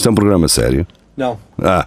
Isto 0.00 0.08
é 0.08 0.12
um 0.12 0.14
programa 0.14 0.48
sério? 0.48 0.86
Não. 1.14 1.38
Ah. 1.62 1.86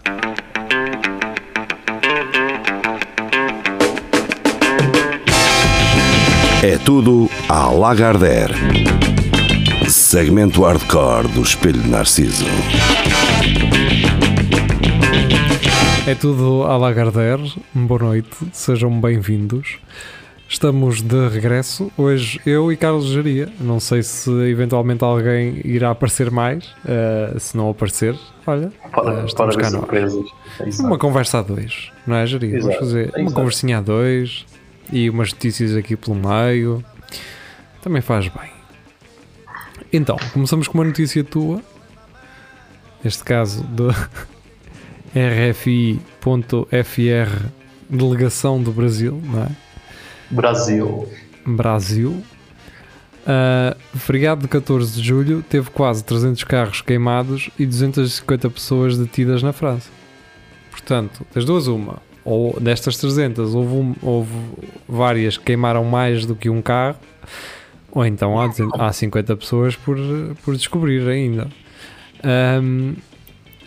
É 6.62 6.78
tudo 6.86 7.28
à 7.50 7.72
Lagardère. 7.72 8.54
Segmento 9.90 10.62
hardcore 10.62 11.28
do 11.30 11.42
Espelho 11.42 11.82
de 11.82 11.90
Narciso. 11.90 12.46
É 16.06 16.14
tudo 16.14 16.66
à 16.66 16.78
Lagardère. 16.78 17.52
Boa 17.74 18.00
noite, 18.00 18.30
sejam 18.52 19.02
bem-vindos. 19.02 19.80
Estamos 20.54 21.02
de 21.02 21.28
regresso. 21.30 21.92
Hoje 21.98 22.40
eu 22.46 22.72
e 22.72 22.78
Carlos 22.78 23.08
Geria. 23.08 23.52
Não 23.60 23.80
sei 23.80 24.04
se 24.04 24.30
eventualmente 24.30 25.04
alguém 25.04 25.60
irá 25.66 25.90
aparecer 25.90 26.30
mais. 26.30 26.64
Uh, 26.86 27.40
se 27.40 27.58
não 27.58 27.72
aparecer, 27.72 28.16
olha, 28.46 28.72
Pode, 28.94 29.10
uh, 29.10 29.14
pode 29.14 29.26
estamos 29.26 29.56
haver 29.56 29.64
cá 29.64 29.72
surpresas. 29.72 30.26
É. 30.60 30.84
Uma 30.84 31.00
conversa 31.00 31.40
a 31.40 31.42
dois, 31.42 31.92
não 32.06 32.18
é, 32.18 32.28
Geria? 32.28 32.52
Vamos 32.52 32.66
Exato. 32.68 32.80
fazer 32.80 33.10
uma 33.10 33.20
Exato. 33.22 33.34
conversinha 33.34 33.80
a 33.80 33.82
dois 33.82 34.46
e 34.92 35.10
umas 35.10 35.34
notícias 35.34 35.76
aqui 35.76 35.96
pelo 35.96 36.16
meio. 36.16 36.86
Também 37.82 38.04
faz 38.04 38.28
bem. 38.28 38.52
Então, 39.92 40.18
começamos 40.34 40.68
com 40.68 40.78
uma 40.78 40.86
notícia 40.86 41.24
tua. 41.24 41.64
Neste 43.04 43.24
caso, 43.24 43.64
do 43.64 43.90
RFI.fr, 45.18 45.98
delegação 47.90 48.62
do 48.62 48.72
Brasil, 48.72 49.20
não 49.26 49.46
é? 49.46 49.63
Brasil. 50.34 51.08
Brasil. 51.46 52.24
Uh, 53.26 53.98
feriado 53.98 54.42
de 54.42 54.48
14 54.50 55.02
de 55.02 55.08
julho 55.08 55.42
teve 55.48 55.70
quase 55.70 56.04
300 56.04 56.44
carros 56.44 56.82
queimados 56.82 57.50
e 57.58 57.66
250 57.66 58.50
pessoas 58.50 58.98
detidas 58.98 59.42
na 59.42 59.54
França. 59.54 59.90
Portanto, 60.72 61.26
das 61.34 61.46
duas, 61.46 61.68
uma. 61.68 62.02
Ou 62.26 62.60
destas 62.60 62.98
300, 62.98 63.54
houve, 63.56 63.74
um- 63.76 63.96
houve 64.02 64.34
várias 64.88 65.38
que 65.38 65.46
queimaram 65.46 65.84
mais 65.86 66.26
do 66.26 66.36
que 66.36 66.50
um 66.50 66.62
carro, 66.62 66.98
ou 67.92 68.06
então 68.06 68.40
há, 68.40 68.48
200 68.48 68.80
há 68.80 68.92
50 68.92 69.36
pessoas 69.38 69.76
por, 69.76 69.98
por 70.44 70.56
descobrir 70.56 71.08
ainda. 71.08 71.48
Um, 72.62 72.96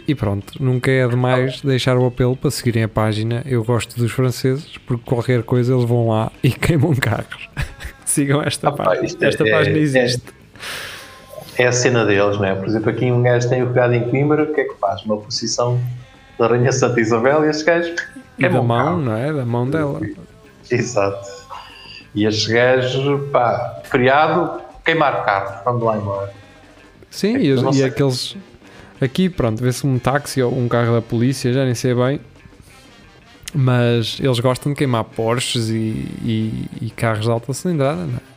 e 0.08 0.14
pronto, 0.14 0.62
nunca 0.62 0.90
é 0.90 1.06
demais 1.06 1.60
deixar 1.60 1.96
o 1.96 2.06
apelo 2.06 2.36
para 2.36 2.50
seguirem 2.50 2.84
a 2.84 2.88
página. 2.88 3.42
Eu 3.46 3.64
gosto 3.64 3.98
dos 3.98 4.12
franceses, 4.12 4.78
porque 4.86 5.02
qualquer 5.04 5.42
coisa 5.42 5.72
eles 5.74 5.84
vão 5.84 6.08
lá 6.08 6.30
e 6.42 6.50
queimam 6.54 6.94
carros. 6.94 7.48
Sigam 8.04 8.42
esta 8.42 8.68
Ah, 8.68 8.72
pá, 8.72 8.84
página. 8.84 9.06
é- 9.20 9.28
Esta 9.28 9.46
é- 9.46 9.50
página 9.50 9.76
é- 9.76 9.80
existe. 9.80 10.22
É 11.58 11.66
a 11.66 11.72
cena 11.72 12.04
deles, 12.04 12.36
não 12.36 12.44
é? 12.44 12.54
Por 12.54 12.66
exemplo, 12.68 12.90
aqui 12.90 13.10
um 13.10 13.22
gajo 13.22 13.48
tem 13.48 13.62
o 13.62 13.66
feriado 13.68 13.94
em 13.94 14.08
Coimbra, 14.10 14.42
o 14.42 14.52
que 14.54 14.60
é 14.60 14.64
que 14.64 14.74
faz? 14.78 15.02
Uma 15.04 15.16
posição 15.16 15.80
da 16.38 16.46
Rainha 16.48 16.70
Santa 16.70 17.00
Isabel 17.00 17.44
e 17.46 17.48
estes 17.48 17.64
gajos 17.64 17.94
E 18.38 18.42
da 18.48 18.62
mão, 18.62 18.68
carro. 18.84 18.98
não 18.98 19.16
é? 19.16 19.32
Da 19.32 19.44
mão 19.46 19.68
dela. 19.68 20.00
Exato. 20.70 21.26
E 22.14 22.26
estes 22.26 22.46
gajos, 22.46 23.30
pá, 23.30 23.80
feriado, 23.84 24.60
queimar 24.84 25.24
carro, 25.24 25.62
vamos 25.64 25.82
lá 25.82 25.96
embora. 25.96 26.32
Sim, 27.10 27.36
É 27.36 27.40
e, 27.40 27.78
e 27.78 27.84
aqueles. 27.84 28.36
Aqui, 29.00 29.28
pronto, 29.28 29.62
vê-se 29.62 29.86
um 29.86 29.98
táxi 29.98 30.42
ou 30.42 30.56
um 30.56 30.68
carro 30.68 30.94
da 30.94 31.02
polícia, 31.02 31.52
já 31.52 31.64
nem 31.64 31.74
sei 31.74 31.94
bem. 31.94 32.20
Mas 33.54 34.18
eles 34.20 34.38
gostam 34.40 34.72
de 34.72 34.78
queimar 34.78 35.04
Porsches 35.04 35.68
e, 35.68 35.74
e- 35.74 36.68
e 36.82 36.90
carros 36.90 37.24
de 37.24 37.30
alta 37.30 37.52
cilindrada, 37.52 38.04
não 38.06 38.16
é? 38.16 38.36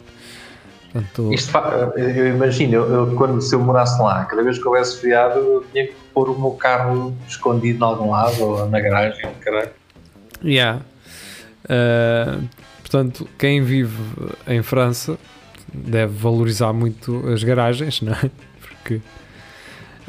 Portanto, 0.91 1.33
Isto 1.33 1.55
eu 1.97 2.27
imagino, 2.29 2.73
eu, 2.73 2.93
eu 3.09 3.15
quando 3.15 3.39
se 3.41 3.53
eu 3.53 3.59
morasse 3.59 4.01
lá, 4.01 4.25
cada 4.25 4.41
vez 4.43 4.57
que 4.57 4.67
houvesse 4.67 4.99
feriado, 4.99 5.39
eu 5.39 5.65
tinha 5.71 5.87
que 5.87 5.93
pôr 6.13 6.29
o 6.29 6.39
meu 6.39 6.51
carro 6.51 7.15
escondido 7.27 7.79
em 7.83 7.87
algum 7.87 8.09
lado 8.11 8.41
ou 8.41 8.67
na 8.67 8.79
garagem, 8.79 9.29
caralho. 9.39 9.69
Yeah. 10.43 10.81
Uh, 11.65 12.47
portanto, 12.81 13.27
quem 13.37 13.61
vive 13.61 13.95
em 14.47 14.63
França 14.63 15.17
deve 15.71 16.13
valorizar 16.17 16.73
muito 16.73 17.27
as 17.29 17.43
garagens, 17.43 18.01
não 18.01 18.13
é? 18.13 18.31
Porque 18.59 18.99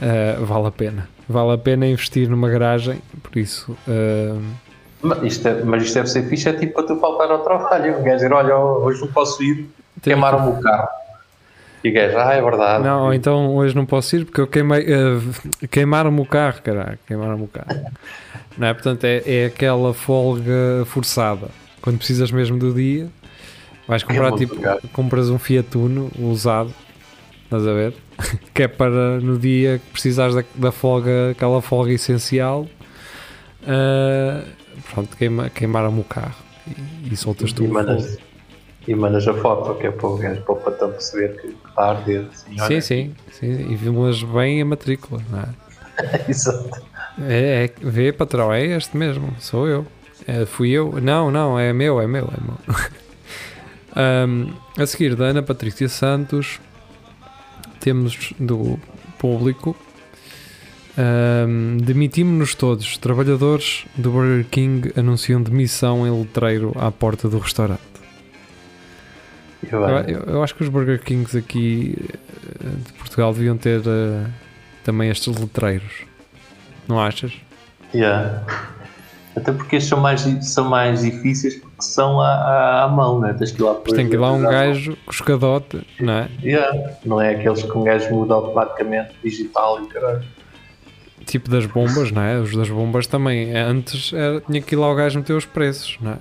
uh, 0.00 0.44
vale 0.44 0.66
a 0.66 0.71
pena. 0.71 1.09
Vale 1.28 1.53
a 1.53 1.59
pena 1.59 1.87
investir 1.87 2.28
numa 2.28 2.49
garagem, 2.49 3.00
por 3.22 3.37
isso. 3.38 3.72
uh, 3.87 4.41
Mas 5.03 5.22
isto, 5.22 5.47
é- 5.49 5.62
mas 5.65 5.83
isto 5.84 5.94
deve 5.94 6.09
ser 6.09 6.28
fixe, 6.28 6.49
é 6.49 6.53
tipo 6.53 6.75
para 6.75 6.83
tu 6.87 6.97
faltar 7.00 7.31
ao 7.31 7.38
trabalho. 7.44 7.99
O 8.00 8.03
gajo 8.03 8.16
dizer, 8.16 8.33
olha, 8.33 8.56
hoje 8.56 9.00
não 9.00 9.09
posso 9.09 9.43
ir, 9.43 9.69
queimaram-me 10.03 10.50
o 10.59 10.60
carro. 10.60 10.89
E 11.83 11.89
o 11.89 11.94
gajo, 11.94 12.19
ah, 12.19 12.34
é 12.34 12.43
verdade. 12.43 12.84
Não, 12.84 13.15
então 13.15 13.55
hoje 13.56 13.75
não 13.75 13.87
posso 13.87 14.15
ir 14.16 14.25
porque 14.27 14.41
eu 14.41 14.47
queimei. 14.47 14.83
uh, 14.83 15.69
queimaram-me 15.71 16.21
o 16.21 16.27
carro, 16.27 16.60
caralho. 16.62 16.99
Queimaram-me 17.06 17.44
o 17.44 17.49
carro. 17.49 17.81
não 18.59 18.66
é? 18.69 18.75
Portanto, 18.75 19.05
é, 19.05 19.22
é 19.25 19.47
aquela 19.47 19.94
folga 19.94 20.84
forçada. 20.84 21.49
Quando 21.81 21.97
precisas 21.97 22.31
mesmo 22.31 22.59
do 22.59 22.75
dia, 22.75 23.09
vais 23.89 24.03
comprar 24.03 24.33
Queimam-te 24.33 24.47
tipo. 24.78 24.89
Compras 24.93 25.31
um 25.31 25.39
Fiat 25.39 25.78
Uno 25.78 26.10
usado, 26.19 26.71
estás 27.44 27.66
a 27.66 27.72
ver? 27.72 27.94
que 28.55 28.63
é 28.63 28.69
para 28.69 29.21
no 29.21 29.39
dia 29.39 29.79
que 29.79 29.93
precisares 29.93 30.35
da, 30.35 30.45
da 30.55 30.73
folga, 30.73 31.31
aquela 31.31 31.61
folga 31.63 31.93
essencial. 31.93 32.67
uh, 33.63 34.47
pronto, 34.93 35.17
queima, 35.17 35.51
queimaram-me 35.51 36.01
o 36.01 36.05
carro 36.05 36.35
e, 36.67 37.13
e 37.13 37.17
soltas 37.17 37.53
tu 37.53 37.65
E 37.65 37.69
mandas, 37.69 38.19
e 38.87 38.95
mandas 38.95 39.27
a 39.29 39.35
foto, 39.35 39.75
que 39.79 39.87
é 39.87 39.91
para 39.91 40.07
o 40.07 40.17
gajo, 40.17 40.43
para 40.43 40.53
o 40.53 40.57
patrão 40.57 40.91
perceber 40.91 41.41
que 41.41 41.49
está 41.49 41.83
a 41.83 41.91
arder. 41.91 42.27
Assim, 42.33 42.59
Sim, 42.59 42.81
sim, 42.81 43.15
sim, 43.33 43.73
e 43.73 43.77
vimos 43.77 44.23
bem 44.23 44.63
a 44.63 44.65
matrícula, 44.65 45.23
não 45.31 45.41
é? 45.41 46.25
Exato. 46.29 46.83
É, 47.23 47.65
é, 47.65 47.71
vê 47.81 48.13
patrão, 48.13 48.53
é 48.53 48.65
este 48.65 48.97
mesmo, 48.97 49.35
sou 49.39 49.67
eu. 49.69 49.87
É, 50.27 50.47
fui 50.47 50.71
eu? 50.71 51.01
Não, 51.01 51.31
não, 51.31 51.59
é 51.59 51.73
meu, 51.73 52.01
é 52.01 52.07
meu, 52.07 52.25
é 52.25 52.41
meu. 52.43 52.77
Ahm, 53.97 54.53
a 54.79 54.87
seguir, 54.87 55.17
da 55.17 55.27
Ana 55.27 55.43
Patrícia 55.43 55.89
Santos, 55.89 56.61
temos 57.81 58.33
do 58.39 58.79
público. 59.19 59.75
ahm, 60.97 61.79
Demitimos-nos 61.79 62.55
todos. 62.55 62.97
Trabalhadores 62.99 63.85
do 63.97 64.11
Burger 64.11 64.45
King 64.51 64.93
anunciam 64.97 65.43
demissão 65.43 66.07
em 66.07 66.11
letreiro 66.21 66.73
à 66.79 66.91
porta 66.91 67.29
do 67.29 67.39
restaurante. 67.39 67.81
Eu, 69.71 69.81
eu- 70.09 70.21
eu 70.35 70.43
acho 70.43 70.55
que 70.55 70.63
os 70.63 70.69
Burger 70.69 71.01
Kings 71.03 71.37
aqui 71.37 71.95
eh, 72.01 72.69
de 72.87 72.93
Portugal 72.95 73.33
deviam 73.35 73.57
ter 73.57 73.81
eh, 73.87 74.27
também 74.85 75.11
estes 75.11 75.35
letreiros. 75.37 75.93
Não 76.89 76.99
achas? 77.01 77.33
Yeah. 77.95 78.45
Até 79.37 79.53
porque 79.53 79.77
estes 79.77 79.89
são 79.89 80.01
mais, 80.01 80.23
são 80.43 80.69
mais 80.69 81.03
difíceis 81.03 81.55
porque 81.57 81.83
são 81.83 82.21
à, 82.21 82.29
à, 82.29 82.85
à 82.85 82.89
mão, 82.89 83.21
né? 83.21 83.33
Tens 83.35 83.53
que 83.53 83.63
ir 83.63 83.65
lá 83.65 83.75
tem 83.75 84.09
que 84.09 84.15
ir 84.15 84.19
lá 84.19 84.33
um 84.33 84.43
gajo 84.43 84.97
com 85.07 85.13
escadote, 85.13 85.87
não 86.01 86.13
é? 86.15 86.29
Yeah. 86.43 86.91
Não 87.05 87.21
é 87.21 87.35
aqueles 87.35 87.63
que 87.63 87.79
um 87.79 87.85
gajo 87.85 88.13
muda 88.13 88.35
automaticamente 88.35 89.15
digital 89.23 89.83
e 89.83 89.87
caralho. 89.87 90.25
Tipo 91.27 91.49
das 91.49 91.65
bombas, 91.67 92.11
não 92.11 92.23
é? 92.23 92.41
Os 92.41 92.57
das 92.57 92.69
bombas 92.69 93.07
também. 93.07 93.57
Antes 93.57 94.13
era, 94.13 94.41
tinha 94.41 94.61
que 94.61 94.75
ir 94.75 94.79
lá 94.79 94.91
o 94.91 94.95
gajo 94.97 95.21
meter 95.21 95.35
os 95.35 95.47
preços, 95.47 95.97
não 96.01 96.13
é? 96.13 96.17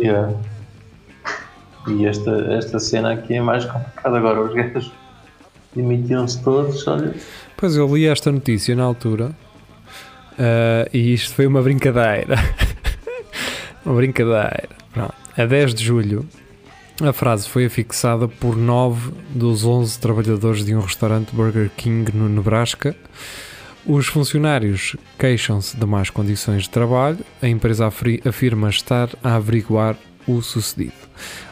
Yeah. 0.00 0.34
E 1.86 2.06
esta, 2.06 2.30
esta 2.54 2.78
cena 2.80 3.12
aqui 3.12 3.34
é 3.34 3.40
mais 3.40 3.64
complicada. 3.64 4.18
Agora 4.18 4.42
os 4.42 4.52
gajos 4.52 4.92
demitiram-se 5.76 6.42
todos, 6.42 6.86
olha. 6.88 7.14
Pois 7.56 7.76
eu 7.76 7.86
li 7.94 8.06
esta 8.06 8.32
notícia 8.32 8.74
na 8.74 8.82
altura 8.82 9.30
ah, 10.38 10.88
e 10.92 11.12
isto 11.12 11.34
foi 11.34 11.46
uma 11.46 11.62
brincadeira. 11.62 12.36
uma 13.84 13.94
brincadeira. 13.96 14.68
Pronto. 14.92 15.14
A 15.36 15.44
10 15.44 15.74
de 15.74 15.84
julho, 15.84 16.26
a 17.02 17.12
frase 17.12 17.48
foi 17.48 17.64
afixada 17.64 18.26
por 18.26 18.56
9 18.56 19.12
dos 19.30 19.64
11 19.64 19.98
trabalhadores 20.00 20.64
de 20.64 20.74
um 20.74 20.80
restaurante 20.80 21.34
Burger 21.34 21.70
King 21.76 22.10
no 22.14 22.28
Nebraska. 22.28 22.96
Os 23.86 24.06
funcionários 24.06 24.96
queixam-se 25.18 25.76
de 25.76 25.86
más 25.86 26.10
condições 26.10 26.64
de 26.64 26.70
trabalho. 26.70 27.18
A 27.40 27.48
empresa 27.48 27.86
afirma 28.26 28.68
estar 28.68 29.08
a 29.22 29.36
averiguar 29.36 29.96
o 30.26 30.42
sucedido. 30.42 30.92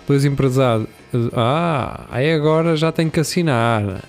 Dois 0.06 0.24
empresários. 0.24 0.88
Ah, 1.32 2.04
aí 2.10 2.30
agora 2.32 2.76
já 2.76 2.92
tem 2.92 3.08
que 3.08 3.20
assinar. 3.20 4.02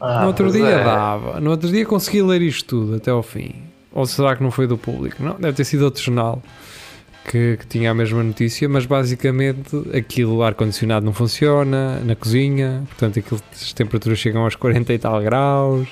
Ah, 0.00 0.20
No 0.22 0.28
outro 0.28 0.50
dia 0.50 0.64
é. 0.66 0.84
dava. 0.84 1.40
No 1.40 1.50
outro 1.50 1.68
dia 1.68 1.84
consegui 1.84 2.22
ler 2.22 2.40
isto 2.40 2.64
tudo 2.64 2.96
até 2.96 3.10
ao 3.10 3.22
fim. 3.22 3.54
Ou 3.92 4.06
será 4.06 4.34
que 4.36 4.42
não 4.42 4.50
foi 4.50 4.66
do 4.66 4.78
público? 4.78 5.22
Não, 5.22 5.36
deve 5.38 5.56
ter 5.56 5.64
sido 5.64 5.84
outro 5.84 6.02
jornal 6.02 6.42
que, 7.24 7.56
que 7.58 7.66
tinha 7.66 7.90
a 7.90 7.94
mesma 7.94 8.22
notícia, 8.22 8.68
mas 8.68 8.86
basicamente 8.86 9.76
aquilo, 9.96 10.42
ar-condicionado 10.42 11.04
não 11.04 11.12
funciona 11.12 12.00
na 12.00 12.16
cozinha, 12.16 12.84
portanto 12.88 13.18
aquilo, 13.18 13.40
as 13.52 13.72
temperaturas 13.72 14.18
chegam 14.18 14.42
aos 14.42 14.56
40 14.56 14.92
e 14.92 14.98
tal 14.98 15.22
graus. 15.22 15.88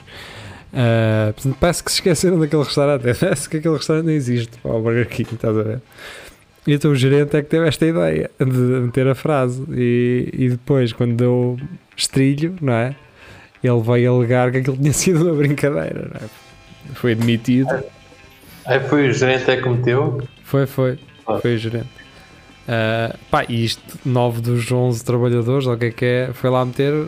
Ah, 0.73 1.33
portanto, 1.35 1.57
parece 1.59 1.85
que 1.85 1.91
se 1.91 1.97
esqueceram 1.97 2.39
daquele 2.39 2.63
restaurante. 2.63 3.03
Parece 3.19 3.49
que 3.49 3.57
aquele 3.57 3.77
restaurante 3.77 4.07
não 4.07 4.13
existe. 4.13 4.59
Pá, 4.59 4.71
o 4.71 4.81
Burger 4.81 5.09
King, 5.09 5.35
estás 5.35 5.57
a 5.57 5.63
ver? 5.63 5.81
E 6.67 6.75
então 6.75 6.91
o 6.91 6.95
gerente 6.95 7.37
é 7.37 7.43
que 7.43 7.49
teve 7.49 7.67
esta 7.67 7.87
ideia 7.87 8.31
de 8.39 8.47
meter 8.47 9.09
a 9.09 9.15
frase. 9.15 9.65
E, 9.71 10.29
e 10.33 10.49
depois, 10.51 10.93
quando 10.93 11.15
deu 11.15 11.59
estrilho, 11.97 12.55
não 12.61 12.73
é? 12.73 12.95
Ele 13.63 13.81
veio 13.81 14.15
alegar 14.15 14.51
que 14.51 14.59
aquilo 14.59 14.77
tinha 14.77 14.93
sido 14.93 15.25
uma 15.25 15.35
brincadeira, 15.35 16.11
não 16.15 16.27
é? 16.27 16.50
Foi 16.95 17.13
admitido. 17.13 17.83
Aí 18.67 18.81
foi 18.81 19.09
o 19.09 19.13
gerente 19.13 19.51
é 19.51 19.57
que 19.61 19.69
meteu. 19.69 20.23
Foi, 20.45 20.67
foi. 20.67 20.99
Ah. 21.27 21.39
Foi 21.41 21.55
o 21.55 21.59
gerente. 21.59 21.89
Ah, 22.69 23.17
pá, 23.31 23.45
e 23.49 23.65
isto, 23.65 23.83
9 24.05 24.41
dos 24.41 24.71
11 24.71 25.05
trabalhadores, 25.05 25.67
ou 25.67 25.75
o 25.75 25.79
que 25.79 25.87
é 25.87 25.91
que 25.91 26.05
é, 26.05 26.31
foi 26.33 26.51
lá 26.51 26.65
meter, 26.65 27.07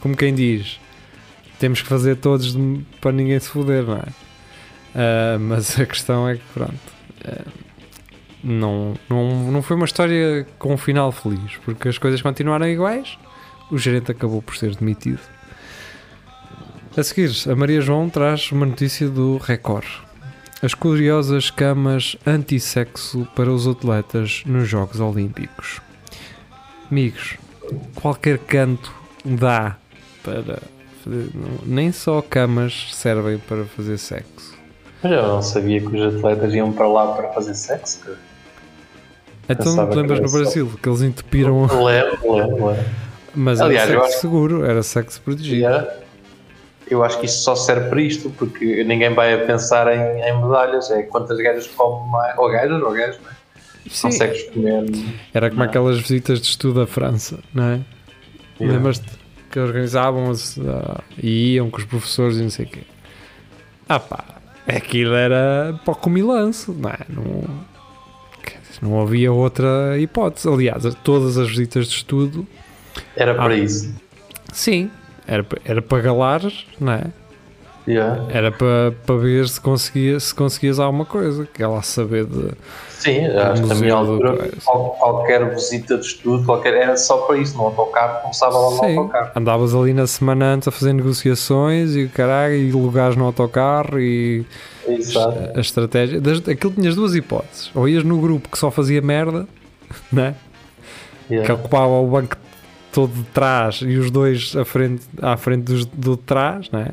como 0.00 0.16
quem 0.16 0.34
diz, 0.34 0.78
temos 1.58 1.80
que 1.82 1.88
fazer 1.88 2.16
todos 2.16 2.52
de- 2.54 2.80
para 3.00 3.12
ninguém 3.12 3.38
se 3.40 3.48
foder, 3.48 3.82
não 3.84 3.96
é? 3.96 4.04
Ah, 4.94 5.38
mas 5.40 5.78
a 5.80 5.86
questão 5.86 6.28
é 6.28 6.36
que, 6.36 6.42
pronto, 6.54 6.74
ah, 7.24 7.44
não, 8.44 8.94
não, 9.08 9.50
não 9.52 9.62
foi 9.62 9.76
uma 9.76 9.86
história 9.86 10.46
com 10.58 10.74
um 10.74 10.76
final 10.76 11.10
feliz, 11.12 11.56
porque 11.64 11.88
as 11.88 11.98
coisas 11.98 12.20
continuaram 12.20 12.66
iguais, 12.68 13.16
o 13.70 13.78
gerente 13.78 14.10
acabou 14.12 14.42
por 14.42 14.56
ser 14.56 14.74
demitido. 14.76 15.20
A 16.96 17.02
seguir, 17.02 17.30
a 17.50 17.54
Maria 17.56 17.80
João 17.80 18.08
traz 18.10 18.50
uma 18.52 18.66
notícia 18.66 19.08
do 19.08 19.38
Record. 19.38 19.86
As 20.62 20.74
curiosas 20.74 21.50
camas 21.50 22.16
anti-sexo 22.26 23.26
para 23.34 23.50
os 23.50 23.66
atletas 23.66 24.42
nos 24.46 24.68
Jogos 24.68 25.00
Olímpicos. 25.00 25.80
Amigos, 26.90 27.36
qualquer 27.94 28.38
canto 28.38 28.92
dá 29.24 29.76
para 30.22 30.58
fazer. 31.02 31.30
não- 31.34 31.58
Nem 31.64 31.90
só 31.90 32.20
camas 32.22 32.88
servem 32.92 33.38
para 33.38 33.64
fazer 33.64 33.98
sexo. 33.98 34.52
Mas 35.02 35.12
eu 35.12 35.22
não 35.26 35.42
sabia 35.42 35.80
que 35.80 35.96
os 35.96 36.14
atletas 36.16 36.54
iam 36.54 36.72
para 36.72 36.86
lá 36.86 37.12
para 37.14 37.28
fazer 37.32 37.54
sexo. 37.54 38.00
cara. 38.00 38.18
Então, 39.48 39.64
Pensava 39.64 39.90
te 39.90 39.96
lembras 39.96 40.20
no 40.20 40.30
Brasil 40.30 40.72
que 40.80 40.88
eles 40.88 41.02
entupiram. 41.02 41.62
Lembro, 41.62 42.34
lembro, 42.36 42.66
lembro. 42.68 42.84
Mas 43.34 43.60
Aliás, 43.60 43.88
era 43.90 43.98
sexo 44.00 44.12
acho- 44.12 44.20
seguro, 44.20 44.64
era 44.64 44.82
sexo 44.82 45.20
protegido. 45.22 45.64
era- 45.66 46.01
eu 46.92 47.02
acho 47.04 47.18
que 47.18 47.26
isto 47.26 47.38
só 47.42 47.54
serve 47.54 47.88
para 47.88 48.00
isto, 48.00 48.30
porque 48.30 48.84
ninguém 48.84 49.12
vai 49.14 49.34
a 49.34 49.44
pensar 49.46 49.86
em, 49.94 50.20
em 50.22 50.42
medalhas. 50.42 50.90
É 50.90 51.02
quantas 51.02 51.38
gajas 51.38 51.66
comem 51.68 52.08
mais. 52.10 52.36
Ou 52.38 52.50
gajas, 52.50 52.82
ou 52.82 52.92
gajos, 52.92 53.20
não 53.22 53.30
é? 53.30 53.34
Sim, 53.90 54.02
Consegues 54.08 54.42
comer. 54.50 54.84
era 55.34 55.48
como 55.50 55.62
Não. 55.62 55.68
aquelas 55.68 55.98
visitas 56.00 56.40
de 56.40 56.46
estudo 56.46 56.80
à 56.82 56.86
França, 56.86 57.40
não 57.52 57.64
é? 57.64 57.80
Yeah. 58.60 58.76
Lembras-te 58.78 59.06
que 59.50 59.58
organizavam 59.58 60.30
ah, 60.30 61.00
e 61.20 61.54
iam 61.54 61.68
com 61.68 61.78
os 61.78 61.84
professores 61.84 62.36
e 62.36 62.42
não 62.42 62.50
sei 62.50 62.64
o 62.66 62.68
quê. 62.68 62.82
Ah 63.88 63.98
pá, 63.98 64.24
aquilo 64.68 65.14
era 65.14 65.78
para 65.84 65.92
o 65.92 65.96
comilanço, 65.96 66.72
não 66.72 66.90
é? 66.90 66.98
Não, 67.08 67.44
não 68.80 69.00
havia 69.02 69.32
outra 69.32 69.98
hipótese. 69.98 70.48
Aliás, 70.48 70.84
todas 71.02 71.36
as 71.36 71.48
visitas 71.48 71.86
de 71.88 71.96
estudo, 71.96 72.46
Era 73.16 73.34
para 73.34 73.52
Ah. 73.54 73.56
isso. 73.56 73.92
sim, 74.52 74.90
era, 75.32 75.46
era 75.64 75.82
para 75.82 76.02
galar, 76.02 76.40
não 76.80 76.92
é? 76.92 77.04
Yeah. 77.88 78.22
Era 78.28 78.52
para, 78.52 78.94
para 79.04 79.16
ver 79.16 79.48
se, 79.48 79.60
conseguia, 79.60 80.20
se 80.20 80.32
conseguias 80.32 80.78
alguma 80.78 81.04
coisa, 81.04 81.48
que 81.52 81.60
ela 81.60 81.80
a 81.80 81.82
saber 81.82 82.26
de. 82.26 82.50
Sim, 82.88 83.26
acho 83.26 83.54
que 83.54 83.60
museu 83.62 83.76
minha 83.80 83.94
altura 83.94 84.50
qual- 84.64 84.90
qualquer 85.00 85.52
visita 85.52 85.98
de 85.98 86.06
estudo, 86.06 86.44
qualquer, 86.44 86.74
era 86.74 86.96
só 86.96 87.16
para 87.18 87.38
isso. 87.38 87.56
No 87.56 87.64
autocarro, 87.64 88.20
começava 88.22 88.56
lá 88.56 88.70
no 88.70 88.76
Sim, 88.78 88.96
autocarro. 88.98 89.30
andavas 89.34 89.74
ali 89.74 89.92
na 89.92 90.06
semana 90.06 90.44
antes 90.54 90.68
a 90.68 90.70
fazer 90.70 90.92
negociações 90.92 91.96
e 91.96 92.06
caralho, 92.06 92.54
e 92.54 92.70
lugares 92.70 93.16
no 93.16 93.24
autocarro 93.24 93.98
e 93.98 94.46
Exato. 94.86 95.58
a 95.58 95.60
estratégia. 95.60 96.20
Das, 96.20 96.38
aquilo 96.46 96.72
tinhas 96.74 96.94
duas 96.94 97.16
hipóteses. 97.16 97.72
Ou 97.74 97.88
ias 97.88 98.04
no 98.04 98.20
grupo 98.20 98.48
que 98.48 98.58
só 98.58 98.70
fazia 98.70 99.02
merda, 99.02 99.44
né? 100.12 100.36
que 101.26 101.34
Yeah. 101.34 101.54
ocupava 101.54 101.92
o 101.94 102.06
banco 102.06 102.36
todo 102.92 103.12
de 103.12 103.24
trás 103.24 103.80
e 103.82 103.96
os 103.96 104.10
dois 104.10 104.54
à 104.54 104.64
frente, 104.64 105.02
à 105.20 105.36
frente 105.36 105.62
dos, 105.62 105.86
do 105.86 106.16
de 106.16 106.22
trás, 106.22 106.70
né? 106.70 106.90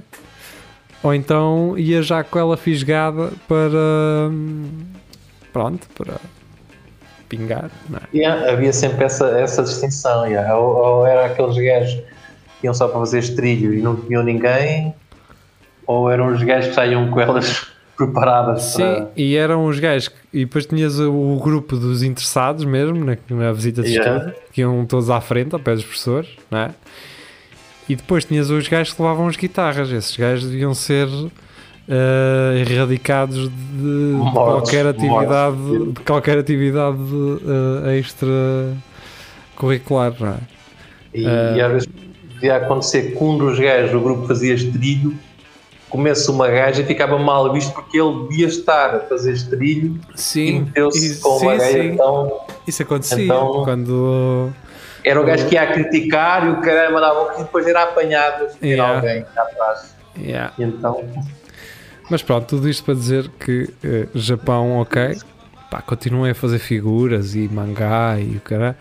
ou 1.01 1.13
então 1.13 1.77
ia 1.77 2.01
já 2.01 2.23
com 2.23 2.39
ela 2.39 2.57
fisgada 2.57 3.31
para. 3.47 4.29
Pronto, 5.51 5.87
para 5.95 6.15
pingar, 7.27 7.69
não 7.89 7.99
é? 7.99 8.17
Yeah, 8.17 8.51
havia 8.51 8.73
sempre 8.73 9.05
essa, 9.05 9.27
essa 9.39 9.63
distinção. 9.63 10.25
yeah. 10.27 10.55
Ou, 10.55 10.75
ou 10.75 11.07
era 11.07 11.25
aqueles 11.25 11.55
gajos 11.55 12.01
que 12.59 12.67
iam 12.67 12.73
só 12.73 12.87
para 12.87 12.99
fazer 12.99 13.19
estrilho 13.19 13.73
e 13.73 13.81
não 13.81 13.95
tinham 13.95 14.23
ninguém, 14.23 14.93
ou 15.85 16.09
eram 16.09 16.27
os 16.33 16.43
gajos 16.43 16.69
que 16.69 16.75
saíam 16.75 17.09
com 17.09 17.19
elas 17.19 17.67
preparadas 17.99 18.61
Sim, 18.63 18.77
para. 18.81 19.11
e 19.17 19.35
eram 19.35 19.65
os 19.65 19.77
gajos 19.77 20.09
e 20.33 20.45
depois 20.45 20.65
tinhas 20.65 20.97
o, 20.99 21.35
grupo 21.43 21.75
dos 21.75 22.01
interessados 22.01 22.63
mesmo 22.63 23.03
na, 23.03 23.17
na 23.29 23.51
visita 23.51 23.83
de 23.83 23.89
Yeah. 23.89 24.17
estudo, 24.27 24.35
que 24.53 24.61
iam 24.61 24.85
todos 24.85 25.09
à 25.09 25.19
frente, 25.19 25.53
ao 25.53 25.59
pé 25.59 25.75
dos 25.75 25.83
professores, 25.83 26.29
não 26.49 26.59
é? 26.59 26.69
E 27.89 27.95
depois 27.95 28.23
tinhas 28.23 28.49
os 28.49 28.67
gajos 28.67 28.93
que 28.93 29.01
levavam 29.01 29.27
as 29.27 29.35
guitarras, 29.35 29.91
esses 29.91 30.15
gajos 30.15 30.49
deviam 30.49 30.73
ser 30.73 31.07
eh, 31.89 32.63
erradicados 32.69 33.49
de, 33.49 34.13
qualquer 34.31 34.85
atividade, 34.87 35.57
mortos. 35.57 35.93
de 35.95 35.99
qualquer 36.01 36.37
atividade 36.37 36.97
eh, 37.85 37.97
extra 37.97 38.27
curricular, 39.55 40.13
não 40.19 40.27
é? 40.29 40.37
E, 41.13 41.25
Ah. 41.25 41.53
e 41.57 41.61
às 41.61 41.71
vezes 41.73 41.89
podia 42.35 42.55
acontecer 42.57 43.15
que 43.15 43.23
um 43.23 43.37
dos 43.37 43.59
gajos 43.59 43.91
do 43.91 43.99
grupo 43.99 44.27
fazia 44.27 44.53
estrilho, 44.53 45.13
começa 45.89 46.31
uma 46.31 46.47
gaja 46.47 46.81
e 46.81 46.85
ficava 46.85 47.17
mal 47.17 47.51
visto 47.51 47.73
porque 47.73 47.99
ele 47.99 48.27
devia 48.29 48.47
estar 48.47 48.95
a 48.95 48.99
fazer 49.01 49.33
estrilho 49.33 49.99
e 50.15 50.19
Sim, 50.21 50.59
meteu-se 50.61 51.19
com 51.19 51.37
uma 51.37 51.55
gaja. 51.55 51.83
Então 51.83 52.39
isso 52.67 52.83
acontecia 52.83 53.23
Então- 53.25 53.63
quando 53.63 54.49
era 55.03 55.19
o 55.21 55.25
gajo 55.25 55.47
que 55.47 55.55
ia 55.55 55.63
a 55.63 55.67
criticar 55.73 56.45
e 56.47 56.51
o 56.51 56.61
cara 56.61 56.91
mandava 56.91 57.33
e 57.35 57.43
depois 57.43 57.65
era 57.67 57.83
apanhado 57.83 58.47
por 58.57 58.65
Yeah. 58.65 58.95
alguém 58.95 59.25
atrás. 59.35 59.95
yeah. 60.17 60.53
E 60.57 60.63
então, 60.63 61.03
Mas 62.09 62.21
pronto, 62.23 62.45
tudo 62.47 62.67
isto 62.69 62.83
para 62.83 62.95
dizer 62.95 63.29
que 63.39 63.69
eh, 63.83 64.07
Japão, 64.15 64.79
ok, 64.81 65.15
pá, 65.69 65.79
continuem 65.81 66.31
a 66.31 66.35
fazer 66.35 66.57
figuras 66.59 67.35
e 67.35 67.47
mangá 67.47 68.17
e 68.19 68.37
o 68.37 68.41
cara. 68.41 68.75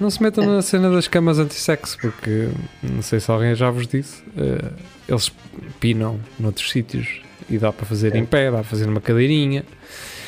Não 0.00 0.10
se 0.10 0.22
metam 0.22 0.44
na 0.46 0.60
cena 0.60 0.90
das 0.90 1.06
camas 1.06 1.38
anti-sexo, 1.38 1.96
porque 2.00 2.48
não 2.82 3.00
sei 3.02 3.20
se 3.20 3.30
alguém 3.30 3.54
já 3.54 3.70
vos 3.70 3.86
disse, 3.86 4.22
eh, 4.36 4.70
eles 5.08 5.30
pinam 5.78 6.18
noutros 6.38 6.70
sítios 6.70 7.20
e 7.48 7.58
dá 7.58 7.72
para 7.72 7.86
fazer 7.86 8.14
em 8.16 8.24
pé, 8.26 8.46
dá 8.50 8.58
para 8.58 8.64
fazer 8.64 8.86
numa 8.86 9.00
cadeirinha, 9.00 9.64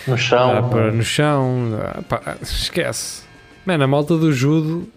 no 0.06 0.16
chão. 0.16 0.54
dá 0.54 0.62
para 0.62 0.92
no 0.92 1.02
chão, 1.02 1.70
dá- 1.70 2.02
pá, 2.02 2.36
esquece. 2.42 3.22
Mano, 3.64 3.82
a 3.84 3.86
malta 3.88 4.16
do 4.16 4.32
judo 4.32 4.88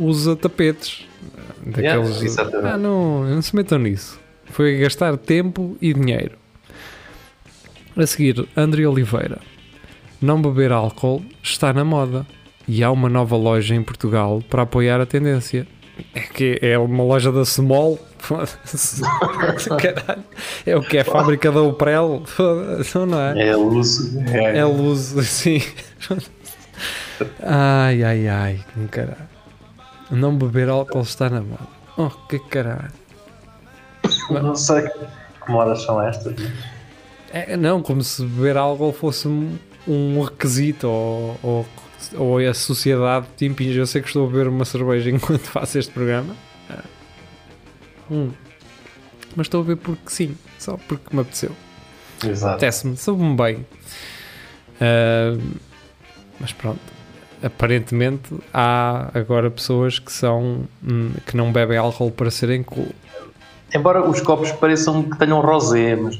usa 0.00 0.34
tapetes. 0.34 1.06
eh, 1.36 1.70
Daqueles. 1.70 2.20
Yeah, 2.22 2.74
ah, 2.74 2.78
não, 2.78 3.24
não 3.24 3.42
se 3.42 3.54
metam 3.54 3.78
nisso. 3.78 4.18
Foi 4.46 4.78
gastar 4.78 5.16
tempo 5.18 5.76
e 5.82 5.92
dinheiro. 5.92 6.38
A 7.96 8.06
seguir, 8.06 8.46
André 8.56 8.86
Oliveira. 8.86 9.38
Não 10.20 10.40
beber 10.40 10.72
álcool 10.72 11.22
está 11.42 11.72
na 11.72 11.84
moda 11.84 12.26
e 12.66 12.82
há 12.82 12.90
uma 12.90 13.08
nova 13.08 13.36
loja 13.36 13.74
em 13.74 13.82
Portugal 13.82 14.42
para 14.48 14.62
apoiar 14.62 15.00
a 15.00 15.06
tendência. 15.06 15.66
É 16.14 16.20
que 16.20 16.58
é 16.60 16.76
uma 16.78 17.04
loja 17.04 17.30
da 17.30 17.44
Small. 17.44 17.98
Caralho. 19.80 20.24
É 20.66 20.76
o 20.76 20.82
que 20.82 20.96
é 20.96 21.02
a 21.02 21.04
fábrica 21.04 21.52
da 21.52 21.62
Uprel. 21.62 22.22
Não 23.06 23.20
é? 23.20 23.48
É 23.48 23.56
luz. 23.56 24.16
É, 24.28 24.58
É 24.58 24.64
luz, 24.64 24.98
sim. 25.26 25.60
Ai, 27.42 28.02
ai, 28.02 28.28
ai, 28.28 28.60
caralho. 28.90 29.28
Não 30.10 30.36
beber 30.36 30.68
álcool 30.68 31.02
está 31.02 31.30
na 31.30 31.40
moda. 31.40 31.68
Oh, 31.96 32.10
que 32.28 32.38
caralho. 32.38 32.92
Não 34.30 34.54
sei 34.56 34.82
que 34.82 35.50
modas 35.50 35.82
são 35.82 36.02
estas. 36.02 36.34
É, 37.32 37.56
não, 37.56 37.82
como 37.82 38.02
se 38.02 38.24
beber 38.24 38.56
álcool 38.56 38.92
fosse 38.92 39.28
um, 39.28 39.56
um 39.86 40.22
requisito 40.22 40.88
ou, 40.88 41.38
ou, 41.42 41.66
ou 42.16 42.38
a 42.38 42.54
sociedade 42.54 43.26
te 43.36 43.44
impinge. 43.44 43.78
Eu 43.78 43.86
sei 43.86 44.00
que 44.00 44.08
estou 44.08 44.26
a 44.26 44.30
beber 44.30 44.48
uma 44.48 44.64
cerveja 44.64 45.10
enquanto 45.12 45.42
faço 45.42 45.78
este 45.78 45.92
programa. 45.92 46.34
Ah. 46.70 46.84
Hum. 48.10 48.30
Mas 49.36 49.46
estou 49.46 49.60
a 49.60 49.64
beber 49.64 49.80
porque 49.80 50.10
sim, 50.10 50.36
só 50.58 50.76
porque 50.88 51.14
me 51.14 51.22
apeteceu. 51.22 51.52
Exato. 52.24 52.54
Apetece-me, 52.54 52.96
soube-me 52.96 53.36
bem. 53.36 53.66
Ah, 54.80 55.36
mas 56.40 56.52
pronto. 56.52 56.80
Aparentemente 57.42 58.34
há 58.52 59.10
agora 59.12 59.50
pessoas 59.50 59.98
que 59.98 60.10
são 60.10 60.66
hum, 60.82 61.12
que 61.26 61.36
não 61.36 61.52
bebem 61.52 61.76
álcool 61.76 62.10
para 62.10 62.30
serem 62.30 62.62
cool. 62.62 62.88
Embora 63.74 64.08
os 64.08 64.20
copos 64.20 64.50
pareçam 64.52 65.02
que 65.02 65.18
tenham 65.18 65.40
rosé, 65.40 65.94
mas 65.96 66.18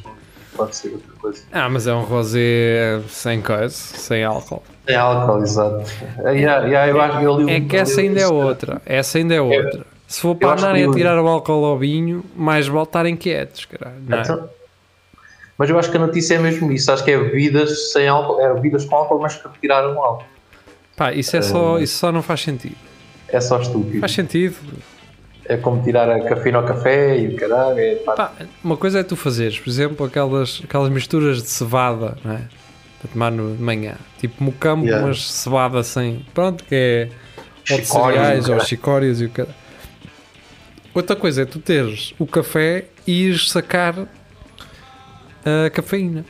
pode 0.54 0.76
ser 0.76 0.92
outra 0.92 1.12
coisa. 1.14 1.42
Ah, 1.50 1.68
mas 1.68 1.86
é 1.86 1.94
um 1.94 2.02
rosé 2.02 3.00
sem 3.08 3.40
coisa, 3.40 3.70
sem 3.70 4.22
álcool. 4.22 4.62
É 4.86 4.96
álcool, 4.96 5.42
exato. 5.42 5.84
É, 6.24 6.32
yeah, 6.32 6.66
yeah, 6.66 6.88
eu 6.88 7.00
acho 7.00 7.18
que 7.18 7.24
eu 7.24 7.48
É 7.48 7.60
que 7.60 7.76
essa 7.76 8.00
ainda 8.00 8.20
é 8.20 8.28
outra. 8.28 8.82
Essa 8.84 9.18
ainda 9.18 9.34
é 9.34 9.40
outra. 9.40 9.86
Se 10.06 10.20
for 10.20 10.34
para 10.34 10.52
acho 10.52 10.64
andarem 10.64 10.88
a 10.88 10.92
tirar 10.92 11.18
o 11.18 11.26
álcool 11.26 11.64
ao 11.64 11.78
vinho, 11.78 12.24
mais 12.36 12.68
vale 12.68 12.84
estarem 12.84 13.16
quietos, 13.16 13.64
caralho. 13.64 13.96
Não 14.06 14.18
é? 14.18 14.22
Então, 14.22 14.48
mas 15.56 15.70
eu 15.70 15.78
acho 15.78 15.90
que 15.90 15.96
a 15.96 16.00
notícia 16.00 16.34
é 16.34 16.38
mesmo 16.38 16.70
isso. 16.72 16.90
Acho 16.90 17.04
que 17.04 17.10
é 17.10 17.18
bebidas 17.18 17.92
sem 17.92 18.08
álcool, 18.08 18.40
é 18.40 18.52
bebidas 18.54 18.84
com 18.84 18.96
álcool, 18.96 19.20
mas 19.20 19.36
que 19.36 19.46
retiraram 19.46 19.94
o 19.94 20.02
álcool. 20.02 20.26
Pá, 20.96 21.12
isso, 21.12 21.36
é 21.36 21.42
só, 21.42 21.78
isso 21.78 21.96
só 21.98 22.12
não 22.12 22.22
faz 22.22 22.40
sentido. 22.40 22.76
É 23.28 23.40
só 23.40 23.60
estúpido. 23.60 24.00
Faz 24.00 24.12
sentido. 24.12 24.56
É 25.46 25.56
como 25.56 25.82
tirar 25.82 26.08
a 26.08 26.20
cafeína 26.20 26.58
ao 26.58 26.64
café 26.64 27.18
e 27.18 27.28
o 27.28 27.36
caralho. 27.36 27.78
É, 27.78 27.94
pá, 27.96 28.14
Pá, 28.14 28.32
uma 28.62 28.76
coisa 28.76 29.00
é 29.00 29.02
tu 29.02 29.16
fazeres, 29.16 29.58
por 29.58 29.68
exemplo, 29.68 30.06
aquelas, 30.06 30.62
aquelas 30.64 30.90
misturas 30.90 31.42
de 31.42 31.48
cevada, 31.48 32.16
não 32.24 32.32
é? 32.32 32.42
Para 33.04 33.12
tomar 33.12 33.30
no, 33.30 33.54
de 33.54 33.62
manhã. 33.62 33.94
Tipo 34.18 34.42
mocambo, 34.42 34.86
Yeah. 34.86 35.06
mas 35.06 35.30
cevada 35.30 35.82
sem. 35.82 36.24
Pronto, 36.32 36.64
que 36.64 36.74
é. 36.74 37.08
Ou 37.70 37.78
de 37.78 37.84
cereais, 37.86 38.48
ou 38.48 38.60
chicórias 38.60 39.20
e 39.20 39.26
o 39.26 39.30
cara. 39.30 39.48
Outra 40.94 41.14
coisa 41.16 41.42
é 41.42 41.44
tu 41.44 41.58
teres 41.58 42.14
o 42.18 42.26
café 42.26 42.86
e 43.06 43.24
ires 43.24 43.50
sacar 43.50 43.94
a 45.44 45.70
cafeína. 45.70 46.24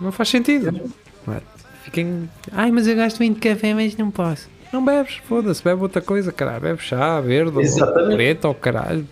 Não 0.00 0.10
faz 0.10 0.28
sentido. 0.30 0.80
É? 1.28 1.40
Fiquem. 1.84 2.28
Ai, 2.52 2.70
mas 2.70 2.86
eu 2.86 2.96
gosto 2.96 3.18
muito 3.18 3.34
de 3.40 3.48
café, 3.48 3.72
mas 3.74 3.96
não 3.96 4.10
posso. 4.10 4.48
Não 4.72 4.84
bebes, 4.84 5.16
foda-se, 5.28 5.62
bebe 5.62 5.82
outra 5.82 6.00
coisa, 6.02 6.32
caralho. 6.32 6.60
Bebe 6.60 6.82
chá, 6.82 7.20
verde, 7.20 7.56
ou 7.56 8.16
preto, 8.16 8.44
ou 8.46 8.54
caralho. 8.54 9.06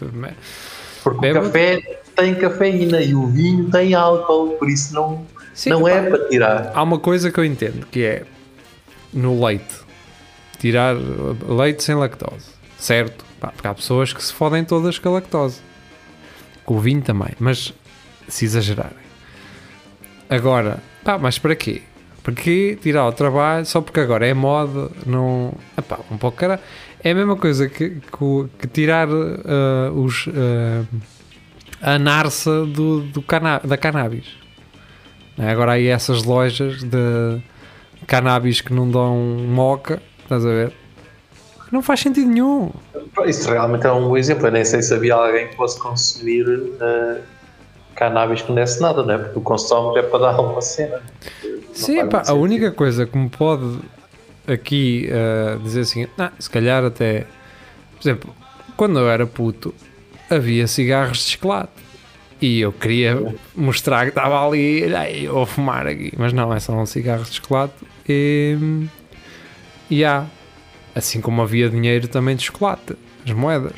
porque 1.04 1.20
bebe- 1.20 1.38
o 1.38 1.42
café 1.42 2.00
tem 2.16 2.34
cafeína 2.34 3.00
e 3.00 3.14
o 3.14 3.26
vinho 3.28 3.70
tem 3.70 3.94
álcool, 3.94 4.56
por 4.58 4.68
isso 4.68 4.92
não, 4.94 5.24
Sim, 5.62 5.70
não 5.70 5.86
é 5.86 6.02
para 6.02 6.28
tirar. 6.28 6.72
Há 6.74 6.82
uma 6.82 6.98
coisa 6.98 7.30
que 7.30 7.38
eu 7.38 7.44
entendo 7.44 7.86
que 7.86 8.02
é 8.02 8.24
no 9.12 9.44
leite 9.44 9.76
tirar 10.58 10.96
leite 11.48 11.84
sem 11.84 11.94
lactose, 11.94 12.46
certo? 12.76 13.24
Pá, 13.38 13.52
porque 13.52 13.68
há 13.68 13.72
pessoas 13.72 14.12
que 14.12 14.20
se 14.20 14.32
fodem 14.32 14.64
todas 14.64 14.98
com 14.98 15.10
a 15.10 15.12
lactose, 15.12 15.60
com 16.64 16.74
o 16.74 16.80
vinho 16.80 17.00
também, 17.00 17.30
mas 17.38 17.72
se 18.26 18.44
exagerarem. 18.44 18.96
Agora, 20.28 20.82
pá, 21.04 21.16
mas 21.16 21.38
para 21.38 21.54
quê? 21.54 21.82
Para 22.24 22.34
quê 22.34 22.76
tirar 22.82 23.06
o 23.06 23.12
trabalho 23.12 23.64
só 23.64 23.80
porque 23.80 24.00
agora 24.00 24.26
é 24.26 24.34
moda? 24.34 24.90
Não. 25.06 25.54
Epá, 25.78 26.00
um 26.10 26.18
pouco 26.18 26.38
cara. 26.38 26.60
É 27.04 27.12
a 27.12 27.14
mesma 27.14 27.36
coisa 27.36 27.68
que, 27.68 27.90
que, 27.90 28.48
que 28.58 28.66
tirar 28.66 29.08
uh, 29.08 29.92
os. 29.94 30.26
uh, 30.26 30.84
a 31.80 31.98
narça 31.98 32.66
do, 32.66 33.00
do 33.02 33.22
cana 33.22 33.60
da 33.64 33.76
cannabis. 33.76 34.41
Não 35.36 35.46
é? 35.46 35.50
Agora 35.52 35.72
aí 35.72 35.86
essas 35.88 36.24
lojas 36.24 36.82
de 36.82 37.40
cannabis 38.06 38.60
que 38.60 38.72
não 38.72 38.90
dão 38.90 39.16
moca, 39.16 40.00
estás 40.22 40.44
a 40.44 40.48
ver? 40.48 40.72
Não 41.70 41.82
faz 41.82 42.00
sentido 42.00 42.28
nenhum. 42.28 42.70
Isso 43.26 43.50
realmente 43.50 43.86
é 43.86 43.92
um 43.92 44.14
exemplo. 44.16 44.46
Eu 44.46 44.52
nem 44.52 44.64
sei 44.64 44.82
se 44.82 44.92
havia 44.92 45.14
alguém 45.14 45.48
que 45.48 45.56
fosse 45.56 45.80
consumir 45.80 46.44
eh, 46.80 47.20
cannabis 47.94 48.42
que 48.42 48.48
não 48.48 48.56
desse 48.56 48.80
nada, 48.80 49.02
não 49.02 49.14
é? 49.14 49.18
Porque 49.18 49.38
o 49.38 49.42
consumo 49.42 49.96
é 49.96 50.02
para 50.02 50.18
dar 50.18 50.40
uma 50.40 50.60
cena. 50.60 51.00
Não 51.42 51.74
Sim, 51.74 52.06
pá, 52.08 52.24
a 52.26 52.34
única 52.34 52.70
coisa 52.70 53.06
que 53.06 53.16
me 53.16 53.30
pode 53.30 53.78
aqui 54.46 55.08
eh, 55.10 55.56
dizer 55.62 55.80
assim, 55.80 56.06
"Ah, 56.18 56.30
se 56.38 56.50
calhar 56.50 56.84
até, 56.84 57.20
por 57.94 58.02
exemplo, 58.02 58.34
quando 58.76 58.98
eu 58.98 59.08
era 59.08 59.26
puto, 59.26 59.74
havia 60.28 60.66
cigarros 60.66 61.18
de 61.24 61.30
chocolate 61.30 61.72
e 62.42 62.60
eu 62.60 62.72
queria 62.72 63.36
mostrar 63.54 64.02
que 64.02 64.08
estava 64.08 64.44
ali, 64.44 64.82
eu 65.24 65.32
vou 65.32 65.46
fumar 65.46 65.86
aqui, 65.86 66.12
mas 66.18 66.32
não, 66.32 66.52
é 66.52 66.58
só 66.58 66.72
um 66.72 66.84
cigarro 66.84 67.22
de 67.22 67.34
chocolate 67.34 67.74
e, 68.08 68.58
e 69.88 70.04
há, 70.04 70.26
assim 70.92 71.20
como 71.20 71.40
havia 71.40 71.70
dinheiro 71.70 72.08
também 72.08 72.34
de 72.34 72.42
chocolate, 72.42 72.96
as 73.24 73.32
moedas. 73.32 73.76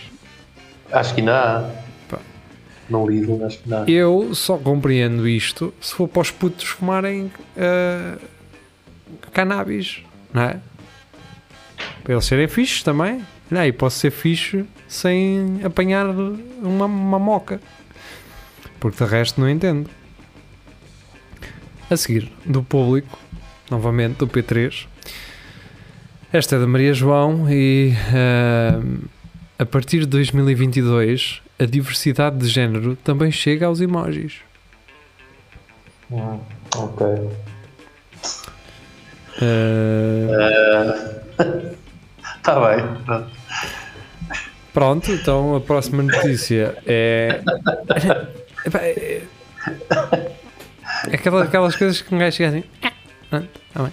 Acho 0.91 1.15
que 1.15 1.21
não 1.21 1.35
há. 1.35 1.71
Pá. 2.09 2.19
No 2.89 3.07
Lidl, 3.07 3.45
acho 3.45 3.59
que 3.59 3.69
não 3.69 3.83
há. 3.83 3.85
Eu 3.91 4.35
só 4.35 4.57
compreendo 4.57 5.29
isto 5.29 5.75
se 5.79 5.95
for 5.95 6.09
para 6.09 6.23
os 6.23 6.31
putos 6.31 6.65
fumarem 6.65 7.31
eh, 7.59 8.17
cannabis, 9.31 10.03
não 10.33 10.43
é? 10.43 10.61
Para 12.03 12.15
eles 12.15 12.25
serem 12.25 12.49
fixos 12.49 12.83
também. 12.83 13.23
Não, 13.51 13.65
e 13.65 13.73
posso 13.73 13.99
ser 13.99 14.11
fixe 14.11 14.65
sem 14.89 15.61
apanhar 15.63 16.07
uma, 16.07 16.87
uma 16.87 17.19
moca. 17.19 17.61
Porque 18.85 19.03
de 19.03 19.11
resto 19.11 19.41
não 19.41 19.49
entendo. 19.49 19.89
A 21.89 21.97
seguir, 21.97 22.31
do 22.45 22.63
público, 22.63 23.19
novamente 23.71 24.19
do 24.19 24.29
P3. 24.29 24.87
Esta 26.31 26.57
é 26.57 26.59
da 26.59 26.67
Maria 26.67 26.93
João 26.93 27.51
e 27.51 27.95
eh, 28.15 28.79
a 29.59 29.65
partir 29.65 30.01
de 30.01 30.07
2022 30.09 31.41
a 31.59 31.65
diversidade 31.65 32.37
de 32.37 32.47
género 32.47 32.95
também 32.97 33.33
chega 33.33 33.65
aos 33.65 33.81
emojis. 33.81 34.41
Hum, 36.11 36.41
ok. 36.77 37.07
Eh, 39.41 40.29
Está 42.37 42.61
bem. 42.69 42.85
pronto. 43.07 43.31
pronto, 44.75 45.11
então 45.11 45.57
a 45.57 45.61
próxima 45.63 46.03
notícia 46.03 46.77
é. 46.87 47.41
Epá, 48.65 48.79
é- 48.81 49.23
é 51.11 51.15
aquelas, 51.15 51.43
aquelas 51.49 51.77
coisas 51.77 52.01
que 52.01 52.15
um 52.15 52.19
gajo 52.19 52.37
chega 52.37 52.49
assim. 52.59 52.65
"Ah, 52.83 52.93
ah, 53.33 53.43
tá 53.73 53.83
bem." 53.83 53.93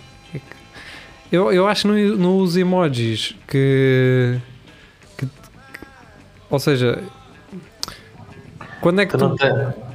Eu, 1.31 1.51
eu 1.53 1.65
acho 1.67 1.87
no, 1.87 1.93
nos 2.17 2.57
emojis 2.57 3.35
que, 3.47 4.37
que- 5.17 5.25
que- 5.25 5.31
Ou 6.49 6.59
seja. 6.59 7.01
Quando 8.81 8.99
é 9.01 9.05
que 9.05 9.11
Tu 9.13 9.17
tu. 9.17 9.27
não 9.29 9.35
tens. 9.37 9.90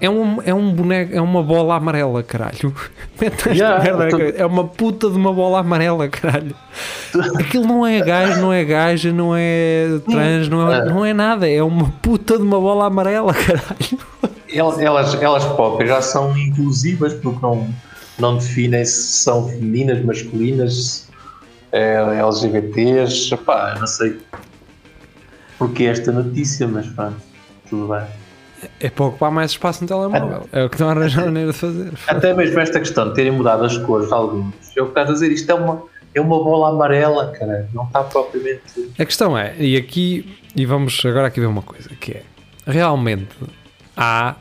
É 0.00 0.08
um, 0.10 0.42
é 0.42 0.54
um 0.54 0.72
boneco, 0.72 1.14
é 1.14 1.20
uma 1.20 1.42
bola 1.42 1.74
amarela, 1.76 2.22
caralho. 2.22 2.74
Yeah, 3.56 3.82
merda, 3.82 4.08
tu- 4.10 4.36
É 4.36 4.46
uma 4.46 4.64
puta 4.64 5.10
de 5.10 5.16
uma 5.16 5.32
bola 5.32 5.60
amarela, 5.60 6.08
caralho. 6.08 6.54
Aquilo 7.38 7.66
não 7.66 7.86
é 7.86 8.00
gajo, 8.00 8.40
não 8.40 8.52
é 8.52 8.64
gaja, 8.64 9.12
não 9.12 9.34
é 9.36 9.98
trans, 10.08 10.48
não 10.48 10.72
é, 10.72 10.84
não 10.84 11.04
é 11.04 11.12
nada. 11.12 11.48
É 11.50 11.62
uma 11.62 11.90
puta 12.02 12.36
de 12.36 12.42
uma 12.44 12.60
bola 12.60 12.86
amarela, 12.86 13.32
caralho. 13.34 13.98
Elas, 14.52 14.78
elas, 14.78 15.14
elas 15.22 15.44
próprias 15.44 15.90
já 15.90 16.00
são 16.02 16.36
inclusivas 16.38 17.12
porque 17.14 17.38
não, 17.42 17.68
não 18.18 18.36
definem 18.38 18.84
se 18.84 19.22
são 19.22 19.48
femininas, 19.48 20.02
masculinas, 20.04 21.08
é, 21.72 21.94
LGBTs. 22.18 23.36
Pá, 23.38 23.76
não 23.78 23.86
sei 23.86 24.16
porque 25.58 25.84
esta 25.84 26.12
notícia, 26.12 26.68
mas 26.68 26.86
pronto, 26.86 27.16
tudo 27.68 27.88
bem. 27.92 28.04
É 28.80 28.90
para 28.90 29.04
ocupar 29.04 29.30
mais 29.30 29.52
espaço 29.52 29.82
no 29.82 29.88
telemóvel. 29.88 30.48
É 30.52 30.64
o 30.64 30.68
que 30.68 30.74
estão 30.74 30.88
a 30.88 30.92
arranjar 30.92 31.24
maneira 31.24 31.52
de 31.52 31.58
fazer. 31.58 31.92
Até 32.06 32.34
mesmo 32.34 32.58
esta 32.58 32.78
questão 32.78 33.08
de 33.08 33.14
terem 33.14 33.32
mudado 33.32 33.64
as 33.64 33.76
cores 33.78 34.08
de 34.08 34.14
alguns, 34.14 34.54
o 34.70 34.72
que 34.72 34.80
estás 34.80 35.10
a 35.10 35.12
dizer, 35.12 35.30
isto 35.30 35.50
é 35.50 35.54
uma, 35.54 35.82
é 36.14 36.20
uma 36.20 36.42
bola 36.42 36.70
amarela, 36.70 37.32
cara, 37.38 37.68
não 37.72 37.84
está 37.84 38.02
propriamente. 38.02 38.92
A 38.98 39.04
questão 39.04 39.36
é, 39.38 39.54
e 39.58 39.76
aqui, 39.76 40.38
e 40.56 40.66
vamos 40.66 41.00
agora 41.04 41.28
aqui 41.28 41.40
ver 41.40 41.46
uma 41.46 41.62
coisa, 41.62 41.88
que 42.00 42.12
é, 42.12 42.22
realmente 42.66 43.28
há 43.96 44.36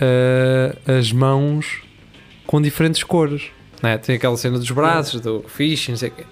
eh, 0.00 0.74
as 0.98 1.12
mãos 1.12 1.82
com 2.46 2.60
diferentes 2.60 3.04
cores, 3.04 3.50
né? 3.82 3.98
tem 3.98 4.16
aquela 4.16 4.36
cena 4.36 4.58
dos 4.58 4.70
braços, 4.70 5.20
do 5.20 5.44
fish, 5.46 5.88
não 5.90 5.96
sei 5.96 6.08
o 6.08 6.12
quê. 6.12 6.24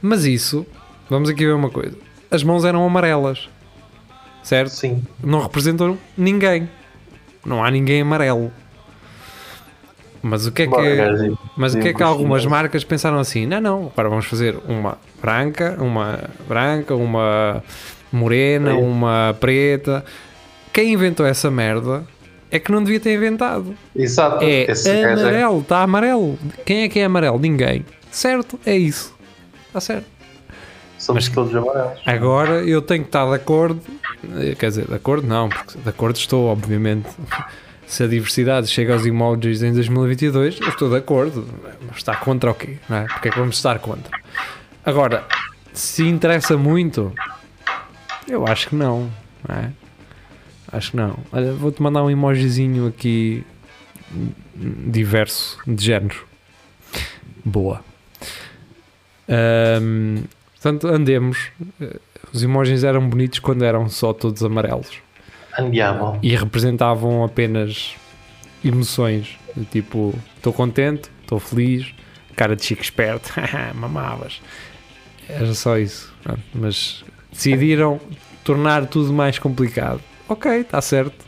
Mas 0.00 0.24
isso, 0.24 0.64
vamos 1.08 1.28
aqui 1.28 1.44
ver 1.44 1.54
uma 1.54 1.70
coisa, 1.70 1.96
as 2.30 2.44
mãos 2.44 2.64
eram 2.64 2.86
amarelas, 2.86 3.48
certo? 4.42 4.70
Sim, 4.70 5.02
Não 5.22 5.40
representam 5.42 5.98
ninguém, 6.16 6.68
não 7.44 7.62
há 7.64 7.70
ninguém 7.70 8.00
amarelo. 8.02 8.52
Mas 10.22 10.46
o 10.46 10.52
que 10.52 10.62
é 10.62 10.66
que... 10.66 10.70
Bom, 10.70 11.36
Mas 11.56 11.74
o 11.74 11.80
que 11.80 11.88
é 11.88 11.94
que 11.94 12.02
algumas 12.02 12.44
marcas 12.44 12.84
pensaram 12.84 13.18
assim? 13.18 13.46
Não, 13.46 13.60
não, 13.60 13.86
agora 13.92 14.08
vamos 14.10 14.26
fazer 14.26 14.54
uma 14.68 14.98
branca, 15.20 15.76
uma 15.80 16.18
branca, 16.46 16.94
uma 16.94 17.64
morena, 18.12 18.72
Sim. 18.72 18.82
uma 18.82 19.34
preta. 19.40 20.04
Quem 20.72 20.92
inventou 20.92 21.24
essa 21.24 21.50
merda 21.50 22.04
é 22.50 22.58
que 22.58 22.70
não 22.70 22.82
devia 22.84 23.00
ter 23.00 23.14
inventado. 23.14 23.74
exato. 23.96 24.44
É 24.44 24.70
esse 24.70 24.90
é- 24.90 25.04
amarelo, 25.12 25.60
está 25.60 25.82
amarelo. 25.82 26.38
Quem 26.66 26.82
é 26.82 26.88
que 26.88 26.98
é 26.98 27.04
amarelo? 27.04 27.38
Ninguém. 27.38 27.84
Certo? 28.10 28.60
É 28.66 28.76
isso. 28.76 29.14
Está 29.68 29.80
certo. 29.80 30.06
Somos 31.00 31.26
mas- 31.28 31.34
todos 31.34 31.54
amarelos. 31.54 32.00
Agora 32.06 32.62
eu 32.64 32.80
tenho 32.82 33.02
que 33.02 33.08
estar 33.08 33.26
de 33.28 33.34
acordo, 33.34 33.80
eh, 34.38 34.54
quer 34.54 34.68
dizer, 34.68 34.86
de 34.86 34.94
acordo 34.94 35.26
não, 35.26 35.48
porque 35.48 35.78
de 35.78 35.88
acordo 35.88 36.16
estou, 36.16 36.46
obviamente. 36.48 37.08
Se 37.86 38.04
a 38.04 38.06
diversidade 38.06 38.68
chega 38.68 38.92
aos 38.92 39.04
emojis 39.04 39.64
em 39.64 39.72
2022, 39.72 40.60
eu 40.60 40.68
estou 40.68 40.88
de 40.88 40.96
acordo. 40.96 41.44
Mas 41.88 41.96
está 41.96 42.14
contra 42.14 42.52
o 42.52 42.54
quê? 42.54 42.78
Não 42.88 42.98
é? 42.98 43.04
Porque 43.06 43.26
é 43.28 43.30
que 43.32 43.38
vamos 43.38 43.56
estar 43.56 43.80
contra? 43.80 44.16
Agora, 44.84 45.24
se 45.72 46.06
interessa 46.06 46.56
muito, 46.56 47.12
eu 48.28 48.46
acho 48.46 48.68
que 48.68 48.76
não. 48.76 49.10
não 49.48 49.56
é? 49.56 49.72
Acho 50.70 50.92
que 50.92 50.96
não. 50.98 51.18
Olha, 51.32 51.52
vou-te 51.52 51.82
mandar 51.82 52.04
um 52.04 52.10
emojizinho 52.10 52.86
aqui 52.86 53.44
hum, 54.14 54.30
diverso 54.86 55.58
de 55.66 55.84
género. 55.84 56.24
Boa. 57.44 57.82
Ahm, 59.28 60.22
portanto, 60.60 60.86
andemos. 60.88 61.48
Eh, 61.80 61.96
Os 62.32 62.42
emojis 62.42 62.84
eram 62.84 63.08
bonitos 63.08 63.38
quando 63.40 63.64
eram 63.64 63.88
só 63.88 64.12
todos 64.12 64.44
amarelos 64.44 64.98
Andiamo. 65.58 66.18
e 66.22 66.34
representavam 66.36 67.24
apenas 67.24 67.94
emoções. 68.64 69.36
Tipo, 69.72 70.14
estou 70.36 70.52
contente, 70.52 71.10
estou 71.22 71.40
feliz, 71.40 71.92
cara 72.36 72.54
de 72.54 72.64
chico 72.64 72.82
esperto, 72.82 73.32
mamavas. 73.74 74.40
Era 75.28 75.52
só 75.54 75.76
isso. 75.78 76.12
Pronto, 76.22 76.40
Mas 76.54 77.04
decidiram 77.32 78.00
tornar 78.44 78.86
tudo 78.86 79.12
mais 79.12 79.38
complicado. 79.38 80.00
Ok, 80.28 80.60
está 80.60 80.80
certo. 80.80 81.24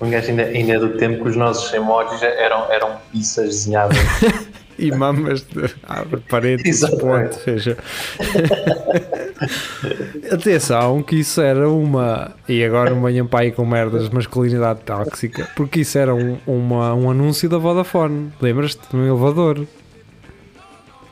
Um 0.00 0.08
gajo 0.10 0.28
ainda, 0.30 0.42
ainda 0.44 0.74
é 0.74 0.78
do 0.78 0.96
tempo 0.96 1.24
que 1.24 1.30
os 1.30 1.36
nossos 1.36 1.72
emojis 1.74 2.22
eram, 2.22 2.70
eram 2.70 2.96
pizzas 3.10 3.46
desenhadas. 3.48 3.96
E 4.78 4.92
mamas 4.92 5.42
de 5.42 5.74
abre 5.82 6.20
parênteses, 6.28 6.84
Exatamente. 6.84 7.30
ponto, 7.30 7.38
fecha. 7.40 7.76
Atenção, 10.30 11.02
que 11.02 11.16
isso 11.16 11.40
era 11.40 11.68
uma. 11.68 12.32
E 12.48 12.62
agora 12.64 12.90
não 12.90 13.02
venham 13.02 13.26
para 13.26 13.40
aí 13.40 13.52
com 13.52 13.64
merdas 13.66 14.08
de 14.08 14.14
masculinidade 14.14 14.80
tóxica, 14.84 15.48
porque 15.56 15.80
isso 15.80 15.98
era 15.98 16.14
um, 16.14 16.38
uma, 16.46 16.94
um 16.94 17.10
anúncio 17.10 17.48
da 17.48 17.58
Vodafone. 17.58 18.30
Lembras-te? 18.40 18.80
No 18.94 19.04
elevador. 19.06 19.66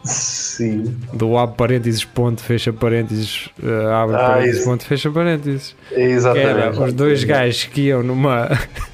Sim. 0.05 0.97
Do 1.13 1.37
abre 1.37 1.57
parênteses, 1.57 2.05
ponto, 2.05 2.41
fecha 2.41 2.73
parênteses, 2.73 3.49
eh, 3.61 3.93
abre 3.93 4.15
Ah, 4.15 4.19
parênteses, 4.29 4.61
isso. 4.61 4.65
ponto, 4.71 4.85
fecha 4.85 5.11
parênteses. 5.11 5.75
Que 5.89 6.01
Exatamente. 6.01 6.49
era 6.49 6.71
os 6.85 6.93
dois 6.93 7.25
gajos 7.25 7.65
que 7.65 7.81
iam 7.83 8.05
numa. 8.05 8.49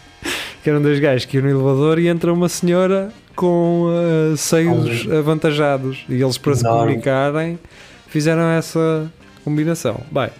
que 0.64 0.70
eram 0.70 0.80
dois 0.80 0.98
gajos 0.98 1.26
que 1.26 1.36
iam 1.36 1.44
no 1.44 1.50
elevador 1.50 1.98
e 1.98 2.08
entra 2.08 2.32
uma 2.32 2.48
senhora 2.48 3.10
com 3.34 3.88
eh, 4.32 4.36
seios 4.36 5.10
avantajados. 5.10 6.04
E 6.08 6.20
eles, 6.22 6.38
para 6.38 6.54
se 6.54 6.62
comunicarem, 6.62 7.58
fizeram 8.08 8.42
essa 8.50 9.10
combinação. 9.44 10.00
Bem, 10.10 10.30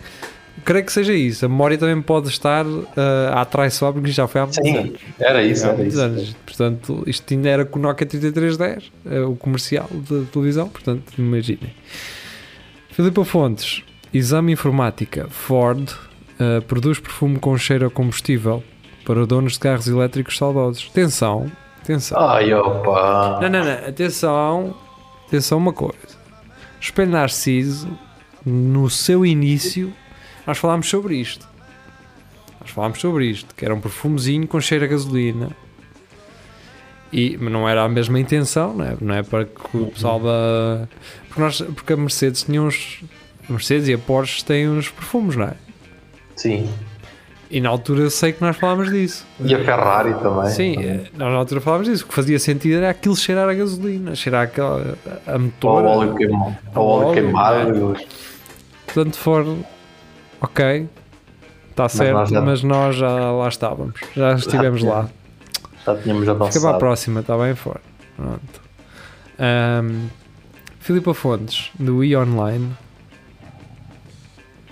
creio 0.65 0.85
que 0.85 0.93
seja 0.93 1.13
isso. 1.13 1.45
A 1.45 1.49
memória 1.49 1.77
também 1.79 2.01
pode 2.03 2.29
estar 2.29 2.65
eh, 2.67 3.31
a 3.33 3.41
atraiçoar, 3.43 3.93
porque 3.93 4.11
já 4.11 4.27
foi 4.29 4.41
há 4.41 4.45
muitos 4.45 4.63
Sim, 4.65 4.77
anos. 4.77 5.01
era 5.19 5.43
isso, 5.43 5.65
Há 5.65 5.69
era 5.69 5.77
muitos 5.77 5.95
isso. 5.95 6.03
anos. 6.03 6.37
Portanto, 6.47 7.03
isto 7.07 7.35
ainda 7.35 7.49
era 7.49 7.65
com 7.65 7.79
o 7.79 7.83
Nokia 7.83 8.07
3310, 8.07 8.93
eh, 9.07 9.21
o 9.21 9.35
comercial 9.37 9.89
de 9.91 10.25
televisão. 10.27 10.69
Portanto, 10.69 11.13
imaginem. 11.19 11.73
Filipe 12.91 13.25
Fontes, 13.25 13.83
exame 14.13 14.53
informática. 14.53 15.27
Ford 15.31 15.91
eh, 16.39 16.61
produz 16.61 16.99
perfume 16.99 17.39
com 17.39 17.57
cheiro 17.57 17.87
a 17.87 17.91
combustível 17.91 18.63
para 19.05 19.27
donos 19.27 19.55
de 19.55 19.61
carros 19.61 19.89
elétricos 19.89 20.37
saudosos. 20.37 20.89
Atenção, 20.91 21.51
atenção. 21.83 22.19
Ai, 22.19 22.53
opa. 22.53 23.39
Não, 23.43 23.49
não, 23.49 23.65
não. 23.65 23.89
Atenção, 23.89 24.75
atenção 25.27 25.59
uma 25.59 25.73
coisa. 25.73 26.23
Espelho 26.81 27.11
Narciso, 27.11 27.89
no 28.45 28.91
seu 28.91 29.25
início, 29.25 29.93
nós 30.47 30.59
falámos 30.59 30.89
sobre 30.89 31.17
isto. 31.17 31.47
Nós 32.61 32.71
falámos 32.71 33.01
sobre 33.01 33.27
isto, 33.27 33.55
que 33.55 33.65
era 33.65 33.75
um 33.75 33.81
perfumezinho 33.81 34.47
com 34.47 34.61
cheiro 34.61 34.85
a 34.85 34.89
gasolina. 34.89 35.51
E, 37.13 37.37
mas 37.39 37.53
não 37.53 37.69
era 37.69 37.83
a 37.83 37.89
mesma 37.89 38.19
intenção, 38.19 38.73
não 38.75 38.85
é, 38.85 38.97
não 39.01 39.15
é 39.15 39.23
para 39.23 39.45
que 39.45 39.77
o 39.77 39.87
pessoal 39.89 40.19
da. 40.19 40.89
Porque, 41.29 41.41
nós, 41.41 41.61
porque 41.61 41.93
a 41.93 41.97
Mercedes 41.97 42.43
tinha 42.43 42.63
uns. 42.63 43.05
A 43.49 43.53
Mercedes 43.53 43.89
e 43.89 43.93
a 43.93 43.99
Porsche 43.99 44.45
têm 44.45 44.69
uns 44.69 44.89
perfumes, 44.89 45.37
não 45.37 45.47
é? 45.47 45.55
Sim. 46.37 46.73
E 47.55 47.61
na 47.61 47.69
altura 47.69 48.01
eu 48.01 48.11
sei 48.11 48.33
que 48.33 48.41
nós 48.41 48.57
falámos 48.57 48.91
disso. 48.91 49.27
E 49.39 49.55
a 49.55 49.59
Ferrari 49.63 50.15
também. 50.15 50.51
Sim, 50.51 50.75
eh, 50.83 51.05
nós 51.17 51.31
na 51.31 51.37
altura 51.39 51.61
falámos 51.61 51.87
disso. 51.87 52.05
O 52.05 52.09
que 52.09 52.15
fazia 52.15 52.39
sentido 52.39 52.77
era 52.79 52.89
aquilo 52.89 53.15
cheirar 53.15 53.47
a 53.49 53.53
gasolina, 53.53 54.15
cheirar 54.15 54.45
aquela, 54.45 54.97
a 55.27 55.39
motor. 55.39 55.85
óleo 55.85 56.15
queimado. 56.15 56.57
Ao 56.75 56.87
óleo 56.87 57.07
óleo, 57.09 57.15
queimado. 57.15 57.97
Portanto, 58.87 59.17
for 59.19 59.57
ok, 60.41 60.89
está 61.71 61.89
certo, 61.91 62.15
nós 62.15 62.31
já- 62.31 62.41
mas 62.41 62.63
nós 62.63 62.97
já 62.97 63.31
lá 63.33 63.49
estávamos, 63.49 64.01
já 64.17 64.33
estivemos 64.35 64.83
lá. 64.83 65.09
Já 65.85 65.97
tínhamos 65.97 66.21
Fica 66.23 66.35
para 66.37 66.45
a 66.45 66.49
avançado. 66.49 66.79
próxima, 66.79 67.21
está 67.21 67.37
bem 67.37 67.57
fora. 67.57 67.81
Pronto. 68.17 68.61
Ahm, 69.37 70.07
Filipa 70.79 71.13
Fontes, 71.13 71.71
do 71.77 72.05
e-online. 72.05 72.71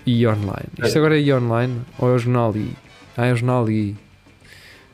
E-online. 0.06 0.68
Isto 0.82 0.98
agora 0.98 1.16
é 1.18 1.20
e-online 1.20 1.80
ou 1.98 2.10
é 2.10 2.14
o 2.14 2.18
jornal 2.18 2.56
I? 2.56 2.72
Ah, 3.16 3.26
é 3.26 3.32
o 3.32 3.36
jornal 3.36 3.68
I. 3.70 3.96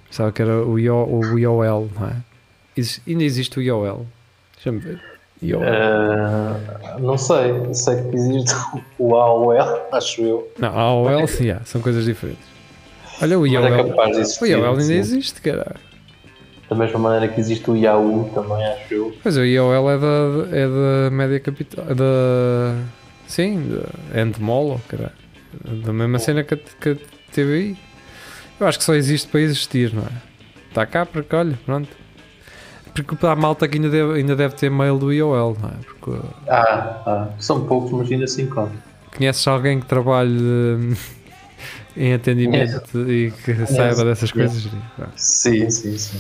Pensava 0.09 0.33
que 0.33 0.43
era 0.43 0.65
o, 0.65 0.79
IO, 0.79 1.07
o 1.07 1.39
IOL, 1.39 1.91
não 1.99 2.09
é? 2.09 2.17
Ainda 3.07 3.25
existe 3.25 3.59
o 3.59 3.63
IOL. 3.63 4.07
Deixa-me 4.55 4.79
ver. 4.79 5.01
IOL. 5.43 5.63
Ah, 5.63 6.97
não 6.99 7.19
sei. 7.19 7.53
Sei 7.75 8.03
que 8.03 8.17
existe 8.17 8.55
o 8.99 9.15
AOL, 9.15 9.53
acho 9.93 10.23
eu. 10.23 10.53
Não, 10.59 10.69
AOL 10.79 11.27
sim, 11.29 11.51
há, 11.51 11.61
são 11.65 11.81
coisas 11.81 12.05
diferentes. 12.05 12.45
Olha 13.21 13.39
o 13.39 13.47
é 13.47 13.51
IOL. 13.51 13.63
de 13.85 14.43
O. 14.43 14.47
IOL 14.47 14.71
ainda 14.71 14.83
sim. 14.83 14.95
existe, 14.95 15.41
caralho. 15.41 15.77
Da 16.69 16.75
mesma 16.75 16.99
maneira 16.99 17.33
que 17.33 17.39
existe 17.41 17.71
o 17.71 17.77
Yahoo, 17.77 18.29
também 18.35 18.65
acho 18.67 18.93
eu. 18.93 19.17
Pois 19.23 19.37
o 19.37 19.45
IOL 19.45 19.91
é 19.91 19.99
da, 19.99 20.57
é 20.57 20.67
da 20.67 21.11
média 21.11 21.39
capital. 21.41 21.85
é 21.89 21.95
Da. 21.95 22.75
Sim, 23.27 23.69
da 24.13 24.21
Endemol, 24.23 24.81
caralho. 24.89 25.13
Da 25.85 25.93
mesma 25.93 26.19
cena 26.19 26.45
que 26.45 26.55
a, 26.55 26.57
que 26.57 26.89
a 26.91 26.97
TVI. 27.33 27.77
Eu 28.61 28.67
acho 28.67 28.79
que 28.79 28.85
só 28.85 28.95
existe 28.95 29.29
para 29.29 29.41
existir, 29.41 29.93
não 29.93 30.03
é? 30.03 30.13
Está 30.69 30.87
cá 30.87 31.05
porque, 31.07 31.35
olha, 31.35 31.59
pronto. 31.65 31.89
Porque 32.95 33.27
há 33.27 33.37
malta 33.37 33.69
que 33.69 33.77
ainda 33.77 33.91
deve, 33.91 34.15
ainda 34.15 34.35
deve 34.35 34.55
ter 34.55 34.71
mail 34.71 34.99
do 34.99 35.13
IOL, 35.13 35.57
não 35.61 35.69
é? 35.69 35.73
Porque 35.85 36.27
Ah, 36.49 37.03
ah, 37.07 37.29
são 37.39 37.67
poucos, 37.67 37.93
mas 37.93 38.11
ainda 38.11 38.27
se 38.27 38.43
encontram. 38.43 38.79
conheces 39.15 39.47
alguém 39.47 39.81
que 39.81 39.87
trabalhe 39.87 40.39
hum, 40.41 40.95
em 41.97 42.15
atendimento 42.15 43.11
e 43.11 43.33
que 43.45 43.67
saiba 43.67 44.05
dessas 44.05 44.33
coisas? 44.33 44.67
Pronto. 44.95 45.13
Sim, 45.17 45.69
sim, 45.71 45.97
sim. 45.99 46.19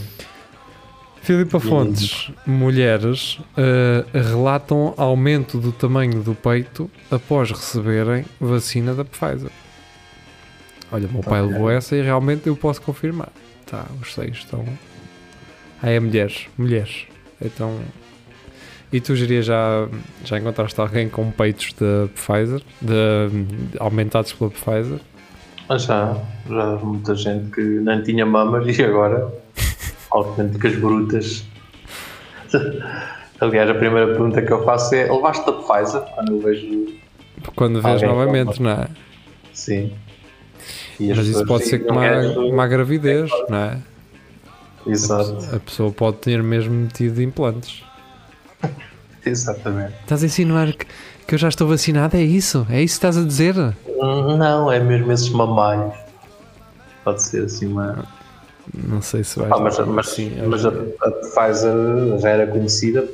Filipa 1.26 1.58
Fontes, 1.58 2.30
mulheres 2.46 3.40
eh, 3.56 4.04
relatam 4.12 4.94
aumento 4.96 5.58
do 5.58 5.72
tamanho 5.72 6.22
do 6.22 6.36
peito 6.36 6.88
após 7.10 7.50
receberem 7.50 8.24
vacina 8.40 8.94
da 8.94 9.04
Pfizer. 9.04 9.50
Olha, 10.92 11.08
o 11.08 11.12
meu 11.12 11.22
pai 11.24 11.42
levou 11.42 11.68
essa 11.68 11.96
e 11.96 12.00
realmente 12.00 12.46
eu 12.46 12.54
posso 12.54 12.80
confirmar. 12.80 13.30
Tá, 13.68 13.86
os 14.00 14.14
seios 14.14 14.38
estão. 14.38 14.64
Ah, 15.82 15.90
é 15.90 15.98
mulheres, 15.98 16.46
mulheres. 16.56 17.06
Então. 17.42 17.76
E 18.92 19.00
tu, 19.00 19.16
Geria, 19.16 19.42
já, 19.42 19.88
já 20.24 20.38
encontraste 20.38 20.80
alguém 20.80 21.08
com 21.08 21.28
peitos 21.32 21.72
da 21.72 22.06
Pfizer? 22.14 22.62
De, 22.80 23.30
de- 23.72 23.78
aumentados 23.80 24.32
pela 24.32 24.48
Pfizer? 24.48 25.00
Mas 25.68 25.82
já, 25.82 26.16
já 26.48 26.76
muita 26.76 27.16
gente 27.16 27.50
que 27.50 27.60
nem 27.60 28.00
tinha 28.04 28.24
mamas 28.24 28.78
e 28.78 28.80
agora 28.84 29.26
autênticas 30.16 30.74
brutas. 30.76 31.44
Aliás, 33.40 33.68
a 33.68 33.74
primeira 33.74 34.06
pergunta 34.08 34.40
que 34.42 34.52
eu 34.52 34.64
faço 34.64 34.94
é: 34.94 35.10
levaste 35.10 35.48
a 35.48 35.52
Pfizer? 35.52 36.00
Quando 36.14 36.32
eu 36.32 36.40
vejo. 36.40 36.86
Quando 37.54 37.82
vês 37.82 38.02
novamente, 38.02 38.62
não 38.62 38.70
é? 38.70 38.88
Sim. 39.52 39.92
As 41.10 41.16
Mas 41.18 41.26
isso 41.26 41.46
pode 41.46 41.64
ser 41.66 41.80
como 41.80 42.00
a, 42.00 42.02
"Não 42.02 42.20
queres?" 42.22 42.34
como 42.34 42.60
a 42.60 42.66
gravidez, 42.66 43.30
não 43.50 43.58
é? 43.58 43.78
Exato, 44.86 45.36
A 45.54 45.58
pessoa 45.60 45.90
pode 45.90 46.18
ter 46.18 46.42
mesmo 46.42 46.72
metido 46.72 47.20
implantes. 47.20 47.82
exatamente. 49.26 49.94
Estás 50.02 50.22
a 50.22 50.26
insinuar 50.26 50.72
que, 50.72 50.86
que 51.26 51.34
eu 51.34 51.38
já 51.38 51.48
estou 51.48 51.68
vacinado? 51.68 52.16
É 52.16 52.22
isso? 52.22 52.66
É 52.70 52.80
isso 52.82 52.94
que 52.94 53.06
estás 53.06 53.18
a 53.18 53.24
dizer? 53.26 53.56
Hum, 53.58 54.36
Não, 54.38 54.70
é 54.70 54.78
mesmo 54.78 55.10
esses 55.12 55.28
mamalhos. 55.28 55.94
Pode 57.04 57.22
ser 57.22 57.44
assim 57.44 57.66
uma. 57.66 58.06
Não 58.74 59.00
sei 59.00 59.22
se 59.24 59.38
vai. 59.38 59.50
Ah, 59.52 59.58
mas 59.58 59.78
mas, 59.78 60.08
sim, 60.08 60.32
mas 60.46 60.64
a, 60.64 60.70
a 60.70 61.10
Pfizer 61.10 62.18
já 62.20 62.28
era 62.30 62.46
conhecida 62.46 63.06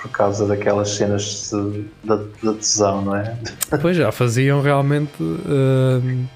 por 0.00 0.10
causa 0.10 0.46
daquelas 0.46 0.90
cenas 0.90 1.50
de- 1.50 1.84
da, 2.04 2.16
da 2.42 2.52
tesão, 2.52 3.02
não 3.02 3.16
é? 3.16 3.36
Pois 3.80 3.96
já 3.96 4.12
faziam 4.12 4.60
realmente 4.60 5.12
hum, 5.22 6.26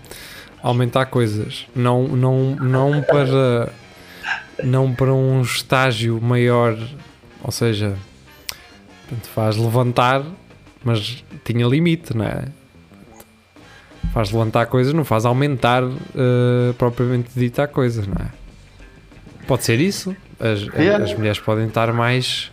aumentar 0.63 1.07
coisas. 1.07 1.67
Não, 1.77 2.09
não, 2.09 2.57
não 2.57 3.03
para 3.03 3.71
não 4.63 4.95
para 4.95 5.13
um 5.13 5.43
estágio 5.43 6.21
maior, 6.21 6.77
ou 7.43 7.53
seja, 7.53 7.95
faz 9.35 9.57
levantar, 9.57 10.25
mas 10.85 11.23
tinha 11.45 11.67
limite, 11.67 12.17
não 12.17 12.25
é? 12.25 12.45
Faz 14.19 14.33
levantar 14.33 14.67
coisas, 14.67 14.93
não 14.93 15.05
faz 15.05 15.25
aumentar 15.25 15.85
eh, 15.85 16.73
propriamente 16.77 17.31
dita 17.37 17.63
a 17.63 17.69
coisa, 17.69 18.03
não 18.03 18.17
é? 18.27 18.29
Pode 19.47 19.63
ser 19.63 19.79
isso. 19.79 20.13
As, 20.41 20.63
Yeah. 20.75 21.05
as 21.05 21.15
mulheres 21.15 21.39
podem 21.39 21.69
estar 21.69 21.93
mais 21.93 22.51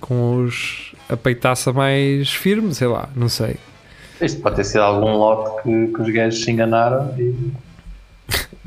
com 0.00 0.42
os 0.42 0.92
a 1.08 1.16
peitaça 1.16 1.72
mais 1.72 2.34
firme, 2.34 2.74
sei 2.74 2.88
lá, 2.88 3.08
não 3.14 3.28
sei. 3.28 3.54
Isto 4.20 4.40
pode 4.42 4.56
ter 4.56 4.64
sido 4.64 4.80
algum 4.80 5.12
lote 5.12 5.62
que, 5.62 5.92
que 5.92 6.02
os 6.02 6.10
gajos 6.10 6.42
se 6.42 6.50
enganaram 6.50 7.14
e, 7.16 7.52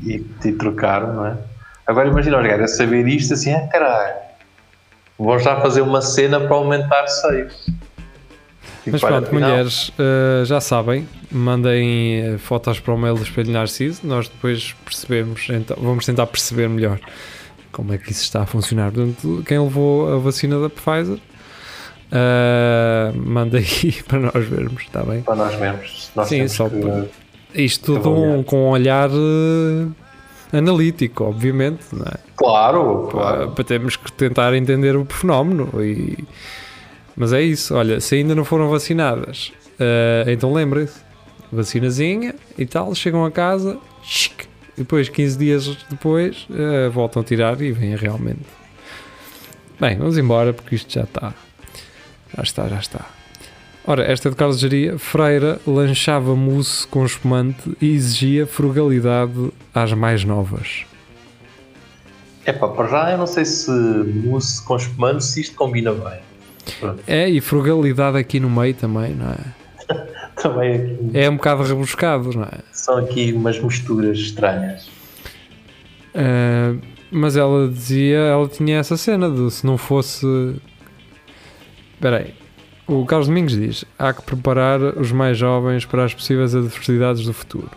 e, 0.02 0.26
e 0.46 0.52
trocaram, 0.52 1.12
não 1.12 1.26
é? 1.26 1.36
Agora 1.86 2.08
imagina 2.08 2.40
os 2.40 2.46
gajos 2.46 2.72
a 2.72 2.74
saber 2.74 3.06
isto 3.06 3.34
assim, 3.34 3.52
ah 3.52 3.68
caralho, 3.68 4.14
vou 5.18 5.38
já 5.38 5.60
fazer 5.60 5.82
uma 5.82 6.00
cena 6.00 6.40
para 6.40 6.56
aumentar 6.56 7.06
seios. 7.06 7.66
Mas 8.86 9.00
para, 9.00 9.20
pronto, 9.20 9.32
mulheres, 9.34 9.92
eh, 9.98 10.44
já 10.44 10.60
sabem, 10.60 11.06
mandem 11.30 12.20
eh, 12.34 12.38
fotos 12.38 12.80
para 12.80 12.92
o 12.94 12.98
mail 12.98 13.14
do 13.14 13.22
Espelho 13.22 13.52
Narciso, 13.52 14.00
nós 14.04 14.28
depois 14.28 14.74
percebemos, 14.84 15.46
então, 15.50 15.76
vamos 15.80 16.04
tentar 16.04 16.26
perceber 16.26 16.68
melhor 16.68 16.98
como 17.70 17.92
é 17.94 17.98
que 17.98 18.10
isso 18.10 18.22
está 18.22 18.42
a 18.42 18.46
funcionar. 18.46 18.90
Portanto, 18.90 19.42
quem 19.46 19.58
levou 19.58 20.12
a 20.12 20.18
vacina 20.18 20.58
da 20.60 20.68
Pfizer, 20.68 21.18
eh, 22.10 23.12
manda 23.14 23.58
aí 23.58 23.92
para 24.08 24.18
nós 24.18 24.44
vermos, 24.48 24.82
está 24.82 25.02
bem? 25.02 25.22
Para 25.22 25.36
nós 25.36 25.58
mesmos. 25.58 26.10
Nós 26.14 26.28
Sim, 26.28 26.48
só 26.48 26.68
que, 26.68 26.80
para- 26.80 27.06
Isto 27.54 27.94
tudo 27.94 28.10
um- 28.14 28.42
com 28.42 28.66
um 28.66 28.70
olhar 28.70 29.08
eh, 29.10 30.56
analítico, 30.58 31.24
obviamente, 31.24 31.84
não 31.92 32.04
é? 32.06 32.14
Claro, 32.36 33.08
Para, 33.10 33.20
claro. 33.20 33.50
para 33.52 33.64
termos 33.64 33.96
que 33.96 34.10
tentar 34.12 34.52
entender 34.54 34.96
o 34.96 35.04
fenómeno. 35.04 35.70
E... 35.82 36.18
Mas 37.22 37.32
é 37.32 37.40
isso, 37.40 37.76
olha, 37.76 38.00
se 38.00 38.16
ainda 38.16 38.34
não 38.34 38.44
foram 38.44 38.68
vacinadas, 38.68 39.52
eh, 39.78 40.24
então 40.26 40.52
lembrem-se, 40.52 40.98
vacinazinha 41.52 42.34
e 42.58 42.66
tal, 42.66 42.92
chegam 42.96 43.24
a 43.24 43.30
casa, 43.30 43.78
e 44.76 44.78
depois 44.78 45.08
15 45.08 45.38
dias 45.38 45.76
depois 45.88 46.48
eh, 46.52 46.88
voltam 46.88 47.22
a 47.22 47.24
tirar 47.24 47.60
e 47.60 47.70
vêm 47.70 47.94
realmente. 47.94 48.44
Bem, 49.78 49.96
vamos 49.98 50.18
embora 50.18 50.52
porque 50.52 50.74
isto 50.74 50.92
já 50.92 51.04
está. 51.04 51.32
Já 52.36 52.42
está, 52.42 52.68
já 52.68 52.80
está. 52.80 53.06
Ora, 53.86 54.02
esta 54.02 54.26
é 54.26 54.30
de 54.30 54.36
Carlos. 54.36 54.60
Freira 54.98 55.60
lanchava 55.64 56.34
mousse 56.34 56.84
com 56.88 57.06
espumante 57.06 57.76
e 57.80 57.94
exigia 57.94 58.48
frugalidade 58.48 59.52
às 59.72 59.92
mais 59.92 60.24
novas. 60.24 60.86
É 62.44 62.52
pá, 62.52 62.66
para 62.66 62.88
já 62.88 63.12
eu 63.12 63.18
não 63.18 63.28
sei 63.28 63.44
se 63.44 63.70
mousse 63.70 64.60
com 64.64 64.74
espumante 64.74 65.24
se 65.24 65.40
isto 65.40 65.54
combina 65.54 65.92
bem. 65.92 66.31
Pronto. 66.80 67.02
É, 67.06 67.28
e 67.28 67.40
frugalidade 67.40 68.16
aqui 68.18 68.38
no 68.40 68.48
meio 68.50 68.74
também, 68.74 69.14
não 69.14 69.30
é? 69.30 69.38
Também 70.42 70.74
aqui, 70.74 71.10
É 71.14 71.28
um 71.30 71.36
bocado 71.36 71.62
rebuscado, 71.62 72.30
não 72.34 72.44
é? 72.44 72.58
são 72.72 72.96
aqui 72.96 73.32
umas 73.32 73.60
misturas 73.60 74.18
estranhas. 74.18 74.88
Ah, 76.14 76.74
mas 77.10 77.36
ela 77.36 77.68
dizia, 77.68 78.18
ela 78.18 78.48
tinha 78.48 78.78
essa 78.78 78.96
cena 78.96 79.30
de 79.30 79.50
se 79.50 79.66
não 79.66 79.76
fosse. 79.76 80.26
Espera 81.94 82.18
aí. 82.18 82.34
O 82.86 83.04
Carlos 83.06 83.28
Domingos 83.28 83.52
diz: 83.52 83.84
há 83.98 84.12
que 84.12 84.22
preparar 84.22 84.80
os 84.80 85.12
mais 85.12 85.36
jovens 85.38 85.84
para 85.84 86.04
as 86.04 86.14
possíveis 86.14 86.54
adversidades 86.54 87.24
do 87.24 87.32
futuro. 87.32 87.70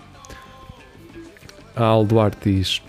A 1.75 1.83
Al 1.83 2.05
Duarte 2.05 2.49
diz: 2.51 2.81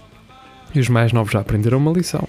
e 0.75 0.81
os 0.81 0.89
mais 0.89 1.13
novos 1.13 1.33
já 1.33 1.41
aprenderam 1.41 1.79
uma 1.79 1.93
lição. 1.93 2.27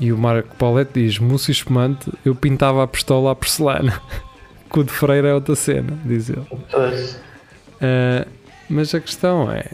E 0.00 0.12
o 0.12 0.18
Marco 0.18 0.54
Paulette 0.56 1.00
diz: 1.00 1.18
mousse 1.18 1.52
espumante, 1.52 2.10
eu 2.24 2.34
pintava 2.34 2.82
a 2.82 2.86
pistola 2.86 3.32
à 3.32 3.34
porcelana. 3.34 4.00
Que 4.72 4.80
o 4.80 4.82
de 4.84 4.90
Freire 4.90 5.28
é 5.28 5.34
outra 5.34 5.54
cena, 5.54 5.96
diz 6.04 6.28
ele. 6.28 6.40
Uh, 6.50 8.28
mas 8.68 8.92
a 8.92 8.98
questão 8.98 9.48
é, 9.52 9.70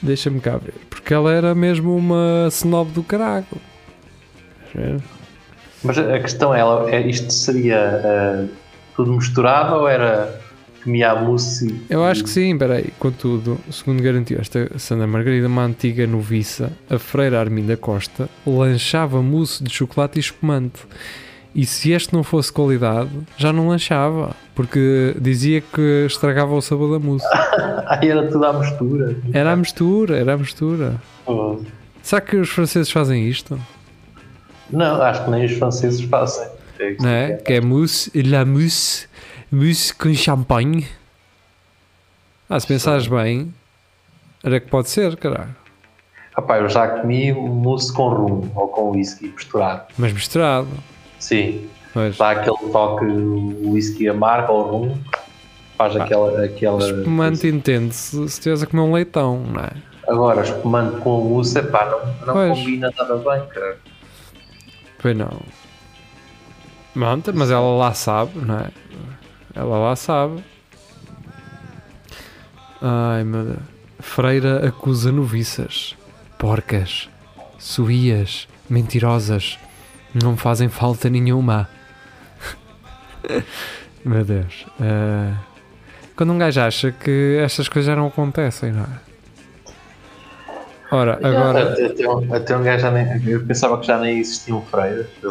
deixa-me 0.00 0.40
cá 0.40 0.56
ver, 0.56 0.72
porque 0.88 1.12
ela 1.12 1.30
era 1.30 1.54
mesmo 1.54 1.94
uma 1.94 2.46
snob 2.48 2.90
do 2.92 3.02
caralho. 3.02 3.44
Mas 5.82 5.98
a 5.98 6.18
questão 6.20 6.54
é, 6.54 6.60
ela- 6.60 6.90
é 6.90 7.06
isto 7.06 7.30
seria 7.30 8.00
ah, 8.02 8.46
tudo 8.96 9.12
misturado 9.12 9.74
ou 9.74 9.88
era 9.88 10.40
e... 11.62 11.80
Eu 11.88 12.04
acho 12.04 12.24
que 12.24 12.30
sim, 12.30 12.56
peraí. 12.56 12.92
Contudo, 12.98 13.58
segundo 13.70 14.02
garantiu 14.02 14.38
esta 14.40 14.78
Sandra 14.78 15.06
Margarida, 15.06 15.46
uma 15.46 15.64
antiga 15.64 16.06
noviça, 16.06 16.72
a 16.88 16.98
freira 16.98 17.38
Arminda 17.38 17.76
Costa, 17.76 18.28
lanchava 18.46 19.22
mousse 19.22 19.62
de 19.62 19.70
chocolate 19.70 20.18
e 20.18 20.20
espumante. 20.20 20.80
E 21.54 21.66
se 21.66 21.90
este 21.90 22.14
não 22.14 22.22
fosse 22.22 22.52
qualidade, 22.52 23.10
já 23.36 23.52
não 23.52 23.68
lanchava, 23.68 24.36
porque 24.54 25.16
dizia 25.20 25.60
que 25.60 26.06
estragava 26.06 26.54
o 26.54 26.62
sabor 26.62 26.92
da 26.92 27.04
mousse. 27.04 27.26
Aí 27.86 28.08
era 28.08 28.28
tudo 28.28 28.44
à 28.46 28.52
mistura. 28.52 29.16
Era 29.32 29.52
a 29.52 29.56
mistura, 29.56 30.16
era 30.16 30.34
a 30.34 30.36
mistura. 30.36 30.94
Oh. 31.26 31.58
Será 32.02 32.20
que 32.20 32.36
os 32.36 32.48
franceses 32.48 32.90
fazem 32.90 33.28
isto? 33.28 33.58
Não, 34.70 35.02
acho 35.02 35.24
que 35.24 35.30
nem 35.30 35.44
os 35.44 35.52
franceses 35.52 36.00
fazem. 36.02 36.46
É 36.78 36.94
é? 37.04 37.36
Que 37.36 37.54
é 37.54 37.60
mousse, 37.60 38.10
la 38.22 38.44
mousse, 38.44 39.06
mousse 39.50 39.94
com 39.94 40.12
champanhe. 40.14 40.86
Ah, 42.48 42.58
se 42.58 42.66
pensares 42.66 43.06
bem, 43.06 43.54
era 44.42 44.58
que 44.60 44.68
pode 44.68 44.88
ser, 44.90 45.16
caralho. 45.16 45.54
Rapaz, 46.36 46.62
eu 46.62 46.68
já 46.68 46.88
comi 46.88 47.32
mousse 47.32 47.92
com 47.92 48.08
rum 48.08 48.50
ou 48.54 48.68
com 48.68 48.90
whisky 48.90 49.28
misturado. 49.28 49.84
Mas 49.98 50.12
misturado. 50.12 50.68
Sim, 51.18 51.68
Pois. 51.92 52.16
dá 52.16 52.30
aquele 52.30 52.70
toque 52.72 53.04
whisky 53.04 54.08
amargo 54.08 54.52
ou 54.52 54.62
rum, 54.70 54.98
faz 55.76 55.96
aquela. 55.96 56.44
aquela 56.44 56.78
Espumante 56.98 57.46
entende-se 57.46 58.16
se 58.16 58.24
estiveres 58.24 58.62
a 58.62 58.66
comer 58.66 58.82
um 58.82 58.92
leitão, 58.92 59.38
não 59.40 59.60
é? 59.62 59.70
Agora, 60.08 60.42
espumante 60.42 61.00
com 61.02 61.20
mousse, 61.22 61.58
epá, 61.58 61.84
não, 61.86 62.26
não 62.26 62.34
Pois. 62.34 62.58
combina 62.58 62.92
nada 62.96 63.16
bem, 63.16 63.46
cara. 63.48 63.78
Pois 65.00 65.16
não. 65.16 65.40
Monta, 66.94 67.32
mas 67.32 67.50
ela 67.50 67.76
lá 67.76 67.92
sabe, 67.94 68.38
não 68.38 68.58
é? 68.58 68.68
Ela 69.54 69.78
lá 69.78 69.96
sabe. 69.96 70.44
Ai 72.80 73.24
meu 73.24 73.44
Deus. 73.44 73.58
Freira 73.98 74.66
acusa 74.66 75.12
noviças, 75.12 75.96
porcas, 76.38 77.10
suías, 77.58 78.48
mentirosas. 78.68 79.58
Não 80.14 80.36
fazem 80.36 80.68
falta 80.68 81.10
nenhuma. 81.10 81.68
meu 84.04 84.24
Deus. 84.24 84.66
Ah, 84.80 85.34
quando 86.16 86.32
um 86.32 86.38
gajo 86.38 86.60
acha 86.60 86.92
que 86.92 87.38
estas 87.42 87.68
coisas 87.68 87.86
já 87.86 87.96
não 87.96 88.06
acontecem, 88.06 88.72
não 88.72 88.84
é? 88.84 89.10
Ora, 90.90 91.20
agora. 91.22 91.72
Até, 91.72 91.86
até, 91.86 92.08
um, 92.08 92.34
até 92.34 92.56
um 92.56 92.62
gajo 92.62 92.82
já 92.82 92.90
nem. 92.90 93.28
Eu 93.28 93.46
pensava 93.46 93.78
que 93.78 93.86
já 93.86 93.98
nem 93.98 94.18
existiam 94.18 94.62
freiras. 94.62 95.06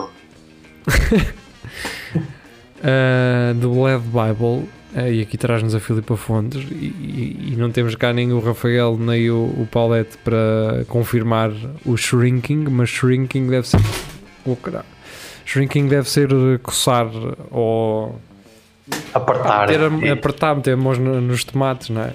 Uh, 2.79 3.53
do 3.55 3.71
Bled 3.71 4.01
Bible, 4.05 4.69
uh, 4.95 5.11
e 5.11 5.21
aqui 5.21 5.37
traz-nos 5.37 5.75
a 5.75 5.81
Filipa 5.81 6.15
Fontes, 6.15 6.63
e, 6.71 6.75
e- 6.85 7.49
e 7.51 7.55
não 7.57 7.69
temos 7.71 7.93
cá 7.95 8.13
nem 8.13 8.31
o 8.31 8.39
Rafael 8.39 8.97
nem 8.97 9.29
o, 9.29 9.43
o 9.43 9.67
Paulette 9.69 10.17
para 10.19 10.85
confirmar 10.87 11.51
o 11.85 11.97
shrinking, 11.97 12.65
mas 12.69 12.89
shrinking 12.89 13.47
deve 13.47 13.67
ser. 13.67 13.81
Oh, 14.45 14.55
caralho. 14.55 14.85
Shrinking 15.45 15.87
deve 15.89 16.09
ser 16.09 16.29
coçar 16.59 17.07
ou 17.51 18.17
Apertar. 19.13 19.67
ter, 19.67 19.81
apertar, 20.11 20.55
meter 20.55 20.77
mãos 20.77 20.97
no- 20.97 21.19
nos 21.19 21.43
tomates, 21.43 21.89
não 21.89 22.01
é? 22.03 22.13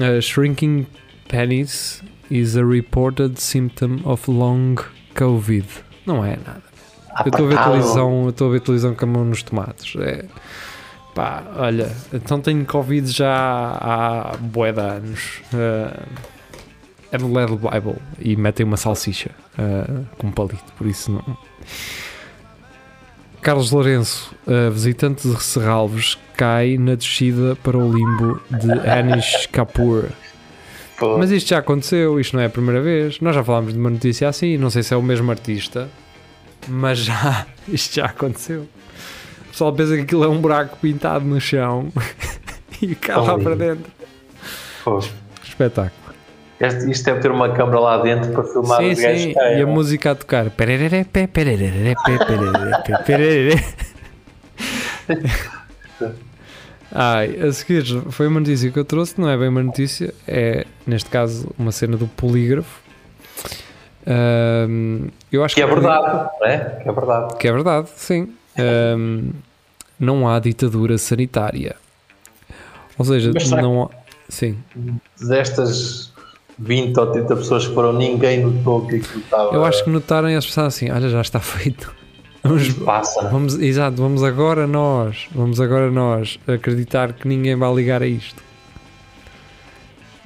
Uh, 0.00 0.20
shrinking 0.20 0.84
penis 1.28 2.02
is 2.28 2.56
a 2.56 2.64
reported 2.64 3.40
symptom 3.40 4.00
of 4.04 4.28
long 4.28 4.74
COVID. 5.14 5.66
Não 6.04 6.24
é 6.24 6.36
nada. 6.44 6.63
Eu 7.24 7.30
estou 7.30 7.46
a 7.46 7.48
ver 7.48 7.54
apertar- 7.54 7.70
televisão, 7.72 8.28
estou 8.28 8.48
a 8.48 8.52
ver 8.52 8.60
televisão 8.60 8.94
com 8.94 9.04
a 9.04 9.08
mão 9.08 9.24
nos 9.24 9.42
tomates. 9.42 9.94
É, 10.00 10.24
pá, 11.14 11.42
olha, 11.56 11.90
então 12.12 12.40
tenho 12.40 12.64
Covid 12.64 13.10
já 13.10 13.32
há 13.80 14.36
bué 14.40 14.72
de 14.72 14.80
anos. 14.80 15.40
É 17.12 17.18
no 17.18 17.32
LED 17.32 17.52
Bible 17.56 17.96
e 18.18 18.34
metem 18.34 18.66
uma 18.66 18.76
salsicha 18.76 19.30
eh, 19.56 19.84
com 20.18 20.32
palito, 20.32 20.64
por 20.76 20.84
isso 20.86 21.12
não. 21.12 21.22
Carlos 23.40 23.70
Lourenço, 23.70 24.34
eh, 24.48 24.70
visitante 24.70 25.28
de 25.28 25.40
Serralves, 25.42 26.18
cai 26.36 26.76
na 26.78 26.94
descida 26.96 27.54
para 27.62 27.76
o 27.78 27.92
limbo 27.92 28.40
de 28.50 28.72
Anish 28.88 29.46
Kapoor. 29.52 30.06
Pô, 30.98 31.18
Mas 31.18 31.30
isto 31.30 31.50
já 31.50 31.58
aconteceu, 31.58 32.18
isto 32.18 32.34
não 32.36 32.42
é 32.42 32.46
a 32.46 32.50
primeira 32.50 32.80
vez. 32.80 33.20
Nós 33.20 33.34
já 33.34 33.44
falámos 33.44 33.72
de 33.74 33.78
uma 33.78 33.90
notícia 33.90 34.28
assim, 34.28 34.56
não 34.56 34.70
sei 34.70 34.82
se 34.82 34.94
é 34.94 34.96
o 34.96 35.02
mesmo 35.02 35.30
artista, 35.30 35.88
mas 36.68 36.98
já, 36.98 37.46
isto 37.68 37.96
já 37.96 38.06
aconteceu. 38.06 38.62
O 39.42 39.48
pessoal 39.50 39.72
pensa 39.72 39.94
que 39.96 40.02
aquilo 40.02 40.24
é 40.24 40.28
um 40.28 40.40
buraco 40.40 40.76
pintado 40.78 41.24
no 41.24 41.40
chão 41.40 41.92
e 42.82 42.94
cai 42.94 43.16
lá 43.16 43.38
para 43.38 43.54
dentro. 43.54 43.90
pô. 44.84 44.98
Espetáculo. 45.42 46.04
Este- 46.60 46.90
isto 46.90 47.04
deve 47.04 47.20
ter 47.20 47.30
uma 47.30 47.52
câmara 47.52 47.80
lá 47.80 48.02
dentro 48.02 48.32
para 48.32 48.44
filmar 48.44 48.78
Sim, 48.80 48.92
os 48.92 49.00
gajos 49.00 49.22
sim, 49.22 49.32
e 49.32 49.38
a 49.38 49.58
é? 49.60 49.64
música 49.64 50.10
a 50.12 50.14
tocar. 50.14 50.50
Ai, 56.92 57.40
a 57.40 57.52
seguir 57.52 57.84
foi 58.10 58.28
uma 58.28 58.38
notícia 58.40 58.70
que 58.70 58.78
eu 58.78 58.84
trouxe, 58.84 59.20
não 59.20 59.28
é 59.28 59.36
bem 59.36 59.48
uma 59.48 59.62
notícia, 59.62 60.14
é 60.28 60.64
neste 60.86 61.10
caso 61.10 61.52
uma 61.58 61.72
cena 61.72 61.96
do 61.96 62.06
polígrafo. 62.06 62.83
Ahm, 64.06 65.08
eu 65.32 65.42
acho 65.44 65.54
Que 65.54 65.62
é 65.62 65.66
que 65.66 65.74
verdade, 65.74 66.30
não 66.40 66.46
é? 66.46 66.58
Que 66.82 66.88
é 66.88 66.92
verdade. 66.92 67.36
Que 67.36 67.48
é 67.48 67.52
verdade, 67.52 67.88
sim. 67.96 68.28
Ahm, 68.58 69.30
não 69.98 70.28
há 70.28 70.38
ditadura 70.38 70.98
sanitária. 70.98 71.76
Ou 72.98 73.04
seja, 73.04 73.32
não 73.60 73.84
há. 73.84 73.90
Sim. 74.28 74.58
Destas 75.20 76.12
20 76.58 76.98
ou 76.98 77.06
30 77.12 77.36
pessoas 77.36 77.66
que 77.66 77.74
foram, 77.74 77.92
ninguém 77.92 78.40
notou 78.44 78.86
que 78.86 78.96
aquilo 78.96 79.20
estava. 79.20 79.54
Eu 79.54 79.64
acho 79.64 79.84
que 79.84 79.90
notaram 79.90 80.30
e 80.30 80.36
as 80.36 80.46
pessoas 80.46 80.68
assim: 80.68 80.90
olha, 80.90 81.08
já 81.08 81.20
está 81.20 81.40
feito. 81.40 81.94
Vamos, 82.46 82.74
Passa. 82.74 83.28
vamos, 83.30 83.54
exato, 83.58 83.96
vamos 83.96 84.22
agora 84.22 84.66
nós, 84.66 85.28
vamos 85.34 85.58
agora 85.62 85.90
nós 85.90 86.38
acreditar 86.46 87.14
que 87.14 87.26
ninguém 87.26 87.56
vai 87.56 87.74
ligar 87.74 88.02
a 88.02 88.06
isto. 88.06 88.42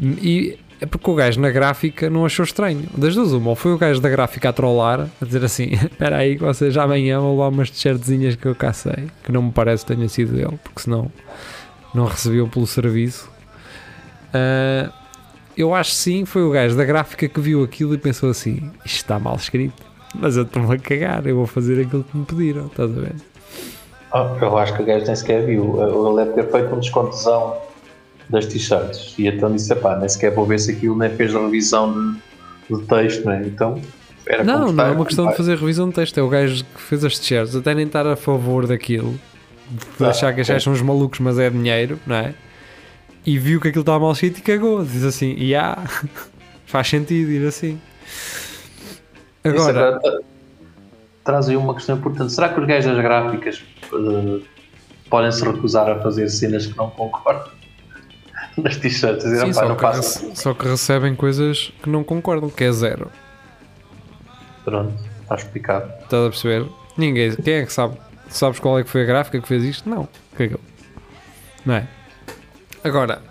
E 0.00 0.58
é 0.80 0.86
porque 0.86 1.10
o 1.10 1.14
gajo 1.14 1.40
na 1.40 1.50
gráfica 1.50 2.08
não 2.08 2.24
achou 2.24 2.44
estranho. 2.44 2.84
Das 2.96 3.14
duas, 3.14 3.32
uma, 3.32 3.50
ou 3.50 3.56
foi 3.56 3.72
o 3.72 3.78
gajo 3.78 4.00
da 4.00 4.08
gráfica 4.08 4.48
a 4.48 4.52
trollar, 4.52 5.08
a 5.20 5.24
dizer 5.24 5.44
assim: 5.44 5.72
espera 5.74 6.18
aí, 6.18 6.36
que 6.36 6.44
vocês 6.44 6.76
amanhã 6.76 7.20
vão 7.20 7.32
levar 7.32 7.48
umas 7.48 7.70
t-shirtzinhas 7.70 8.36
que 8.36 8.46
eu 8.46 8.54
cá 8.54 8.72
sei, 8.72 9.08
que 9.24 9.32
não 9.32 9.42
me 9.42 9.52
parece 9.52 9.84
que 9.84 9.94
tenha 9.94 10.08
sido 10.08 10.38
ele, 10.38 10.58
porque 10.62 10.82
senão 10.82 11.10
não 11.94 12.04
recebiam 12.04 12.48
pelo 12.48 12.66
serviço. 12.66 13.30
Ah, 14.32 14.92
eu 15.56 15.74
acho 15.74 15.90
sim, 15.90 16.24
foi 16.24 16.42
o 16.42 16.50
gajo 16.50 16.76
da 16.76 16.84
gráfica 16.84 17.28
que 17.28 17.40
viu 17.40 17.64
aquilo 17.64 17.94
e 17.94 17.98
pensou 17.98 18.30
assim: 18.30 18.70
isto 18.84 18.96
está 18.96 19.18
mal 19.18 19.34
escrito, 19.34 19.82
mas 20.14 20.36
eu 20.36 20.44
estou-me 20.44 20.74
a 20.74 20.78
cagar, 20.78 21.26
eu 21.26 21.36
vou 21.36 21.46
fazer 21.46 21.84
aquilo 21.84 22.04
que 22.04 22.16
me 22.16 22.24
pediram, 22.24 22.66
estás 22.66 22.96
a 22.96 23.00
ver? 23.00 23.16
Ah, 24.12 24.36
eu 24.40 24.56
acho 24.56 24.74
que 24.74 24.82
o 24.82 24.86
gajo 24.86 25.04
nem 25.06 25.16
sequer 25.16 25.44
viu. 25.44 25.76
Ele 25.82 26.24
deve 26.24 26.42
ter 26.42 26.50
feito 26.50 26.74
um 26.74 26.78
descontozão 26.78 27.56
das 28.28 28.46
t-shirts. 28.46 29.14
E 29.18 29.26
então 29.26 29.50
disse: 29.52 29.74
pá, 29.76 29.96
nem 29.96 30.08
sequer 30.08 30.34
vou 30.34 30.46
ver 30.46 30.58
se 30.58 30.72
aquilo 30.72 30.96
nem 30.96 31.10
fez 31.10 31.34
a 31.34 31.40
revisão 31.40 31.92
de, 31.92 32.18
do 32.70 32.82
texto, 32.82 33.24
né? 33.26 33.42
Então 33.46 33.80
era 34.26 34.44
Não, 34.44 34.70
não 34.72 34.84
é 34.84 34.90
uma 34.90 35.04
questão 35.04 35.28
de 35.28 35.36
fazer 35.36 35.56
revisão 35.56 35.88
de 35.88 35.94
texto, 35.94 36.18
é 36.18 36.22
o 36.22 36.28
gajo 36.28 36.64
que 36.64 36.80
fez 36.80 37.04
as 37.04 37.18
t-shirts, 37.18 37.56
até 37.56 37.74
nem 37.74 37.86
estar 37.86 38.06
a 38.06 38.16
favor 38.16 38.66
daquilo, 38.66 39.18
de 39.98 40.04
Ah, 40.04 40.08
achar 40.08 40.34
que 40.34 40.40
as 40.40 40.62
são 40.62 40.72
uns 40.72 40.82
malucos, 40.82 41.20
mas 41.20 41.38
é 41.38 41.48
dinheiro, 41.48 41.98
não 42.06 42.16
é? 42.16 42.34
E 43.24 43.38
viu 43.38 43.60
que 43.60 43.68
aquilo 43.68 43.82
estava 43.82 43.98
mal 43.98 44.12
escrito 44.12 44.38
e 44.38 44.42
cagou. 44.42 44.84
Diz 44.84 45.04
assim: 45.04 45.34
e 45.36 45.54
há, 45.54 45.78
faz 46.66 46.88
sentido 46.88 47.30
ir 47.30 47.46
assim. 47.46 47.80
Isso 49.44 49.54
Agora, 49.54 49.96
agora 49.96 50.20
traz 51.28 51.46
aí 51.48 51.56
uma 51.56 51.74
questão 51.74 51.98
importante. 51.98 52.32
Será 52.32 52.48
que 52.48 52.58
os 52.58 52.66
gajos 52.66 52.90
das 52.90 53.02
gráficas 53.02 53.62
eh, 53.92 54.40
podem 55.10 55.30
se 55.30 55.44
recusar 55.44 55.86
a 55.90 56.00
fazer 56.00 56.26
cenas 56.30 56.66
que 56.66 56.76
não 56.76 56.88
concordam? 56.88 57.57
Nas 58.62 58.76
t-shirts, 58.76 59.22
sim, 59.22 59.50
"Opá, 59.70 60.02
só 60.02 60.20
que, 60.28 60.36
só 60.36 60.54
que 60.54 60.68
recebem 60.68 61.14
coisas 61.14 61.72
que 61.82 61.88
não 61.88 62.02
concordam, 62.02 62.50
que 62.50 62.64
é 62.64 62.72
zero. 62.72 63.10
Pronto, 64.64 64.92
está 65.22 65.34
explicado. 65.34 65.92
Estás 66.02 66.26
a 66.26 66.30
perceber? 66.30 66.66
Ninguém, 66.96 67.34
quem 67.36 67.54
é 67.54 67.66
que 67.66 67.72
sabe? 67.72 67.96
Sabes 68.28 68.58
qual 68.60 68.78
é 68.78 68.84
que 68.84 68.90
foi 68.90 69.02
a 69.02 69.06
gráfica 69.06 69.40
que 69.40 69.48
fez 69.48 69.64
isto? 69.64 69.88
Não, 69.88 70.08
cagou. 70.36 70.60
Não 71.64 71.74
é? 71.74 71.88
Agora, 72.84 73.22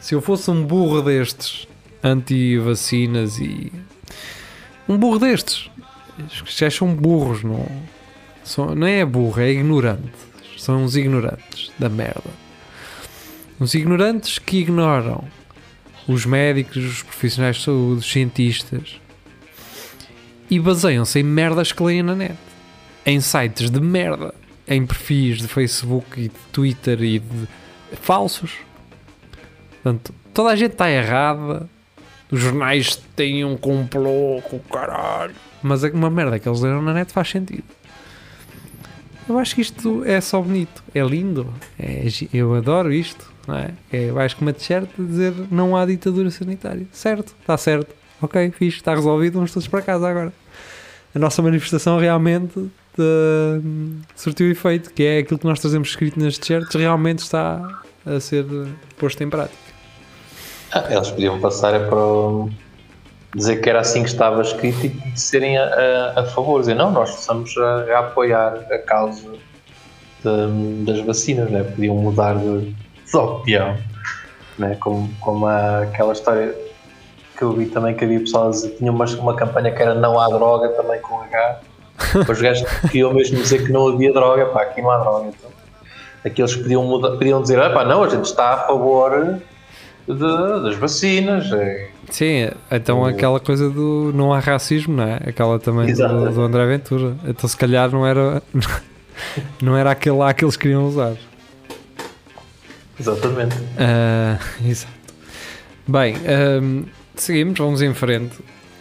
se 0.00 0.14
eu 0.14 0.22
fosse 0.22 0.50
um 0.50 0.64
burro 0.64 1.02
destes, 1.02 1.66
anti-vacinas 2.02 3.38
e. 3.38 3.72
Um 4.88 4.96
burro 4.96 5.18
destes, 5.18 5.68
gajos 6.58 6.76
são 6.76 6.94
burros, 6.94 7.42
não, 7.42 7.66
são, 8.44 8.74
não 8.74 8.86
é 8.86 9.04
burro, 9.04 9.40
é 9.40 9.50
ignorante. 9.50 10.12
São 10.56 10.82
uns 10.84 10.96
ignorantes 10.96 11.70
da 11.78 11.88
merda. 11.88 12.45
Uns 13.58 13.74
ignorantes 13.74 14.38
que 14.38 14.58
ignoram 14.58 15.24
os 16.06 16.26
médicos, 16.26 16.76
os 16.84 17.02
profissionais 17.02 17.56
de 17.56 17.64
saúde, 17.64 18.00
os 18.00 18.10
cientistas 18.10 19.00
e 20.50 20.60
baseiam-se 20.60 21.18
em 21.20 21.22
merdas 21.22 21.72
que 21.72 21.82
leem 21.82 22.02
na 22.02 22.14
net, 22.14 22.36
em 23.04 23.20
sites 23.20 23.70
de 23.70 23.80
merda, 23.80 24.34
em 24.66 24.86
perfis 24.86 25.38
de 25.38 25.48
Facebook 25.48 26.20
e 26.20 26.28
de 26.28 26.38
Twitter 26.52 27.02
e 27.02 27.18
de 27.18 27.48
falsos. 28.00 28.52
Portanto, 29.82 30.14
toda 30.32 30.50
a 30.50 30.56
gente 30.56 30.72
está 30.72 30.90
errada, 30.90 31.68
os 32.30 32.40
jornais 32.40 32.96
têm 33.14 33.44
um 33.44 33.56
complô 33.56 34.40
com 34.42 34.56
o 34.56 34.60
caralho, 34.60 35.34
mas 35.62 35.82
é 35.84 35.90
uma 35.90 36.10
merda 36.10 36.38
que 36.38 36.48
eles 36.48 36.60
leram 36.60 36.82
na 36.82 36.92
net 36.92 37.12
faz 37.12 37.28
sentido. 37.28 37.64
Eu 39.28 39.38
acho 39.38 39.56
que 39.56 39.60
isto 39.60 40.04
é 40.04 40.20
só 40.20 40.40
bonito, 40.40 40.84
é 40.94 41.02
lindo, 41.02 41.52
é 41.78 42.04
eu 42.32 42.54
adoro 42.54 42.92
isto, 42.92 43.32
não 43.46 43.56
é? 43.56 43.70
é 43.92 44.10
vais 44.10 44.34
com 44.34 44.42
uma 44.44 44.52
t-shirt 44.52 44.88
dizer 44.98 45.32
não 45.50 45.76
há 45.76 45.84
ditadura 45.86 46.30
sanitária. 46.30 46.86
Certo, 46.92 47.34
está 47.40 47.56
certo, 47.56 47.94
ok, 48.20 48.50
fixe, 48.52 48.78
está 48.78 48.94
resolvido, 48.94 49.34
vamos 49.34 49.52
todos 49.52 49.68
para 49.68 49.82
casa 49.82 50.08
agora. 50.08 50.32
A 51.14 51.18
nossa 51.18 51.40
manifestação 51.42 51.98
realmente 51.98 52.68
eh, 52.98 53.60
surtiu 54.14 54.50
efeito, 54.50 54.92
que 54.92 55.02
é 55.02 55.18
aquilo 55.18 55.38
que 55.38 55.46
nós 55.46 55.58
trazemos 55.60 55.88
escrito 55.88 56.18
nas 56.22 56.36
t-shirts, 56.38 56.74
realmente 56.74 57.20
está 57.20 57.60
a 58.04 58.20
ser 58.20 58.44
posto 58.98 59.22
em 59.22 59.30
prática. 59.30 59.56
Ah, 60.72 60.84
eles 60.90 61.10
podiam 61.10 61.40
passar 61.40 61.74
é 61.74 61.78
para 61.78 61.96
o- 61.98 62.50
dizer 63.34 63.56
que 63.60 63.68
era 63.70 63.80
assim 63.80 64.02
que 64.02 64.08
estava 64.08 64.42
escrito 64.42 64.86
e 64.86 65.18
serem 65.18 65.56
a, 65.58 65.64
a, 66.16 66.20
a 66.20 66.24
favor, 66.26 66.60
dizer 66.60 66.74
não, 66.74 66.90
nós 66.90 67.18
estamos 67.20 67.56
a, 67.56 67.84
a 67.94 67.98
apoiar 68.00 68.54
a 68.70 68.78
causa 68.78 69.30
de- 70.22 70.84
das 70.84 71.00
vacinas, 71.00 71.50
né? 71.50 71.62
podiam 71.62 71.94
mudar 71.96 72.34
de, 72.36 72.74
opinião, 73.14 73.76
né? 74.58 74.76
como, 74.80 75.08
como 75.20 75.46
aquela 75.46 76.12
história 76.12 76.54
que 77.36 77.42
eu 77.42 77.52
vi 77.52 77.66
também 77.66 77.94
que 77.94 78.04
havia 78.04 78.18
dizer, 78.22 78.70
tinha 78.78 78.90
uma, 78.90 79.04
uma 79.04 79.34
campanha 79.36 79.70
que 79.70 79.82
era 79.82 79.94
não 79.94 80.18
há 80.18 80.28
droga 80.28 80.68
também 80.70 81.00
com 81.00 81.20
H, 81.20 81.60
os 82.28 82.40
gajos 82.40 82.68
queriam 82.90 83.12
mesmo 83.12 83.36
dizer 83.38 83.64
que 83.64 83.72
não 83.72 83.88
havia 83.88 84.12
droga, 84.12 84.46
pá, 84.46 84.62
aqui 84.62 84.80
não 84.80 84.90
há 84.90 84.98
droga, 84.98 85.28
então 85.28 85.50
aqueles 86.24 86.54
que 86.54 86.62
podiam, 86.62 86.82
mudar, 86.84 87.10
podiam 87.10 87.42
dizer, 87.42 87.60
ah, 87.60 87.70
pá, 87.70 87.84
não, 87.84 88.02
a 88.02 88.08
gente 88.08 88.24
está 88.24 88.54
a 88.54 88.58
favor 88.66 89.38
de- 90.06 90.62
das 90.62 90.76
vacinas, 90.76 91.52
é, 91.52 91.88
Sim, 92.10 92.50
então 92.70 93.00
O- 93.00 93.06
aquela 93.06 93.40
coisa 93.40 93.68
do 93.68 94.12
não 94.14 94.32
há 94.32 94.38
racismo, 94.38 94.94
não 94.96 95.04
é? 95.04 95.20
Aquela 95.26 95.58
também 95.58 95.92
do, 95.92 96.30
do 96.32 96.40
André 96.42 96.64
Ventura. 96.66 97.16
Então 97.26 97.48
se 97.48 97.56
calhar 97.56 97.90
não 97.90 98.06
era 98.06 98.40
não 99.60 99.76
era 99.76 99.90
aquele 99.90 100.16
lá 100.16 100.32
que 100.32 100.44
eles 100.44 100.56
queriam 100.56 100.86
usar. 100.86 101.14
Exatamente. 102.98 103.56
Ah, 103.78 104.38
exato. 104.64 104.92
Bem, 105.86 106.14
seguimos, 107.14 107.58
vamos 107.58 107.82
em 107.82 107.94
frente. 107.94 108.36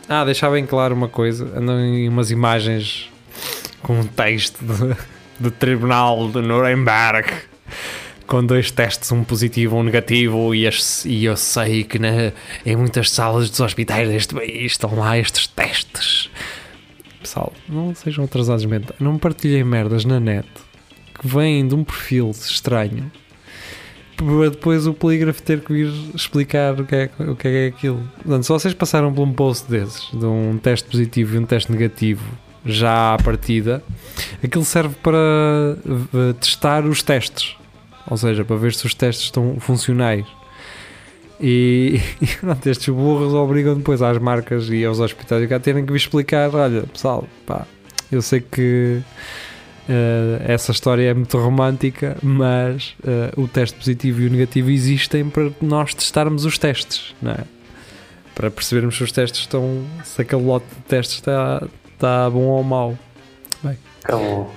Ah, 0.10 0.24
deixar 0.26 0.50
bem 0.52 0.66
claro 0.66 0.94
uma 0.96 1.08
coisa: 1.08 1.46
andam 1.58 1.80
em 1.80 2.08
umas 2.10 2.32
imagens 2.32 3.10
com 3.82 4.00
um 4.00 4.06
texto 4.08 4.64
do, 5.40 5.52
Tribunal 5.52 6.30
de 6.32 6.42
Nuremberg 6.42 7.30
com 8.28 8.44
dois 8.44 8.72
testes, 8.72 9.12
um 9.12 9.24
positivo 9.24 9.76
e 9.76 9.80
um 9.80 9.84
negativo. 9.84 10.56
E, 10.56 10.68
e 11.06 11.26
eu 11.26 11.38
sei 11.38 11.84
que 11.84 12.00
na- 12.00 12.32
em 12.66 12.76
muitas 12.76 13.12
salas 13.12 13.50
dos 13.52 13.60
hospitais 13.60 14.10
deste 14.10 14.34
país 14.34 14.72
estão 14.72 14.96
lá 14.96 15.18
estes 15.18 15.46
testes. 15.48 16.30
Pessoal, 17.22 17.54
não 17.70 17.94
sejam 17.96 18.26
atrasados 18.26 18.66
mentais, 18.66 19.00
não 19.00 19.18
partilhem 19.18 19.64
merdas 19.64 20.06
na 20.06 20.20
net 20.20 20.48
que 21.20 21.28
vêm 21.28 21.68
de 21.68 21.74
um 21.74 21.84
perfil 21.84 22.30
estranho 22.32 23.12
para 24.16 24.50
depois 24.50 24.88
o 24.88 24.94
polígrafo 24.94 25.42
ter 25.42 25.62
que 25.62 25.74
vir 25.74 25.92
explicar 26.16 26.80
o 26.80 26.86
que 26.86 26.96
é, 26.96 27.10
o 27.20 27.36
que 27.36 27.48
é 27.48 27.68
aquilo. 27.68 28.02
Portanto, 28.16 28.44
se 28.44 28.50
vocês 28.50 28.74
passaram 28.74 29.14
por 29.14 29.24
um 29.24 29.34
post 29.34 29.70
desses, 29.70 30.10
de 30.12 30.26
um 30.26 30.58
teste 30.58 30.90
positivo 30.90 31.36
e 31.36 31.40
um 31.40 31.46
teste 31.46 31.72
negativo, 31.72 32.24
já 32.66 33.14
à 33.14 33.18
partida, 33.18 33.84
aquilo 34.44 34.66
serve 34.66 34.96
para 35.04 35.18
eh, 35.18 36.34
testar 36.40 36.86
os 36.86 37.04
testes. 37.04 37.56
Ou 38.10 38.18
seja, 38.18 38.44
para 38.44 38.56
ver 38.56 38.74
se 38.74 38.86
os 38.86 38.94
testes 38.94 39.26
estão 39.26 39.60
funcionais. 39.60 40.26
E, 41.40 42.00
e 42.22 42.28
pronto, 42.28 42.68
estes 42.68 42.90
burros 42.90 43.34
obrigam 43.34 43.76
depois 43.76 44.02
às 44.02 44.18
marcas 44.18 44.70
e 44.70 44.84
aos 44.84 45.00
hospitais 45.00 45.52
a 45.52 45.60
terem 45.60 45.86
que 45.86 45.92
vir 45.92 45.98
explicar: 45.98 46.54
olha, 46.56 46.84
pessoal, 46.84 47.28
pá, 47.46 47.68
eu 48.12 48.22
sei 48.22 48.42
que 48.42 49.02
Uh, 49.88 50.42
essa 50.44 50.72
história 50.72 51.10
é 51.10 51.14
muito 51.14 51.38
romântica, 51.38 52.18
mas 52.24 52.96
uh, 53.04 53.40
o 53.40 53.48
teste 53.48 53.78
positivo 53.78 54.22
e 54.22 54.28
o 54.28 54.32
negativo 54.32 54.72
existem 54.72 55.30
para 55.30 55.52
nós 55.62 55.94
testarmos 55.94 56.44
os 56.44 56.58
testes, 56.58 57.14
não 57.22 57.34
é? 57.34 57.44
Para 58.34 58.50
percebermos 58.50 58.98
se 58.98 59.04
os 59.04 59.12
testes 59.12 59.42
estão, 59.42 59.86
se 60.04 60.22
aquele 60.22 60.42
lote 60.42 60.66
de 60.76 60.82
testes 60.84 61.18
está, 61.18 61.68
está 61.94 62.30
bom 62.30 62.46
ou 62.46 62.64
mau. 62.64 62.98
Acabou. 64.04 64.52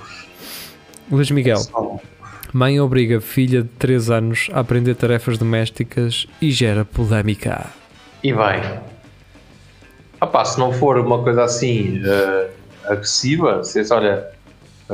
Luís 1.11 1.31
Miguel, 1.31 1.59
mãe 2.53 2.79
obriga 2.79 3.19
filha 3.19 3.63
de 3.63 3.69
3 3.69 4.11
anos 4.11 4.47
a 4.53 4.59
aprender 4.59 4.95
tarefas 4.95 5.37
domésticas 5.37 6.27
e 6.41 6.51
gera 6.51 6.85
polémica. 6.85 7.67
E 8.23 8.31
vai. 8.31 8.81
Ah 10.21 10.27
pá, 10.27 10.43
se 10.45 10.59
não 10.59 10.71
for 10.71 10.97
uma 10.99 11.23
coisa 11.23 11.43
assim 11.43 12.01
eh, 12.05 12.49
agressiva, 12.85 13.63
se 13.63 13.81
olha, 13.91 14.27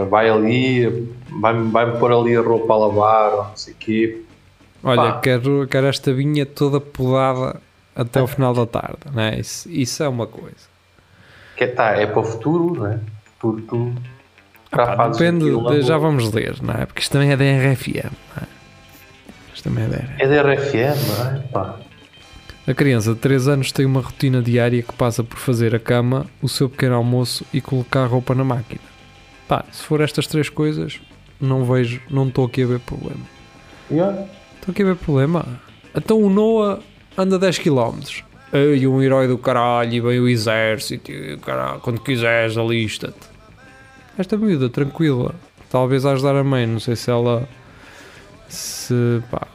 vai 0.04 0.30
ali, 0.30 1.10
vai-me 1.40 1.72
vai 1.72 1.98
pôr 1.98 2.12
ali 2.12 2.36
a 2.36 2.42
roupa 2.42 2.74
a 2.74 2.78
lavar, 2.78 3.32
ou 3.34 3.44
não 3.46 3.56
sei 3.58 3.74
o 3.74 3.78
quê. 3.78 4.22
Olha, 4.84 5.14
Pá. 5.14 5.20
quero, 5.20 5.68
quero 5.68 5.88
esta 5.88 6.14
vinha 6.14 6.46
toda 6.46 6.80
podada 6.82 7.60
até 7.96 8.22
o 8.22 8.28
final 8.28 8.54
da 8.54 8.66
tarde, 8.66 8.98
não 9.14 9.24
é? 9.24 9.40
Isso, 9.40 9.70
isso 9.72 10.04
é 10.04 10.08
uma 10.08 10.28
coisa. 10.28 10.76
Que 11.56 11.64
é, 11.64 11.68
tá, 11.68 11.92
é 11.92 12.06
para 12.06 12.20
o 12.20 12.24
futuro, 12.24 12.76
não 12.76 12.88
é? 12.88 13.00
Futuro 13.40 13.62
tu 13.64 13.94
já 14.76 14.96
Pá, 14.96 15.08
depende, 15.08 15.46
de- 15.46 15.82
já 15.82 15.98
vamos 15.98 16.32
ler, 16.34 16.62
não 16.62 16.74
é? 16.74 16.86
Porque 16.86 17.02
isto 17.02 17.12
também 17.14 17.32
é 17.32 17.38
da 17.38 17.44
RFM. 17.46 18.12
Não 18.36 18.44
é? 18.44 18.48
Isto 19.54 19.64
também 19.70 19.86
é 19.86 19.88
da 19.88 19.98
RFM. 19.98 20.20
É 20.20 20.28
da 20.28 20.42
RFM, 20.54 21.08
não 21.08 21.26
é? 21.26 21.40
Pá. 21.48 21.76
A 22.68 22.74
criança 22.74 23.14
de 23.14 23.20
3 23.20 23.48
anos 23.48 23.72
tem 23.72 23.86
uma 23.86 24.02
rotina 24.02 24.42
diária 24.42 24.82
que 24.84 24.92
passa 24.94 25.24
por 25.24 25.38
fazer 25.38 25.74
a 25.76 25.80
cama, 25.80 26.26
o 26.42 26.50
seu 26.50 26.68
pequeno 26.70 26.96
almoço 26.96 27.46
e 27.54 27.62
colocar 27.62 28.04
a 28.04 28.08
roupa 28.08 28.36
na 28.36 28.44
máquina. 28.44 28.82
Pá, 29.48 29.64
se 29.72 29.84
for 29.84 30.02
estas 30.02 30.28
três 30.28 30.50
coisas, 30.50 31.00
não 31.40 31.64
vejo, 31.64 32.02
não 32.10 32.28
estou 32.28 32.46
aqui 32.46 32.64
a 32.64 32.68
ver 32.68 32.80
problema. 32.80 33.22
Yeah. 33.92 34.26
Estou 34.56 34.72
aqui 34.72 34.82
a 34.82 34.86
ver 34.86 34.96
problema. 34.96 35.46
Então 35.96 36.22
o 36.22 36.30
Noah 36.30 36.80
anda 37.18 37.38
10 37.38 37.60
km. 37.60 38.00
Ei, 38.52 38.88
um 38.88 39.02
herói 39.02 39.28
do 39.28 39.38
caralho, 39.38 39.94
e 39.94 40.00
vem 40.00 40.20
o 40.20 40.28
exército, 40.28 41.12
e 41.12 41.38
caralho, 41.38 41.80
quando 41.82 42.00
quiseres 42.00 42.58
alista-te. 42.58 43.36
Esta 44.18 44.38
miúda, 44.38 44.70
tranquila, 44.70 45.36
talvez 45.70 46.06
a 46.06 46.14
ajudar 46.14 46.36
a 46.36 46.44
mãe, 46.44 46.66
não 46.66 46.80
sei 46.80 46.96
se 46.96 47.12
ela 47.12 47.48
se 48.48 49.22
pá, 49.30 49.48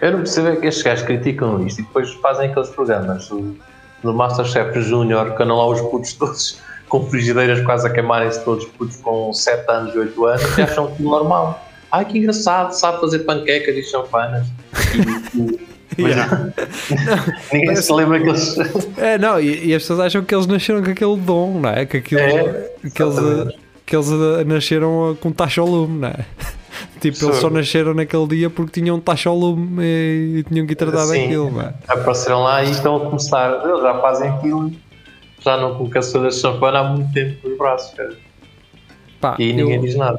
Eu 0.00 0.12
não 0.12 0.18
percebo 0.18 0.48
é 0.48 0.56
que 0.56 0.66
estes 0.66 0.82
gajos 0.82 1.04
criticam 1.04 1.66
isto 1.66 1.80
e 1.80 1.84
depois 1.84 2.12
fazem 2.14 2.50
aqueles 2.50 2.68
programas 2.70 3.28
do, 3.28 3.56
do 4.02 4.14
Masterchef 4.14 4.80
Júnior 4.80 5.34
que 5.36 5.42
andam 5.42 5.56
lá 5.56 5.66
os 5.66 5.80
putos 5.80 6.12
todos 6.14 6.60
com 6.90 7.08
frigideiras 7.08 7.64
quase 7.64 7.86
a 7.86 7.90
queimarem-se 7.90 8.44
todos 8.44 8.66
putos 8.66 8.96
com 8.96 9.32
7 9.32 9.64
anos 9.70 9.94
e 9.94 9.98
8 9.98 10.24
anos 10.26 10.58
e 10.58 10.62
acham 10.62 10.88
tudo 10.88 11.08
normal. 11.08 11.66
Ai 11.90 12.04
que 12.04 12.18
engraçado, 12.18 12.72
sabe 12.72 13.00
fazer 13.00 13.20
panquecas 13.20 13.74
e 13.74 13.82
champanas. 13.82 14.46
E, 14.94 15.38
e, 15.98 16.02
mas 16.02 16.14
ninguém 17.52 17.76
se 17.76 17.92
lembra 17.92 18.20
que 18.20 18.28
eles. 18.28 18.56
É, 18.98 19.16
não, 19.18 19.40
e, 19.40 19.68
e 19.68 19.74
as 19.74 19.82
pessoas 19.82 20.00
acham 20.00 20.22
que 20.22 20.34
eles 20.34 20.46
nasceram 20.46 20.82
com 20.82 20.90
aquele 20.90 21.16
dom, 21.16 21.60
não 21.60 21.70
é? 21.70 21.86
Que, 21.86 21.98
aquilo, 21.98 22.20
É, 22.20 22.70
que, 22.92 23.02
eles, 23.02 23.54
que 23.86 23.96
eles 23.96 24.08
uh, 24.08 24.44
nasceram 24.44 25.12
uh, 25.12 25.16
com 25.16 25.32
taxa 25.32 25.60
ao 25.60 25.66
lume, 25.66 26.00
não 26.00 26.08
é? 26.08 26.24
Tipo, 27.00 27.24
eles 27.24 27.36
Sim. 27.36 27.40
só 27.40 27.50
nasceram 27.50 27.94
naquele 27.94 28.26
dia 28.26 28.50
porque 28.50 28.80
tinham 28.80 29.00
taxa 29.00 29.30
ao 29.30 29.36
lume 29.36 29.82
e, 29.82 30.38
e 30.38 30.42
tinham 30.44 30.66
que 30.66 30.72
ir 30.72 30.76
tratar 30.76 31.06
Sim. 31.06 31.22
daquilo, 31.22 31.50
não 31.50 31.62
é? 31.62 31.74
Apareceram 31.88 32.42
lá 32.42 32.62
e 32.62 32.70
estão 32.70 32.96
a 32.96 33.00
começar. 33.00 33.64
Eles 33.64 33.80
já 33.80 33.94
fazem 34.00 34.28
aquilo, 34.28 34.70
já 35.40 35.56
não 35.56 35.76
com 35.76 35.88
caçadores 35.88 36.36
de 36.36 36.40
champanhe 36.42 36.76
há 36.76 36.84
muito 36.84 37.12
tempo 37.12 37.48
nos 37.48 37.58
braços, 37.58 37.94
cara. 37.94 38.16
Pá, 39.20 39.36
E 39.38 39.52
ninguém 39.52 39.76
eu, 39.76 39.82
diz 39.82 39.94
nada. 39.96 40.18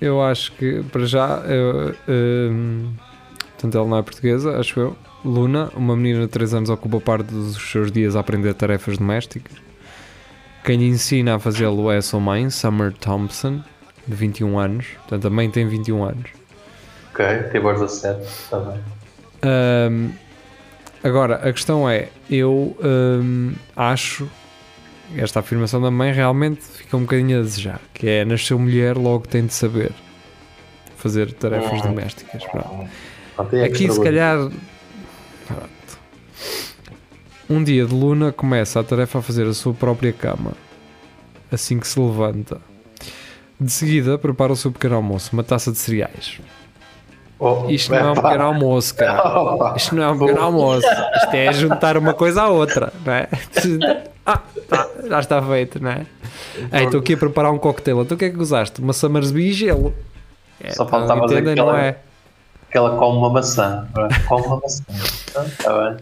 eu 0.00 0.22
acho 0.22 0.52
que, 0.52 0.82
para 0.84 1.04
já, 1.06 1.42
eu, 1.46 1.94
um, 2.08 2.92
portanto, 3.52 3.78
ela 3.78 3.86
não 3.86 3.98
é 3.98 4.02
portuguesa, 4.02 4.58
acho 4.58 4.78
eu. 4.80 4.96
Luna, 5.24 5.70
uma 5.74 5.96
menina 5.96 6.20
de 6.22 6.28
3 6.28 6.54
anos, 6.54 6.70
ocupa 6.70 7.00
parte 7.00 7.28
dos 7.28 7.56
seus 7.70 7.90
dias 7.90 8.14
a 8.14 8.20
aprender 8.20 8.52
tarefas 8.54 8.98
domésticas. 8.98 9.56
Quem 10.64 10.76
lhe 10.78 10.86
ensina 10.86 11.34
a 11.36 11.38
fazê-lo 11.38 11.90
é 11.90 11.96
a 11.98 12.02
sua 12.02 12.20
mãe, 12.20 12.48
Summer 12.50 12.92
Thompson, 12.92 13.62
de 14.06 14.14
21 14.14 14.58
anos. 14.58 14.86
Portanto, 14.98 15.26
a 15.26 15.30
mãe 15.30 15.50
tem 15.50 15.66
21 15.66 16.04
anos. 16.04 16.30
Ok, 17.12 17.24
tem 17.52 17.60
voz 17.60 17.80
a 17.80 17.88
sério, 17.88 18.22
está 18.22 18.58
bem. 18.60 18.80
Agora, 21.04 21.36
a 21.36 21.52
questão 21.52 21.88
é: 21.88 22.08
eu 22.30 22.76
ahm, 22.82 23.52
acho 23.76 24.28
esta 25.16 25.40
afirmação 25.40 25.80
da 25.80 25.90
mãe 25.90 26.12
realmente 26.12 26.62
fica 26.62 26.96
um 26.96 27.02
bocadinho 27.02 27.38
a 27.38 27.42
desejar. 27.42 27.80
Que 27.92 28.08
é 28.08 28.24
nasceu 28.24 28.58
mulher, 28.58 28.96
logo 28.96 29.28
tem 29.28 29.46
de 29.46 29.52
saber 29.54 29.92
fazer 30.96 31.32
tarefas 31.34 31.80
Hum. 31.80 31.88
domésticas. 31.88 32.42
Pronto. 32.44 32.88
Pronto, 33.36 33.56
é 33.56 33.64
Aqui, 33.64 33.90
se 33.92 34.02
calhar. 34.02 34.38
pronto. 35.46 35.68
Um 37.48 37.62
dia 37.62 37.84
de 37.84 37.92
Luna 37.94 38.32
começa 38.32 38.80
a 38.80 38.84
tarefa 38.84 39.18
a 39.18 39.22
fazer 39.22 39.46
a 39.46 39.52
sua 39.52 39.74
própria 39.74 40.12
cama 40.12 40.52
assim 41.52 41.78
que 41.78 41.86
se 41.86 42.00
levanta. 42.00 42.60
De 43.60 43.70
seguida, 43.70 44.18
prepara 44.18 44.52
o 44.52 44.56
seu 44.56 44.72
pequeno 44.72 44.96
almoço, 44.96 45.30
uma 45.32 45.44
taça 45.44 45.70
de 45.70 45.78
cereais. 45.78 46.40
Oh, 47.38 47.66
Isto 47.68 47.90
não 47.92 47.98
é 47.98 48.10
um 48.12 48.14
pequeno 48.14 48.42
almoço, 48.44 48.94
cara. 48.94 49.74
Isto 49.76 49.94
não 49.96 50.02
é 50.04 50.10
um 50.10 50.18
pequeno 50.18 50.40
almoço. 50.40 50.86
Isto 50.86 51.34
é 51.34 51.52
juntar 51.52 51.96
uma 51.96 52.14
coisa 52.14 52.42
à 52.42 52.48
outra, 52.48 52.92
não 53.04 53.12
é? 53.12 53.28
Ah, 54.26 54.40
tá, 54.70 54.88
já 55.06 55.20
está 55.20 55.42
feito, 55.42 55.82
não 55.82 55.90
é? 55.90 56.06
Ei, 56.72 56.84
Estou 56.86 57.00
aqui 57.00 57.12
a 57.12 57.16
preparar 57.18 57.52
um 57.52 57.58
coquetel. 57.58 58.00
Então 58.00 58.14
o 58.14 58.18
que 58.18 58.24
é 58.24 58.30
que 58.30 58.38
usaste? 58.38 58.80
Uma 58.80 58.94
Summersby 58.94 59.48
e 59.50 59.52
gelo. 59.52 59.94
É, 60.58 60.70
Só 60.70 60.84
então, 60.84 61.00
faltava 61.00 61.26
dizer 61.26 61.44
que 61.44 61.54
não 61.56 61.68
ela- 61.68 61.80
é? 61.82 61.98
Que 62.70 62.78
ela 62.78 62.96
come 62.96 63.18
uma 63.18 63.28
maçã. 63.28 63.86
é? 63.98 64.20
Come 64.26 64.46
uma 64.46 64.60
maçã. 64.60 64.82
Está 65.46 65.72
bem. 65.90 65.96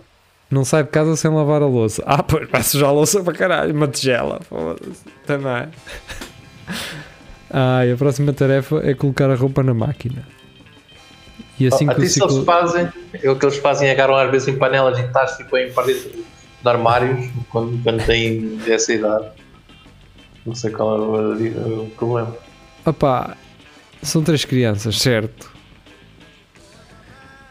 Não 0.48 0.64
sai 0.64 0.84
de 0.84 0.90
casa 0.90 1.16
sem 1.16 1.32
lavar 1.34 1.62
a 1.62 1.66
louça. 1.66 2.04
Ah, 2.06 2.22
pois 2.22 2.48
vai 2.48 2.62
sujar 2.62 2.90
a 2.90 2.92
louça 2.92 3.20
para 3.24 3.32
caralho. 3.34 3.74
Uma 3.74 3.88
tigela. 3.88 4.38
Também. 5.26 5.66
Ah, 7.50 7.84
e 7.84 7.92
a 7.92 7.96
próxima 7.96 8.32
tarefa 8.32 8.80
é 8.88 8.94
colocar 8.94 9.28
a 9.30 9.34
roupa 9.34 9.64
na 9.64 9.74
máquina. 9.74 10.24
E 11.58 11.66
assim 11.66 11.86
que 11.86 11.92
o 11.92 11.96
até 11.96 12.06
se 12.06 12.20
eles 12.20 12.32
ciclo. 12.32 12.44
fazem, 12.44 12.88
é 13.14 13.30
o 13.30 13.36
que 13.36 13.44
eles 13.44 13.58
fazem 13.58 13.88
é 13.88 13.92
agarram 13.92 14.16
às 14.16 14.30
vezes 14.30 14.48
em 14.48 14.56
panelas 14.56 14.98
e 14.98 15.02
tachos 15.04 15.38
e 15.40 15.44
põem 15.44 15.70
para 15.72 15.86
dentro 15.86 16.10
de 16.10 16.68
armários 16.68 17.30
quando, 17.50 17.82
quando 17.82 18.04
têm 18.04 18.58
essa 18.66 18.92
idade. 18.92 19.26
Não 20.44 20.54
sei 20.54 20.70
qual 20.70 20.96
é 20.96 21.00
o, 21.00 21.82
o 21.84 21.90
problema. 21.90 22.34
Opá, 22.84 23.36
são 24.02 24.22
três 24.22 24.44
crianças, 24.44 24.98
certo? 24.98 25.52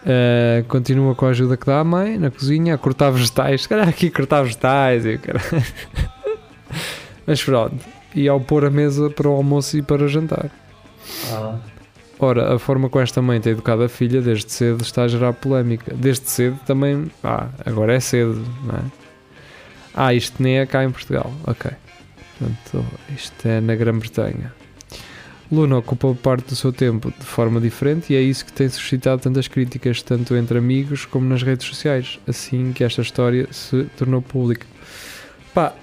Ah, 0.06 0.64
continua 0.68 1.16
com 1.16 1.26
a 1.26 1.30
ajuda 1.30 1.56
que 1.56 1.66
dá 1.66 1.80
a 1.80 1.84
mãe 1.84 2.18
na 2.18 2.32
cozinha 2.32 2.76
a 2.76 2.78
cortar 2.78 3.12
vegetais. 3.12 3.64
Se 3.64 3.70
calhar 3.70 3.88
aqui 3.88 4.10
cortar 4.10 4.44
vegetais 4.44 5.06
e 5.06 5.16
o 5.16 5.20
caralho. 5.20 5.46
Mas 7.26 7.44
pronto. 7.44 7.76
E 8.16 8.28
ao 8.28 8.40
pôr 8.40 8.66
a 8.66 8.70
mesa 8.70 9.10
para 9.10 9.30
o 9.30 9.32
almoço 9.32 9.78
e 9.78 9.82
para 9.82 10.04
o 10.04 10.08
jantar. 10.08 10.50
Ah, 11.32 11.56
Ora, 12.24 12.54
a 12.54 12.60
forma 12.60 12.88
como 12.88 13.02
esta 13.02 13.20
mãe 13.20 13.42
tem 13.42 13.54
educado 13.54 13.82
a 13.82 13.90
filha 13.90 14.22
desde 14.22 14.52
cedo 14.52 14.84
está 14.84 15.02
a 15.04 15.08
gerar 15.08 15.34
polémica. 15.34 15.92
Desde 15.96 16.30
cedo 16.30 16.60
também. 16.68 17.12
Ah, 17.24 17.50
agora 17.66 17.96
é 17.96 18.00
cedo, 18.00 18.46
não 18.64 18.76
é? 18.76 18.84
Ah, 19.92 20.14
isto 20.14 20.42
nem 20.42 20.60
é 20.60 20.66
cá 20.68 20.84
em 20.84 20.92
Portugal. 20.92 21.34
Ok. 21.48 21.72
Portanto, 22.38 22.86
isto 23.18 23.48
é 23.48 23.60
na 23.60 23.76
Grã-Bretanha. 23.76 24.54
Luna 25.52 25.80
ocupa 25.80 26.14
parte 26.14 26.50
do 26.50 26.56
seu 26.56 26.72
tempo 26.72 27.12
de 27.12 27.26
forma 27.26 27.60
diferente 27.60 28.14
e 28.14 28.16
é 28.16 28.22
isso 28.22 28.46
que 28.46 28.54
tem 28.54 28.70
suscitado 28.70 29.20
tantas 29.20 29.48
críticas, 29.48 30.04
tanto 30.04 30.36
entre 30.36 30.60
amigos 30.60 31.06
como 31.06 31.28
nas 31.28 31.42
redes 31.42 31.66
sociais, 31.66 32.20
assim 32.28 32.72
que 32.72 32.84
esta 32.84 33.02
história 33.02 33.48
se 33.52 33.86
tornou 33.98 34.22
pública. 34.22 34.68
Pá, 35.56 35.74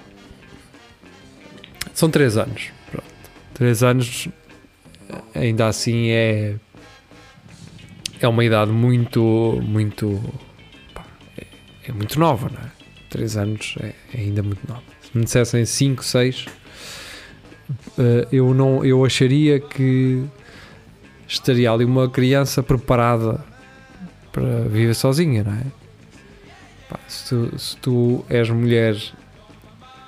são 1.93 2.09
três 2.09 2.37
anos. 2.37 2.69
Pronto. 2.89 3.05
Três 3.53 3.83
anos 3.83 4.29
ainda 5.33 5.67
assim 5.67 6.09
é 6.09 6.55
é 8.21 8.27
uma 8.27 8.43
idade 8.43 8.71
muito 8.71 9.59
muito 9.63 10.19
pá, 10.93 11.05
é, 11.37 11.45
é 11.87 11.91
muito 11.91 12.19
nova, 12.19 12.49
não 12.49 12.59
é? 12.59 12.71
3 13.09 13.37
anos 13.37 13.75
é, 13.79 13.93
é 14.13 14.21
ainda 14.21 14.43
muito 14.43 14.67
nova. 14.67 14.83
Se 15.01 15.17
me 15.17 15.23
dissessem 15.23 15.65
5, 15.65 16.03
6 16.03 16.45
eu 18.31 18.53
não 18.53 18.83
eu 18.83 19.05
acharia 19.05 19.59
que 19.59 20.23
estaria 21.27 21.71
ali 21.71 21.85
uma 21.85 22.09
criança 22.09 22.63
preparada 22.63 23.43
para 24.31 24.61
viver 24.61 24.95
sozinha, 24.95 25.43
não 25.43 25.53
é? 25.53 25.65
Pá, 26.89 26.99
se, 27.07 27.29
tu, 27.29 27.59
se 27.59 27.77
tu 27.77 28.25
és 28.29 28.49
mulher 28.49 28.95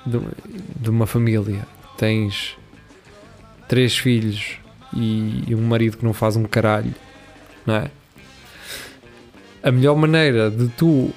de, 0.04 0.20
de 0.80 0.90
uma 0.90 1.06
família, 1.06 1.66
tens 1.96 2.56
três 3.68 3.96
filhos 3.96 4.58
e, 4.94 5.44
e 5.48 5.54
um 5.54 5.62
marido 5.62 5.96
que 5.96 6.04
não 6.04 6.12
faz 6.12 6.36
um 6.36 6.44
caralho, 6.44 6.94
não 7.66 7.74
é? 7.76 7.90
A 9.62 9.70
melhor 9.70 9.96
maneira 9.96 10.50
de 10.50 10.68
tu 10.68 11.10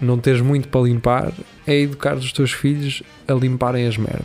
não 0.00 0.18
teres 0.18 0.40
muito 0.40 0.68
para 0.68 0.80
limpar 0.82 1.32
é 1.66 1.74
educar 1.80 2.14
os 2.16 2.32
teus 2.32 2.52
filhos 2.52 3.02
a 3.28 3.32
limparem 3.34 3.86
as 3.86 3.96
merdas, 3.96 4.24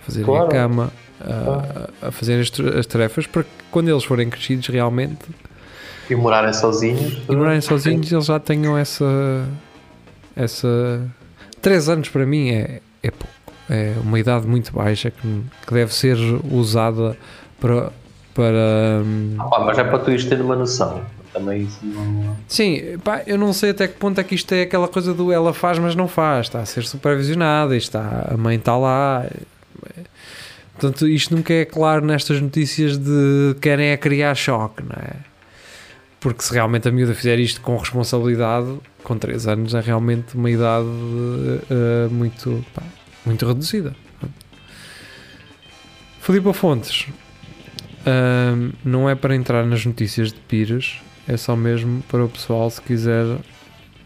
a 0.00 0.04
fazerem 0.04 0.26
Claro. 0.26 0.46
a 0.46 0.48
cama, 0.50 0.92
a, 1.20 2.08
a 2.08 2.10
fazerem 2.10 2.42
as, 2.42 2.50
as 2.76 2.86
tarefas 2.86 3.26
para 3.26 3.42
que 3.44 3.50
quando 3.70 3.88
eles 3.88 4.04
forem 4.04 4.28
crescidos 4.30 4.66
realmente 4.68 5.18
e 6.10 6.14
morarem 6.14 6.52
sozinhos. 6.52 7.20
e 7.28 7.36
morarem 7.36 7.60
sozinhos 7.60 8.10
eles 8.12 8.26
já 8.26 8.38
tenham 8.40 8.76
essa 8.78 9.04
essa 10.36 11.00
3 11.60 11.88
anos 11.88 12.08
para 12.08 12.24
mim 12.24 12.50
é, 12.50 12.80
é 13.02 13.10
pouco 13.10 13.34
é 13.70 13.94
uma 14.02 14.18
idade 14.18 14.46
muito 14.46 14.72
baixa 14.72 15.10
que, 15.10 15.42
que 15.66 15.74
deve 15.74 15.92
ser 15.94 16.16
usada 16.50 17.16
para 17.60 17.90
para 18.34 19.02
hum, 19.04 19.36
Ah, 19.38 19.60
mas 19.60 19.76
é 19.78 19.84
para 19.84 19.98
tu 19.98 20.10
ires 20.12 20.24
tendo 20.24 20.44
uma 20.44 20.54
noção. 20.54 21.02
Também 21.32 21.62
isso 21.62 21.78
não. 21.84 22.36
sim, 22.48 22.98
pá, 23.04 23.22
eu 23.26 23.36
não 23.36 23.52
sei 23.52 23.70
até 23.70 23.86
que 23.86 23.94
ponto 23.94 24.18
é 24.20 24.24
que 24.24 24.34
isto 24.34 24.50
é 24.52 24.62
aquela 24.62 24.88
coisa 24.88 25.12
do 25.12 25.30
ela 25.30 25.52
faz 25.52 25.78
mas 25.78 25.94
não 25.94 26.08
faz, 26.08 26.46
está 26.46 26.60
a 26.60 26.66
ser 26.66 26.84
supervisionada 26.84 27.76
está, 27.76 28.28
a 28.32 28.36
mãe 28.36 28.56
está 28.56 28.76
lá 28.76 29.26
portanto 30.72 31.06
isto 31.06 31.36
nunca 31.36 31.52
é 31.52 31.64
claro 31.66 32.04
nestas 32.04 32.40
notícias 32.40 32.96
de 32.96 33.54
querem 33.60 33.88
é 33.90 33.96
criar 33.96 34.34
choque, 34.34 34.82
não 34.82 34.96
é? 34.96 35.16
Porque 36.18 36.42
se 36.42 36.52
realmente 36.52 36.88
a 36.88 36.90
miúda 36.90 37.14
fizer 37.14 37.38
isto 37.38 37.60
com 37.60 37.76
responsabilidade, 37.76 38.76
com 39.04 39.16
3 39.16 39.46
anos 39.48 39.74
é 39.74 39.80
realmente 39.80 40.34
uma 40.34 40.50
idade 40.50 40.86
eh, 41.70 42.08
muito, 42.10 42.64
pá, 42.74 42.82
muito 43.28 43.46
reduzida. 43.46 43.94
Filipe 46.20 46.52
Fontes, 46.52 47.06
ahm, 48.06 48.72
não 48.84 49.08
é 49.08 49.14
para 49.14 49.34
entrar 49.34 49.64
nas 49.64 49.84
notícias 49.86 50.32
de 50.32 50.40
Pires, 50.40 51.00
é 51.26 51.36
só 51.36 51.54
mesmo 51.54 52.02
para 52.02 52.24
o 52.24 52.28
pessoal 52.28 52.68
se 52.70 52.80
quiser. 52.82 53.38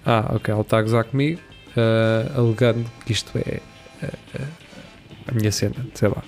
Ah, 0.05 0.33
ok, 0.35 0.53
ele 0.53 0.61
está 0.61 0.79
a 0.79 0.83
gozar 0.83 1.05
comigo, 1.05 1.41
ah, 1.77 2.33
alegando 2.37 2.85
que 3.05 3.12
isto 3.12 3.37
é 3.39 3.61
ah, 4.03 4.47
a 5.29 5.33
minha 5.33 5.51
cena, 5.51 5.77
sei 5.95 6.09
lá. 6.09 6.23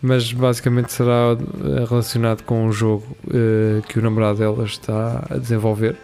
Mas 0.00 0.32
basicamente 0.32 0.92
será 0.92 1.32
eh, 1.32 1.84
relacionado 1.88 2.42
com 2.42 2.66
um 2.66 2.70
jogo 2.70 3.16
eh, 3.32 3.82
que 3.88 3.98
o 3.98 4.02
namorado 4.02 4.38
dela 4.38 4.64
está 4.64 5.26
a 5.28 5.36
desenvolver. 5.38 5.96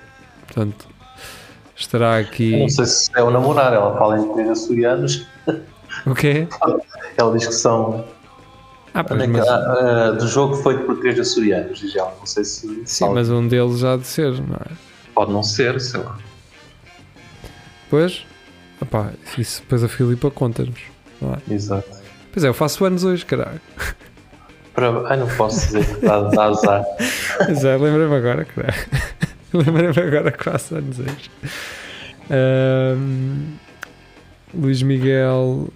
Portanto, 0.46 0.88
estará 1.76 2.20
Eu 2.20 2.26
aqui. 2.26 2.58
Não 2.58 2.68
sei 2.68 2.86
se 2.86 3.10
é 3.14 3.22
o 3.22 3.30
namorar, 3.30 3.72
ela 3.72 3.96
fala 3.96 4.18
em 4.18 4.32
três 4.32 4.48
açorianos, 4.48 5.26
O 6.06 6.14
quê? 6.14 6.48
ela 7.16 7.36
diz 7.36 7.46
que 7.46 7.54
são 7.54 8.04
Ah, 8.94 9.04
pois, 9.04 9.20
Olha, 9.20 9.28
mas, 9.30 9.48
ah, 9.48 9.54
ah, 9.56 10.10
do 10.12 10.26
jogo 10.26 10.56
feito 10.56 10.84
por 10.84 10.98
três 11.00 11.18
açorianos, 11.18 11.78
Gigel. 11.78 12.12
Não 12.18 12.26
sei 12.26 12.44
se. 12.44 12.82
sim, 12.84 13.08
mas 13.10 13.30
um 13.30 13.46
deles 13.46 13.78
já 13.78 13.94
há 13.94 13.96
de 13.96 14.06
ser, 14.06 14.32
não 14.32 14.56
é? 14.56 14.72
Pode 15.14 15.32
não 15.32 15.42
ser, 15.42 15.80
sei 15.80 16.00
lá. 16.00 16.18
Pois, 17.90 18.24
opá, 18.80 19.10
isso 19.36 19.60
depois 19.62 19.84
a 19.84 19.88
Filipa 19.88 20.30
conta-nos. 20.30 20.80
não 21.20 21.34
é? 21.34 21.54
Exato. 21.54 21.88
Pois 22.32 22.44
é, 22.44 22.48
eu 22.48 22.54
faço 22.54 22.84
anos 22.84 23.04
hoje, 23.04 23.24
caralho. 23.26 23.60
Para... 24.74 25.06
Ai, 25.08 25.18
não 25.18 25.28
posso 25.36 25.66
dizer 25.66 25.84
que 25.86 25.92
está 26.04 26.14
a 26.16 26.44
azar. 26.48 26.84
Pois 27.44 27.64
é, 27.64 27.76
lembrei-me 27.76 28.14
agora, 28.14 28.44
caralho. 28.44 28.86
Lembrei-me 29.52 30.00
agora 30.08 30.32
que 30.32 30.42
faço 30.44 30.76
anos 30.76 30.98
hoje. 30.98 31.30
Ahm, 32.30 33.56
Luís 34.54 34.82
Miguel 34.82 35.68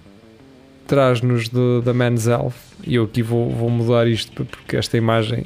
traz-nos 0.87 1.49
da 1.85 1.93
Man's 1.93 2.27
Elf 2.27 2.55
e 2.87 2.95
eu 2.97 3.05
aqui 3.05 3.23
vou, 3.23 3.51
vou 3.51 3.69
mudar 3.71 4.07
isto 4.07 4.45
porque 4.45 4.77
esta 4.77 4.97
imagem, 4.97 5.45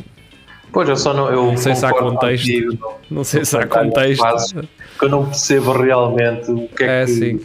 Pois, 0.72 0.88
eu 0.88 0.96
só 0.96 1.12
não. 1.12 1.28
Eu 1.28 1.46
Não 1.46 1.56
sei 1.56 1.74
se 1.74 1.84
há 1.84 1.90
contexto. 1.92 2.44
contigo, 2.46 2.78
não- 2.80 2.94
não 3.18 3.24
sei 3.24 3.44
se 3.44 3.56
há 3.56 3.66
contexto. 3.66 4.22
porque 4.92 5.04
eu 5.04 5.08
não 5.08 5.24
percebo 5.26 5.72
realmente 5.72 6.48
o 6.50 6.68
que 6.68 6.84
é, 6.84 7.02
É 7.02 7.04
que 7.06 7.10
sim. 7.12 7.40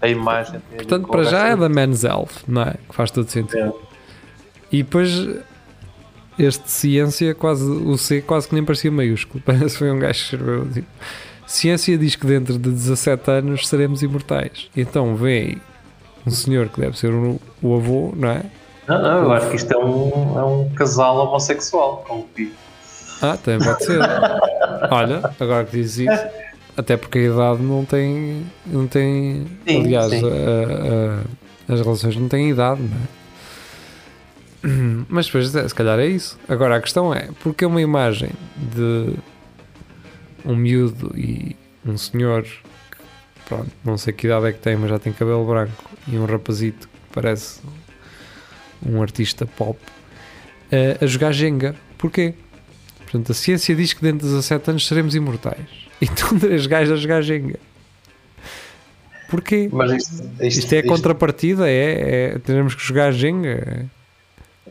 a 0.00 0.08
imagem 0.08 0.60
tem 0.70 0.78
Portanto, 0.78 1.06
para 1.08 1.22
já 1.24 1.48
é 1.48 1.56
da 1.56 1.68
Man's 1.68 2.02
Elf, 2.02 2.44
não 2.48 2.62
é? 2.62 2.74
Que 2.88 2.94
faz 2.94 3.10
todo 3.10 3.28
sentido. 3.28 3.58
É. 3.58 3.72
E 4.72 4.82
depois 4.82 5.10
este 6.38 6.70
ciência, 6.70 7.34
quase, 7.34 7.62
o 7.62 7.98
C 7.98 8.22
quase 8.22 8.48
que 8.48 8.54
nem 8.54 8.64
parecia 8.64 8.90
maiúsculo. 8.90 9.42
Parece 9.44 9.66
que 9.74 9.78
foi 9.78 9.90
um 9.92 9.98
gajo 9.98 10.18
que 10.18 10.24
escreveu. 10.34 10.66
Tipo, 10.72 10.88
ciência 11.46 11.98
diz 11.98 12.16
que 12.16 12.26
dentro 12.26 12.54
de 12.54 12.70
17 12.70 13.30
anos 13.30 13.68
seremos 13.68 14.02
imortais. 14.02 14.70
Então 14.74 15.14
vem 15.14 15.58
um 16.26 16.30
senhor 16.30 16.68
que 16.68 16.80
deve 16.80 16.98
ser 16.98 17.12
o, 17.12 17.40
o 17.62 17.76
avô, 17.76 18.12
não 18.16 18.28
é? 18.28 18.42
Não, 18.88 19.00
não, 19.00 19.22
eu 19.24 19.32
acho 19.32 19.48
que 19.50 19.56
isto 19.56 19.72
é 19.72 19.78
um, 19.78 20.38
é 20.38 20.44
um 20.44 20.68
casal 20.70 21.16
homossexual, 21.26 22.04
como 22.06 22.26
digo. 22.36 22.52
Ah, 23.20 23.36
também 23.36 23.66
pode 23.66 23.84
ser. 23.84 24.00
Olha, 24.90 25.30
agora 25.38 25.64
que 25.64 25.76
dizes 25.76 26.08
isso, 26.10 26.24
até 26.76 26.96
porque 26.96 27.18
a 27.18 27.22
idade 27.22 27.62
não 27.62 27.84
tem. 27.84 28.44
Não 28.66 28.86
tem 28.88 29.46
Sim, 29.68 29.80
aliás, 29.80 30.10
sim. 30.10 30.22
a- 30.24 31.70
a- 31.70 31.74
as 31.74 31.80
relações 31.80 32.16
não 32.16 32.28
têm 32.28 32.50
idade, 32.50 32.82
não 32.82 32.96
é? 32.96 33.22
Mas 35.08 35.26
depois, 35.26 35.54
é, 35.56 35.66
se 35.66 35.74
calhar 35.74 35.98
é 35.98 36.06
isso. 36.06 36.38
Agora 36.48 36.76
a 36.76 36.80
questão 36.80 37.12
é: 37.14 37.28
porque 37.42 37.64
uma 37.66 37.80
imagem 37.80 38.30
de 38.56 39.14
um 40.44 40.54
miúdo 40.56 41.12
e 41.16 41.56
um 41.86 41.96
senhor, 41.96 42.44
pronto, 43.52 43.70
não 43.84 43.98
sei 43.98 44.12
que 44.12 44.26
idade 44.26 44.46
é 44.46 44.52
que 44.52 44.58
tem, 44.58 44.76
mas 44.76 44.88
já 44.88 44.98
tem 44.98 45.12
cabelo 45.12 45.44
branco, 45.44 45.90
e 46.08 46.16
um 46.16 46.24
rapazito 46.24 46.88
que 46.88 47.14
parece 47.14 47.60
um 48.84 49.02
artista 49.02 49.44
pop, 49.44 49.78
eh, 50.70 50.96
a 51.00 51.06
jogar 51.06 51.32
Jenga? 51.32 51.74
Porquê? 51.98 52.34
Portanto, 53.00 53.32
a 53.32 53.34
ciência 53.34 53.74
diz 53.74 53.92
que 53.92 54.02
dentro 54.02 54.26
de 54.26 54.32
17 54.32 54.70
anos 54.70 54.86
seremos 54.86 55.14
imortais. 55.14 55.66
E 56.00 56.06
estão 56.06 56.38
três 56.38 56.66
gajos 56.66 56.94
a 56.94 56.96
jogar 56.96 57.20
Jenga. 57.20 57.58
Porquê? 59.28 59.68
Mas 59.70 59.92
isto, 59.92 60.30
isto, 60.40 60.58
Isto 60.60 60.72
é 60.72 60.78
a 60.78 60.86
contrapartida? 60.86 61.68
É, 61.68 62.34
é 62.34 62.38
teremos 62.38 62.74
que 62.74 62.82
jogar 62.82 63.12
Jenga? 63.12 63.86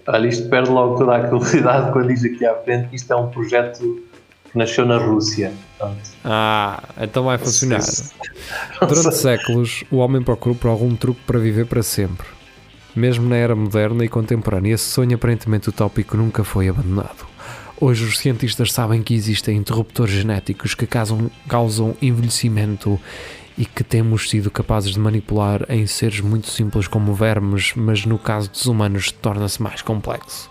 Olha, 0.07 0.27
isto 0.27 0.49
perde 0.49 0.69
logo 0.69 0.97
toda 0.97 1.15
a 1.15 1.27
credibilidade 1.27 1.91
quando 1.91 2.07
diz 2.07 2.25
aqui 2.25 2.45
à 2.45 2.55
frente 2.55 2.89
que 2.89 2.95
isto 2.95 3.11
é 3.13 3.15
um 3.15 3.29
projeto 3.29 4.03
nasceu 4.53 4.85
na 4.85 4.97
Rússia. 4.97 5.53
Ah, 6.23 6.83
então 6.99 7.23
vai 7.23 7.37
funcionar. 7.37 7.81
Durante 8.79 9.15
séculos, 9.15 9.83
o 9.91 9.97
homem 9.97 10.21
procurou 10.21 10.55
por 10.55 10.69
algum 10.69 10.95
truque 10.95 11.21
para 11.25 11.39
viver 11.39 11.65
para 11.65 11.83
sempre. 11.83 12.27
Mesmo 12.95 13.27
na 13.27 13.37
era 13.37 13.55
moderna 13.55 14.03
e 14.03 14.09
contemporânea, 14.09 14.73
esse 14.73 14.83
sonho 14.83 15.15
aparentemente 15.15 15.69
utópico 15.69 16.17
nunca 16.17 16.43
foi 16.43 16.67
abandonado. 16.67 17.25
Hoje, 17.79 18.03
os 18.03 18.19
cientistas 18.19 18.71
sabem 18.71 19.01
que 19.01 19.13
existem 19.13 19.57
interruptores 19.57 20.13
genéticos 20.13 20.75
que 20.75 20.85
causam, 20.85 21.31
causam 21.47 21.95
envelhecimento 22.01 22.99
e 23.57 23.65
que 23.65 23.83
temos 23.83 24.29
sido 24.29 24.51
capazes 24.51 24.91
de 24.91 24.99
manipular 24.99 25.65
em 25.69 25.87
seres 25.87 26.19
muito 26.19 26.47
simples 26.47 26.87
como 26.87 27.13
vermes, 27.13 27.73
mas 27.75 28.05
no 28.05 28.17
caso 28.17 28.51
dos 28.51 28.65
humanos 28.65 29.11
torna-se 29.11 29.61
mais 29.61 29.81
complexo. 29.81 30.49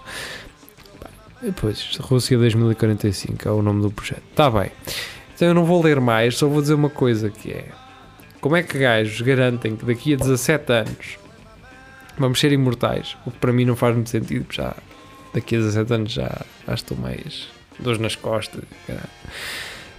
Bem, 1.41 1.53
Pois, 1.53 1.97
Rússia 1.97 2.37
2045 2.37 3.49
é 3.49 3.53
o 3.53 3.63
nome 3.63 3.83
do 3.83 3.91
projeto. 3.91 4.23
Está 4.31 4.51
bem. 4.51 4.71
Então 5.35 5.49
eu 5.49 5.55
não 5.55 5.65
vou 5.65 5.83
ler 5.83 6.01
mais, 6.01 6.37
só 6.37 6.47
vou 6.47 6.61
dizer 6.61 6.75
uma 6.75 6.91
coisa 6.91 7.31
que 7.31 7.51
é 7.51 7.69
como 8.41 8.57
é 8.57 8.63
que 8.63 8.79
gajos 8.79 9.21
garantem 9.21 9.77
que 9.77 9.85
daqui 9.85 10.15
a 10.15 10.17
17 10.17 10.73
anos 10.73 11.19
vamos 12.19 12.41
ser 12.41 12.53
imortais? 12.53 13.17
O 13.27 13.31
que 13.31 13.39
para 13.39 13.53
mim 13.53 13.67
não 13.67 13.77
faz 13.77 13.95
muito 13.95 14.09
sentido, 14.09 14.47
já 14.51 14.75
daqui 15.35 15.57
a 15.57 15.59
17 15.59 15.93
anos 15.93 16.13
já, 16.13 16.45
já 16.67 16.75
estou 16.75 16.97
mais 16.97 17.49
dores 17.79 18.01
nas 18.01 18.17
costas. 18.17 18.63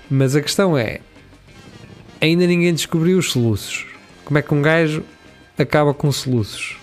Mas 0.10 0.36
a 0.36 0.42
questão 0.42 0.76
é: 0.76 1.02
ainda 2.20 2.48
ninguém 2.48 2.74
descobriu 2.74 3.20
os 3.20 3.32
soluços. 3.32 3.86
Como 4.26 4.40
é 4.40 4.42
que 4.42 4.54
um 4.54 4.62
gajo 4.62 5.04
acaba 5.58 5.94
com 5.94 6.12
soluços? 6.12 6.81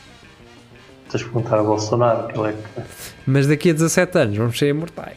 Tens 1.10 1.20
de 1.20 1.24
perguntar 1.24 1.58
a 1.58 1.62
Bolsonaro, 1.62 2.28
que 2.28 2.38
ele 2.38 2.48
é 2.48 2.52
que. 2.52 2.82
Mas 3.26 3.46
daqui 3.46 3.70
a 3.70 3.72
17 3.72 4.18
anos 4.18 4.36
vamos 4.36 4.58
ser 4.58 4.68
imortais. 4.68 5.16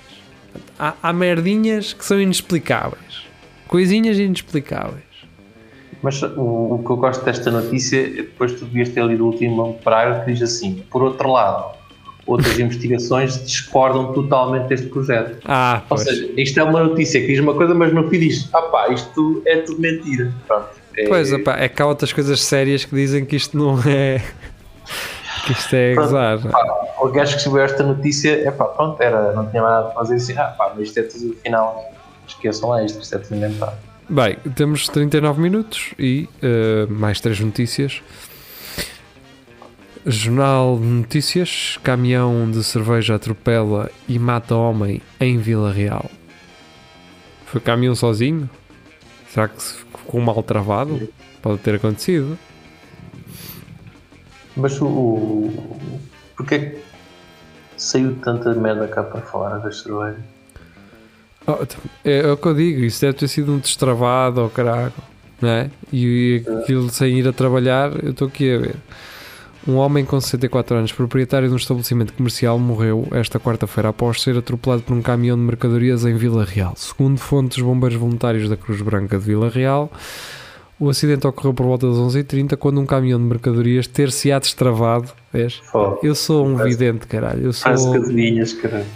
Há, 0.79 0.93
há 1.01 1.13
merdinhas 1.13 1.93
que 1.93 2.03
são 2.05 2.19
inexplicáveis, 2.19 3.25
coisinhas 3.67 4.17
inexplicáveis. 4.17 5.03
Mas 6.01 6.21
o, 6.23 6.29
o 6.75 6.83
que 6.83 6.89
eu 6.91 6.97
gosto 6.97 7.23
desta 7.23 7.51
notícia 7.51 8.01
é 8.01 8.09
depois 8.09 8.53
tu 8.53 8.65
devias 8.65 8.89
ter 8.89 9.03
lido 9.05 9.23
o 9.23 9.27
último 9.27 9.79
parágrafo 9.83 10.25
que 10.25 10.33
diz 10.33 10.41
assim: 10.41 10.83
por 10.89 11.03
outro 11.03 11.29
lado, 11.31 11.75
outras 12.25 12.57
investigações 12.57 13.45
discordam 13.45 14.11
totalmente 14.13 14.67
deste 14.67 14.87
projeto. 14.87 15.37
Ah, 15.45 15.81
Ou 15.89 15.97
pois. 15.97 16.03
seja, 16.03 16.29
isto 16.37 16.59
é 16.59 16.63
uma 16.63 16.83
notícia 16.83 17.21
que 17.21 17.27
diz 17.27 17.39
uma 17.39 17.53
coisa, 17.53 17.75
mas 17.75 17.93
no 17.93 18.09
fim 18.09 18.19
diz: 18.19 18.49
ah 18.53 18.61
pá, 18.63 18.89
isto 18.89 19.43
é 19.45 19.57
tudo 19.57 19.79
mentira. 19.79 20.31
Pronto. 20.47 20.69
É, 20.97 21.07
Pois, 21.07 21.31
opá, 21.31 21.57
é 21.57 21.69
que 21.69 21.81
há 21.81 21.85
outras 21.85 22.11
coisas 22.11 22.41
sérias 22.41 22.83
que 22.83 22.95
dizem 22.95 23.23
que 23.23 23.35
isto 23.35 23.55
não 23.57 23.77
é. 23.87 24.21
Que 25.53 25.59
isto 25.59 25.75
é 25.75 25.93
Pronto. 25.93 26.07
gozar. 26.07 26.39
o 26.99 27.07
gajo 27.09 27.31
que 27.31 27.37
escreveu 27.37 27.63
esta 27.63 27.83
notícia, 27.83 28.47
é 28.47 28.51
pá, 28.51 28.65
pronto, 28.65 29.01
era, 29.01 29.33
não 29.33 29.49
tinha 29.49 29.61
nada 29.61 29.87
a 29.87 29.91
fazer 29.91 30.15
assim, 30.15 30.37
ah 30.37 30.53
pá, 30.57 30.71
mas 30.75 30.87
isto 30.87 30.99
é 30.99 31.03
tudo 31.03 31.35
afinal. 31.39 31.85
Esqueçam 32.27 32.69
lá 32.69 32.83
isto, 32.83 33.01
isto 33.01 33.15
é 33.15 33.19
tudo 33.19 33.35
inventado. 33.35 33.75
Bem, 34.09 34.35
temos 34.55 34.87
39 34.89 35.41
minutos 35.41 35.93
e 35.97 36.27
eh, 36.41 36.85
mais 36.89 37.19
três 37.21 37.39
notícias. 37.39 38.01
Jornal 40.05 40.77
de 40.77 40.85
Notícias: 40.85 41.79
caminhão 41.83 42.49
de 42.49 42.63
cerveja 42.63 43.15
atropela 43.15 43.89
e 44.07 44.17
mata 44.17 44.55
homem 44.55 45.01
em 45.19 45.37
Vila 45.37 45.71
Real. 45.71 46.09
Foi 47.45 47.61
caminhão 47.61 47.95
sozinho? 47.95 48.49
Será 49.29 49.47
que 49.47 49.61
ficou 49.61 50.19
mal 50.19 50.41
travado? 50.41 51.07
Pode 51.41 51.59
ter 51.59 51.75
acontecido. 51.75 52.37
Mas 54.55 54.79
o. 54.81 55.49
o 56.39 56.43
que 56.43 56.77
saiu 57.77 58.15
tanta 58.23 58.53
merda 58.53 58.87
cá 58.87 59.03
para 59.03 59.21
fora 59.21 59.59
das 59.59 59.81
cervejas? 59.81 60.19
Oh, 61.47 61.57
é, 62.05 62.19
é 62.19 62.31
o 62.31 62.37
que 62.37 62.47
eu 62.47 62.53
digo, 62.53 62.81
isso 62.81 63.01
deve 63.01 63.17
ter 63.17 63.27
sido 63.27 63.51
um 63.51 63.57
destravado 63.57 64.41
ou 64.41 64.49
caraco, 64.49 65.01
não 65.41 65.49
é? 65.49 65.71
E 65.91 66.43
aquilo 66.61 66.89
sem 66.89 67.17
ir 67.17 67.27
a 67.27 67.33
trabalhar, 67.33 67.91
eu 68.03 68.11
estou 68.11 68.27
aqui 68.27 68.53
a 68.53 68.57
ver. 68.59 68.75
Um 69.67 69.75
homem 69.75 70.03
com 70.03 70.19
64 70.19 70.77
anos, 70.77 70.91
proprietário 70.91 71.47
de 71.47 71.53
um 71.53 71.57
estabelecimento 71.57 72.13
comercial, 72.13 72.57
morreu 72.57 73.07
esta 73.11 73.39
quarta-feira 73.39 73.89
após 73.89 74.21
ser 74.21 74.35
atropelado 74.35 74.81
por 74.81 74.93
um 74.95 75.03
caminhão 75.03 75.37
de 75.37 75.43
mercadorias 75.43 76.03
em 76.03 76.15
Vila 76.15 76.43
Real. 76.43 76.73
Segundo 76.75 77.19
fontes 77.19 77.61
bombeiros 77.61 77.97
voluntários 77.97 78.49
da 78.49 78.57
Cruz 78.57 78.81
Branca 78.81 79.19
de 79.19 79.25
Vila 79.25 79.49
Real, 79.49 79.91
o 80.81 80.89
acidente 80.89 81.27
ocorreu 81.27 81.53
por 81.53 81.67
volta 81.67 81.87
das 81.87 81.95
11h30 81.97 82.57
quando 82.57 82.81
um 82.81 82.87
caminhão 82.87 83.19
de 83.19 83.25
mercadorias 83.25 83.85
ter-se-á 83.85 84.39
destravado. 84.39 85.11
Vês? 85.31 85.53
Fogo. 85.71 85.99
Eu 86.01 86.15
sou 86.15 86.43
um 86.43 86.57
vidente, 86.57 87.05
caralho. 87.05 87.43
Eu 87.43 87.53
sou. 87.53 87.91
que 87.91 87.97
adivinhas, 87.97 88.51
caralho. 88.53 88.87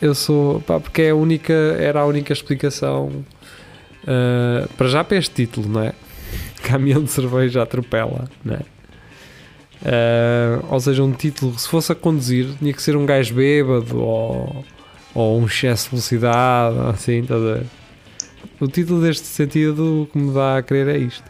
Eu 0.00 0.14
sou. 0.14 0.60
Pá, 0.60 0.78
porque 0.78 1.02
é 1.02 1.10
a 1.10 1.16
única, 1.16 1.52
era 1.52 2.02
a 2.02 2.06
única 2.06 2.32
explicação 2.32 3.24
ah, 4.06 4.68
para 4.76 4.86
já 4.86 5.02
para 5.02 5.16
este 5.16 5.34
título, 5.34 5.68
não 5.68 5.82
é? 5.82 5.92
Caminhão 6.62 7.02
de 7.02 7.10
cerveja 7.10 7.60
atropela, 7.60 8.30
não 8.44 8.54
é? 8.54 8.60
Ah, 9.84 10.64
ou 10.70 10.78
seja, 10.78 11.02
um 11.02 11.10
título, 11.10 11.58
se 11.58 11.68
fosse 11.68 11.90
a 11.90 11.94
conduzir, 11.96 12.46
tinha 12.60 12.72
que 12.72 12.80
ser 12.80 12.96
um 12.96 13.04
gajo 13.04 13.34
bêbado 13.34 13.98
ou, 13.98 14.64
ou 15.12 15.40
um 15.40 15.46
excesso 15.46 15.86
de 15.86 15.90
velocidade, 15.90 16.78
assim, 16.88 17.18
estás 17.18 17.42
a 17.42 17.54
ver? 17.54 17.81
O 18.62 18.68
título 18.68 19.00
deste 19.02 19.26
sentido, 19.26 20.08
que 20.12 20.16
me 20.18 20.32
dá 20.32 20.58
a 20.58 20.62
crer 20.62 20.86
é 20.86 20.96
isto. 20.98 21.24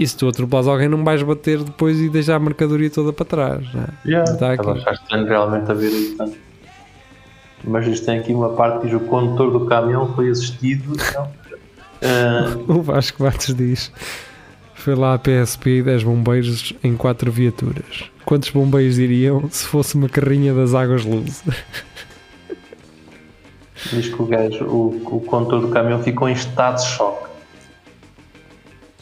E 0.00 0.06
se 0.06 0.16
tu 0.16 0.26
atropelas 0.26 0.66
alguém, 0.66 0.88
não 0.88 1.04
vais 1.04 1.22
bater 1.22 1.62
depois 1.62 2.00
e 2.00 2.08
deixar 2.08 2.36
a 2.36 2.38
mercadoria 2.38 2.88
toda 2.88 3.12
para 3.12 3.26
trás, 3.26 3.74
não 3.74 3.82
é? 3.82 3.88
Yeah. 4.06 4.36
Tá 4.38 4.52
aqui. 4.54 4.66
Achar 4.70 4.94
estranho 4.94 5.26
realmente 5.26 5.70
a 5.70 5.74
ver 5.74 5.88
isso. 5.90 6.16
portanto. 6.16 6.38
Mas 7.64 7.86
isto 7.86 8.06
tem 8.06 8.18
aqui 8.18 8.32
uma 8.32 8.48
parte 8.54 8.80
que 8.80 8.86
diz 8.86 8.96
o 8.96 9.00
condutor 9.00 9.50
do 9.52 9.66
caminhão 9.66 10.12
foi 10.14 10.30
assistido. 10.30 10.96
Não. 11.14 11.28
Ah, 12.04 12.56
O 12.66 12.82
Vasco 12.82 13.22
Matos 13.22 13.54
diz: 13.54 13.92
Foi 14.74 14.96
lá 14.96 15.14
a 15.14 15.18
PSP 15.20 15.78
e 15.78 15.82
10 15.84 16.02
bombeiros 16.02 16.72
em 16.82 16.96
4 16.96 17.30
viaturas. 17.30 18.10
quantos 18.24 18.50
bombeiros 18.50 18.98
iriam 18.98 19.48
se 19.48 19.64
fosse 19.68 19.94
uma 19.94 20.08
carrinha 20.08 20.52
das 20.52 20.74
águas 20.74 21.04
luz? 21.04 21.44
Diz 23.90 24.08
que 24.08 24.22
o 24.22 24.26
gajo, 24.26 24.64
o, 24.64 25.16
o 25.16 25.20
condutor 25.22 25.60
do 25.60 25.68
caminhão 25.68 26.02
ficou 26.02 26.28
em 26.28 26.32
estado 26.32 26.76
de 26.76 26.86
choque 26.88 27.28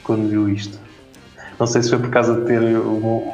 quando 0.03 0.29
viu 0.29 0.49
isto. 0.49 0.79
Não 1.59 1.67
sei 1.67 1.83
se 1.83 1.91
foi 1.91 1.99
por 1.99 2.11
causa 2.11 2.41
de 2.41 2.47
ter 2.47 2.61
o, 2.63 3.33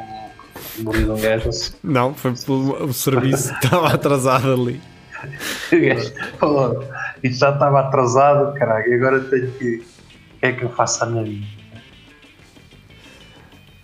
morrido 0.79 1.13
um 1.15 1.21
gajo 1.21 1.49
Não, 1.83 2.13
foi 2.13 2.33
pelo 2.33 2.83
o 2.85 2.93
serviço 2.93 3.53
que 3.59 3.65
estava 3.65 3.93
atrasado 3.93 4.51
ali. 4.53 4.81
o 5.73 5.79
gajo 5.87 6.13
falou, 6.37 6.83
isto 7.23 7.39
já 7.39 7.51
estava 7.51 7.79
atrasado, 7.79 8.53
caralho, 8.57 8.93
agora 8.93 9.19
tenho 9.21 9.51
que. 9.53 9.75
O 9.77 10.39
que 10.39 10.45
é 10.45 10.51
que 10.51 10.63
eu 10.63 10.69
faço 10.69 11.03
à 11.03 11.07
minha 11.07 11.23
vida? 11.23 11.47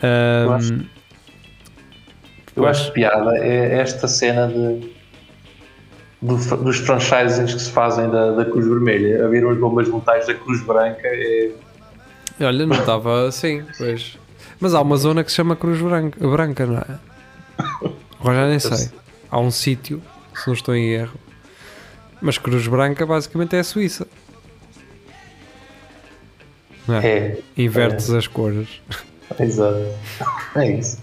Ahm, 0.04 0.52
acho- 0.54 0.86
Eu 2.56 2.68
acho 2.68 2.92
piada 2.92 3.36
é 3.38 3.80
esta 3.80 4.08
cena 4.08 4.48
de, 4.48 4.94
do 6.24 6.38
dos 6.64 6.78
franchisings 6.78 7.54
que 7.54 7.62
se 7.62 7.70
fazem 7.70 8.10
da, 8.10 8.32
da 8.32 8.46
Cruz 8.46 8.66
Vermelha. 8.66 9.26
Haver 9.26 9.46
umas 9.46 9.58
bombas 9.58 9.90
mortais 9.90 10.26
da 10.26 10.34
Cruz 10.34 10.64
Branca 10.64 11.02
é. 11.04 11.52
olha, 12.40 12.66
não 12.66 12.78
estava 12.78 13.28
assim, 13.28 13.64
pois. 13.78 14.18
Mas 14.60 14.74
há 14.74 14.82
uma 14.82 14.96
zona 14.96 15.24
que 15.24 15.30
se 15.30 15.36
chama 15.36 15.56
Cruz 15.56 15.82
Branca, 15.82 16.26
Branca 16.26 16.66
não 16.66 16.78
é? 16.78 17.00
Agora 18.20 18.38
já 18.38 18.48
nem 18.48 18.60
sei. 18.60 18.90
Há 19.30 19.40
um 19.40 19.52
sítio, 19.52 20.02
se 20.34 20.48
não 20.48 20.54
estou 20.54 20.74
em 20.74 20.92
erro. 20.92 21.20
Mas 22.22 22.38
Cruz 22.38 22.66
Branca 22.68 23.06
basicamente 23.06 23.58
é 23.58 23.60
a 23.60 23.64
Suíça. 23.64 24.08
Não 26.88 26.96
é? 26.96 27.06
É, 27.06 27.40
Invertes 27.58 28.10
as 28.12 28.28
cores. 28.28 28.82
exato. 29.38 29.86
É 30.56 30.72
isso. 30.72 30.98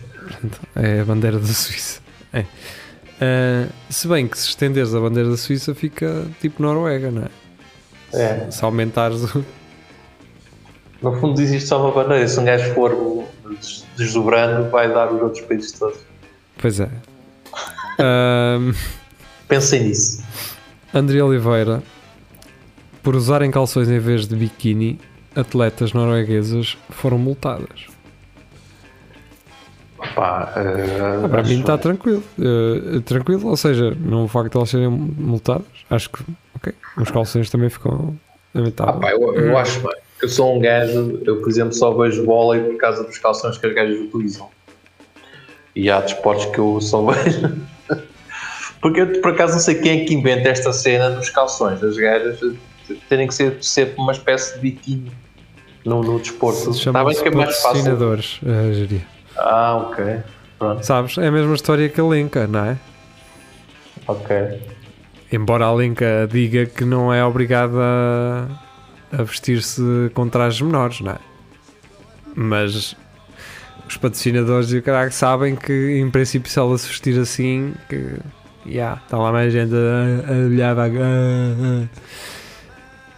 É 0.74 1.00
a 1.00 1.04
bandeira 1.04 1.38
da 1.38 1.46
Suíça. 1.46 2.00
É. 2.32 2.46
Ah, 3.20 3.68
se 3.88 4.08
bem 4.08 4.26
que 4.26 4.38
se 4.38 4.48
estenderes 4.48 4.94
a 4.94 5.00
bandeira 5.00 5.28
da 5.30 5.36
Suíça 5.36 5.74
fica 5.74 6.26
tipo 6.40 6.62
Noruega, 6.62 7.10
não 7.10 7.22
é? 7.22 7.28
É. 8.12 8.50
Se 8.50 8.64
aumentares 8.64 9.22
o. 9.34 9.44
No 11.02 11.18
fundo 11.20 11.40
existe 11.40 11.68
só 11.68 11.80
uma 11.82 11.92
bandeira. 11.92 12.26
Se 12.26 12.38
um 12.40 12.44
gajo 12.44 12.74
for 12.74 13.26
des- 13.50 13.84
desdobrando, 13.96 14.68
vai 14.70 14.88
dar 14.92 15.12
os 15.12 15.20
outros 15.22 15.44
países 15.44 15.72
todos. 15.72 15.98
Pois 16.58 16.80
é. 16.80 16.88
Ahm, 17.98 18.72
Pensem 19.48 19.84
nisso. 19.84 20.22
André 20.92 21.22
Oliveira, 21.22 21.82
por 23.02 23.14
usarem 23.14 23.50
calções 23.50 23.88
em 23.88 23.98
vez 23.98 24.26
de 24.26 24.34
biquíni, 24.36 24.98
atletas 25.34 25.92
norueguesas 25.92 26.76
foram 26.90 27.18
multadas. 27.18 27.86
Pá, 30.14 30.52
eh, 30.56 31.28
Para 31.28 31.42
mim 31.42 31.60
está 31.60 31.78
tranquilo. 31.78 32.22
Eh, 32.38 33.00
tranquilo, 33.04 33.48
ou 33.48 33.56
seja, 33.56 33.96
não 34.00 34.24
o 34.24 34.28
facto 34.28 34.52
de 34.52 34.56
elas 34.58 34.70
serem 34.70 34.88
multadas, 34.88 35.64
acho 35.88 36.10
que, 36.10 36.22
ok, 36.56 36.72
os 36.96 37.10
calções 37.10 37.48
também 37.50 37.68
ficam 37.70 38.16
Ah, 38.54 38.58
lamentáveis. 38.58 39.00
pá, 39.00 39.10
eu, 39.12 39.34
eu 39.34 39.58
acho 39.58 39.80
bem. 39.80 39.96
Eu 40.22 40.28
sou 40.28 40.56
um 40.56 40.60
gajo, 40.60 41.20
eu 41.24 41.40
por 41.40 41.48
exemplo 41.48 41.72
só 41.72 41.92
vejo 41.94 42.24
vôlei 42.26 42.60
por 42.62 42.76
causa 42.76 43.04
dos 43.04 43.16
calções 43.18 43.56
que 43.56 43.66
as 43.66 43.72
gajas 43.74 43.98
utilizam. 44.00 44.48
E 45.74 45.88
há 45.90 46.00
desportos 46.00 46.46
que 46.46 46.58
eu 46.58 46.78
só 46.80 47.04
vejo. 47.10 47.56
Porque 48.82 49.00
eu 49.00 49.20
por 49.22 49.32
acaso 49.32 49.52
não 49.54 49.60
sei 49.60 49.76
quem 49.76 50.02
é 50.02 50.04
que 50.04 50.12
inventa 50.14 50.48
esta 50.48 50.72
cena 50.72 51.10
dos 51.10 51.30
calções. 51.30 51.82
As 51.82 51.96
gajas 51.96 52.38
terem 53.08 53.28
que 53.28 53.34
ser 53.34 53.56
sempre 53.62 53.94
uma 53.98 54.12
espécie 54.12 54.54
de 54.54 54.60
biquíni 54.60 55.12
no, 55.84 56.02
no 56.02 56.18
desporto. 56.18 56.72
Se 56.74 56.88
Está 56.88 57.04
bem 57.04 57.14
que 57.14 57.28
é 57.28 57.30
mais 57.30 57.56
fácil. 57.62 57.96
geria. 58.74 59.06
Ah, 59.42 59.76
ok. 59.76 60.22
Pronto, 60.58 60.84
Sabes, 60.84 61.16
é 61.18 61.26
a 61.26 61.32
mesma 61.32 61.54
história 61.54 61.88
que 61.88 62.00
a 62.00 62.04
Lenca, 62.04 62.46
não 62.46 62.64
é? 62.64 62.78
ok. 64.06 64.60
Embora 65.32 65.66
a 65.66 65.72
Lenca 65.72 66.28
diga 66.30 66.66
que 66.66 66.84
não 66.84 67.12
é 67.12 67.24
obrigada 67.24 67.78
a, 69.12 69.22
vestir-se 69.22 70.10
com 70.12 70.28
trajes 70.28 70.60
menores, 70.60 71.00
não 71.00 71.12
é? 71.12 71.18
Mas 72.34 72.96
os 73.88 73.96
patrocinadores 73.96 74.72
e 74.72 74.78
o 74.78 74.82
caralho 74.82 75.12
sabem 75.12 75.54
que, 75.56 75.98
em 76.00 76.10
princípio, 76.10 76.50
se 76.50 76.58
ela 76.58 76.76
se 76.76 76.88
vestir 76.88 77.18
assim, 77.18 77.74
que. 77.88 78.16
Ya, 78.66 79.00
está 79.02 79.16
lá 79.16 79.32
mais 79.32 79.52
gente 79.52 79.72
a, 79.74 80.32
a 80.32 80.36
olhar. 80.46 80.78
A, 80.78 80.88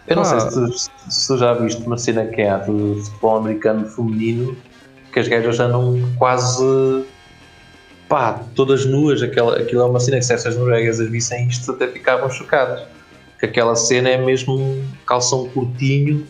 Eu 0.07 0.17
não 0.17 0.23
Ah. 0.23 0.25
sei 0.25 0.41
se 0.41 0.51
tu, 0.51 1.11
se 1.11 1.39
já 1.39 1.55
viste 1.55 1.83
uma 1.83 1.97
cena 1.99 2.27
que 2.27 2.43
há 2.43 2.59
do 2.59 2.97
futebol 3.05 3.39
americano 3.39 3.87
feminino 3.89 4.57
que 5.13 5.19
as 5.21 5.29
gajas 5.29 5.61
andam 5.61 6.01
quase 6.19 7.05
pá, 8.09 8.41
todas 8.55 8.85
nuas. 8.87 9.23
Aquela, 9.23 9.59
aquilo 9.59 9.83
é 9.83 9.85
uma 9.85 10.01
cena 10.01 10.19
que 10.19 10.25
se 10.25 10.33
essas 10.35 10.57
noruegas 10.57 10.99
vissem 10.99 11.47
isto 11.49 11.71
até 11.73 11.87
ficavam 11.89 12.31
chocadas. 12.31 12.83
Que 13.39 13.47
aquela 13.47 13.75
cena 13.75 14.09
é 14.09 14.17
mesmo 14.17 14.55
um 14.57 14.85
calção 15.07 15.49
curtinho, 15.49 16.27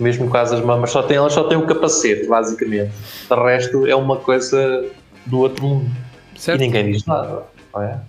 mesmo 0.00 0.28
com 0.28 0.36
as 0.36 0.50
mamas, 0.60 0.90
só 0.90 1.02
tem, 1.02 1.16
elas 1.16 1.32
só 1.32 1.44
têm 1.44 1.56
o 1.56 1.66
capacete, 1.66 2.26
basicamente. 2.26 2.92
De 3.28 3.34
resto 3.36 3.86
é 3.86 3.94
uma 3.94 4.16
coisa 4.16 4.84
do 5.24 5.38
outro 5.38 5.64
mundo. 5.64 5.90
certo? 6.36 6.60
E 6.60 6.66
ninguém 6.66 6.92
diz 6.92 7.04
nada. 7.06 7.44
Não 7.74 7.82
é? 7.82 8.00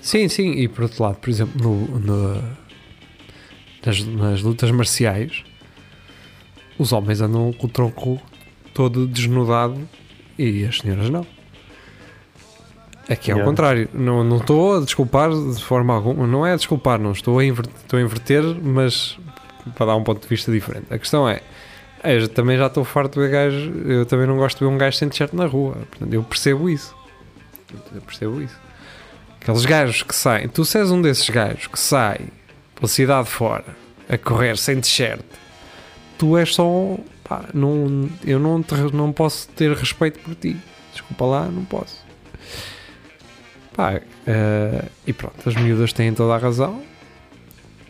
Sim, 0.00 0.28
sim, 0.28 0.52
e 0.52 0.68
por 0.68 0.82
outro 0.84 1.02
lado, 1.02 1.16
por 1.16 1.28
exemplo, 1.30 1.60
no, 1.62 1.98
no- 1.98 2.42
nas, 3.84 4.04
nas 4.04 4.42
lutas 4.42 4.70
marciais, 4.70 5.42
os 6.78 6.92
homens 6.92 7.20
andam 7.20 7.52
com 7.54 7.66
o 7.66 7.70
tronco 7.70 8.20
todo 8.74 9.06
desnudado 9.06 9.88
e 10.38 10.64
as 10.64 10.78
senhoras 10.78 11.08
não. 11.08 11.26
Aqui 13.08 13.30
é 13.30 13.34
ao 13.34 13.38
Yeah. 13.38 13.44
contrário, 13.44 13.88
não 13.92 14.24
não 14.24 14.38
estou 14.38 14.76
a 14.78 14.80
desculpar 14.80 15.30
de 15.30 15.62
forma 15.62 15.94
alguma, 15.94 16.26
não 16.26 16.44
é 16.46 16.52
a 16.52 16.56
desculpar, 16.56 16.98
não 16.98 17.12
estou 17.12 17.38
a, 17.38 17.44
inver- 17.44 17.68
estou 17.82 17.98
a 17.98 18.02
inverter, 18.02 18.42
mas 18.62 19.18
para 19.76 19.86
dar 19.86 19.96
um 19.96 20.02
ponto 20.02 20.22
de 20.22 20.28
vista 20.28 20.50
diferente. 20.50 20.86
A 20.90 20.98
questão 20.98 21.28
é, 21.28 21.42
eu 22.02 22.26
também 22.28 22.56
já 22.56 22.66
estou 22.66 22.82
farto 22.82 23.14
de 23.14 23.20
ver 23.26 23.30
gajos, 23.30 23.72
eu 23.86 24.06
também 24.06 24.26
não 24.26 24.36
gosto 24.38 24.58
de 24.58 24.64
ver 24.64 24.70
um 24.70 24.78
gajo 24.78 24.96
sem 24.96 25.08
t-shirt 25.08 25.34
na 25.34 25.44
rua, 25.46 25.74
portanto 25.90 26.12
eu 26.14 26.22
percebo 26.22 26.68
isso. 26.70 26.94
Eu 27.94 28.00
percebo 28.00 28.40
isso. 28.40 28.56
Aqueles 29.40 29.66
gajos 29.66 30.02
que 30.02 30.14
saem, 30.16 30.48
tu 30.48 30.64
se 30.64 30.78
és 30.78 30.90
um 30.90 31.02
desses 31.02 31.28
gajos 31.28 31.66
que 31.66 31.78
sai 31.78 32.20
pela 32.74 32.88
cidade 32.88 33.28
fora 33.28 33.64
a 34.08 34.16
correr 34.16 34.56
sem 34.56 34.80
t-shirt, 34.80 35.20
tu 36.16 36.38
és 36.38 36.54
só. 36.54 36.96
Pá, 37.26 37.46
não, 37.54 38.08
eu 38.24 38.38
não, 38.38 38.62
te- 38.62 38.74
não 38.92 39.12
posso 39.12 39.48
ter 39.48 39.72
respeito 39.72 40.18
por 40.20 40.34
ti. 40.34 40.56
Desculpa 40.92 41.24
lá, 41.24 41.46
não 41.46 41.64
posso. 41.64 42.04
Pá, 43.76 44.00
eh, 44.26 44.84
e 45.06 45.12
pronto, 45.12 45.48
as 45.48 45.54
miúdas 45.56 45.92
têm 45.92 46.12
toda 46.14 46.34
a 46.34 46.38
razão. 46.38 46.82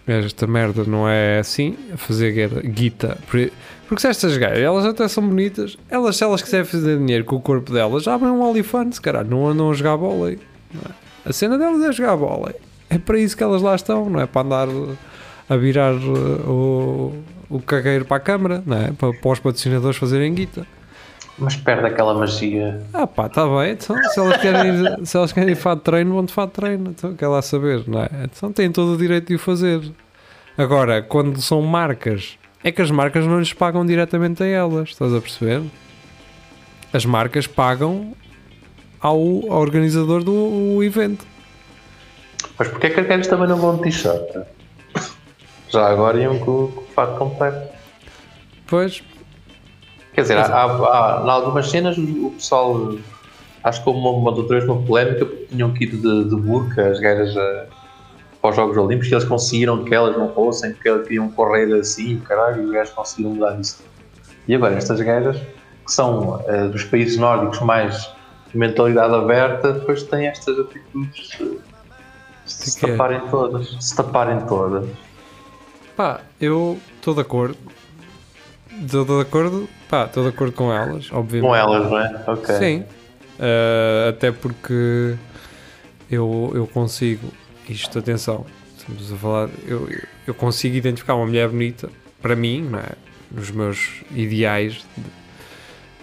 Esta 0.06 0.46
merda 0.46 0.84
não 0.84 1.08
é 1.08 1.38
assim, 1.38 1.76
a 1.92 1.96
fazer 1.96 2.48
guita. 2.64 3.18
Por- 3.30 3.50
Porque 3.88 4.00
se 4.00 4.08
estas 4.08 4.36
gajas, 4.36 4.58
elas 4.58 4.84
até 4.86 5.06
são 5.08 5.26
bonitas, 5.26 5.76
elas, 5.90 6.16
se 6.16 6.24
elas 6.24 6.40
quiserem 6.42 6.64
fazer 6.66 6.98
dinheiro 6.98 7.24
com 7.24 7.36
o 7.36 7.40
corpo 7.40 7.72
delas, 7.72 8.06
abrem 8.08 8.30
um 8.30 8.42
OnlyFans, 8.42 8.98
caralho, 8.98 9.28
não 9.30 9.46
andam 9.46 9.70
a 9.70 9.74
jogar 9.74 9.96
bola. 9.96 10.34
A 11.24 11.32
cena 11.32 11.58
delas 11.58 11.82
é 11.82 11.92
jogar 11.92 12.16
bola. 12.16 12.54
É 12.88 12.98
para 12.98 13.18
isso 13.18 13.36
que 13.36 13.42
elas 13.42 13.60
lá 13.62 13.74
estão, 13.74 14.08
não 14.08 14.20
é 14.20 14.26
para 14.26 14.42
andar 14.46 14.68
a 15.48 15.56
virar 15.56 15.94
uh, 15.94 16.50
o, 16.50 17.22
o 17.48 17.60
cagueiro 17.60 18.04
para 18.04 18.16
a 18.16 18.20
câmara, 18.20 18.62
não 18.64 18.76
é? 18.76 18.92
Para, 18.92 19.12
para 19.12 19.30
os 19.30 19.38
patrocinadores 19.38 19.96
fazerem 19.96 20.34
guita. 20.34 20.66
Mas 21.38 21.56
perde 21.56 21.86
aquela 21.86 22.14
magia. 22.14 22.80
Ah 22.92 23.06
pá, 23.06 23.26
está 23.26 23.44
bem, 23.44 23.72
então, 23.72 23.96
se 24.10 24.20
elas 24.20 24.36
querem 24.36 24.74
ir, 24.74 24.98
se 25.06 25.16
elas 25.16 25.32
querem 25.32 25.50
ir 25.50 25.54
de 25.54 25.60
fato 25.60 25.78
de 25.78 25.84
treino, 25.84 26.14
vão 26.14 26.24
de 26.24 26.32
fato 26.32 26.50
de 26.50 26.54
treino, 26.54 26.90
então 26.90 27.14
quer 27.14 27.26
lá 27.26 27.42
saber, 27.42 27.82
não 27.88 28.00
é? 28.00 28.08
Então 28.24 28.52
têm 28.52 28.70
todo 28.70 28.94
o 28.94 28.96
direito 28.96 29.28
de 29.28 29.34
o 29.34 29.38
fazer. 29.38 29.80
Agora, 30.56 31.02
quando 31.02 31.40
são 31.42 31.60
marcas, 31.60 32.38
é 32.62 32.70
que 32.70 32.80
as 32.80 32.90
marcas 32.90 33.26
não 33.26 33.38
lhes 33.38 33.52
pagam 33.52 33.84
diretamente 33.84 34.42
a 34.42 34.46
elas, 34.46 34.90
estás 34.90 35.12
a 35.12 35.20
perceber? 35.20 35.62
As 36.92 37.04
marcas 37.04 37.48
pagam 37.48 38.14
ao, 39.00 39.18
ao 39.50 39.60
organizador 39.60 40.22
do 40.22 40.82
evento. 40.82 41.26
Mas 42.56 42.68
porquê 42.68 42.86
é 42.86 42.90
que 42.90 43.02
gajas 43.02 43.26
também 43.26 43.48
não 43.48 43.56
vão 43.56 43.76
de 43.76 43.82
t-shirt? 43.82 44.46
Já 45.74 45.88
agora 45.88 46.18
iam 46.20 46.38
com, 46.38 46.68
com 46.68 46.80
o 46.80 46.86
fato 46.94 47.18
completo. 47.18 47.74
Pois, 48.66 49.02
Quer 50.14 50.22
dizer, 50.22 50.38
há, 50.38 50.44
há, 50.44 50.64
há, 50.64 51.26
em 51.26 51.28
algumas 51.28 51.68
cenas 51.68 51.98
o 51.98 52.30
pessoal, 52.30 52.94
acho 53.64 53.82
que 53.82 53.88
houve 53.88 54.00
uma, 54.00 54.10
uma 54.10 54.30
outra 54.30 54.58
vez 54.58 54.64
uma 54.64 54.80
polémica 54.80 55.26
porque 55.26 55.46
tinham 55.46 55.72
que 55.72 55.84
ir 55.84 55.96
de, 55.96 56.24
de 56.28 56.36
burca 56.36 56.88
as 56.88 57.00
gajas 57.00 57.36
a, 57.36 57.66
para 58.40 58.50
os 58.50 58.56
Jogos 58.56 58.76
Olímpicos 58.76 59.10
e 59.10 59.14
eles 59.14 59.24
conseguiram 59.24 59.84
que 59.84 59.92
elas 59.92 60.16
não 60.16 60.32
fossem, 60.32 60.72
porque 60.72 60.88
elas 60.88 61.02
queriam 61.02 61.28
correr 61.30 61.74
assim, 61.74 62.20
caralho, 62.20 62.62
e 62.62 62.66
os 62.66 62.70
gajos 62.70 62.94
conseguiram 62.94 63.34
mudar 63.34 63.58
isso. 63.58 63.82
E 64.46 64.54
agora, 64.54 64.76
estas 64.76 65.00
gajas, 65.00 65.36
que 65.36 65.92
são 65.92 66.40
eh, 66.46 66.68
dos 66.68 66.84
países 66.84 67.18
nórdicos 67.18 67.60
mais 67.60 68.08
de 68.52 68.58
mentalidade 68.58 69.14
aberta, 69.14 69.72
depois 69.72 70.04
têm 70.04 70.26
estas 70.28 70.56
atitudes 70.58 71.38
de 71.38 71.58
se 72.44 72.74
Que 72.74 72.80
que 72.80 72.86
é? 72.86 72.90
taparem 72.92 73.20
todas. 73.30 73.76
Se 73.80 73.96
taparem 73.96 74.40
todas. 74.46 74.86
Pá, 75.96 76.20
eu 76.40 76.78
estou 76.96 77.14
de 77.14 77.20
acordo. 77.20 77.56
Estou 78.84 79.04
de 79.04 79.20
acordo, 79.20 79.68
pá, 79.88 80.04
estou 80.06 80.22
de 80.24 80.30
acordo 80.30 80.52
com 80.52 80.72
elas, 80.72 81.08
obviamente. 81.12 81.48
Com 81.48 81.54
elas, 81.56 81.90
não 81.90 81.98
é? 81.98 82.24
Ok. 82.26 82.54
Sim. 82.56 82.84
Uh, 83.38 84.08
até 84.10 84.30
porque 84.32 85.14
eu, 86.10 86.52
eu 86.54 86.66
consigo, 86.66 87.32
isto 87.68 87.98
atenção, 87.98 88.44
estamos 88.78 89.12
a 89.12 89.16
falar, 89.16 89.48
eu, 89.66 89.88
eu 90.26 90.34
consigo 90.34 90.76
identificar 90.76 91.14
uma 91.14 91.26
mulher 91.26 91.48
bonita 91.48 91.88
para 92.22 92.34
mim, 92.36 92.62
não 92.62 92.78
é? 92.78 92.90
nos 93.30 93.50
meus 93.50 93.90
ideais, 94.12 94.74
de- 94.96 95.24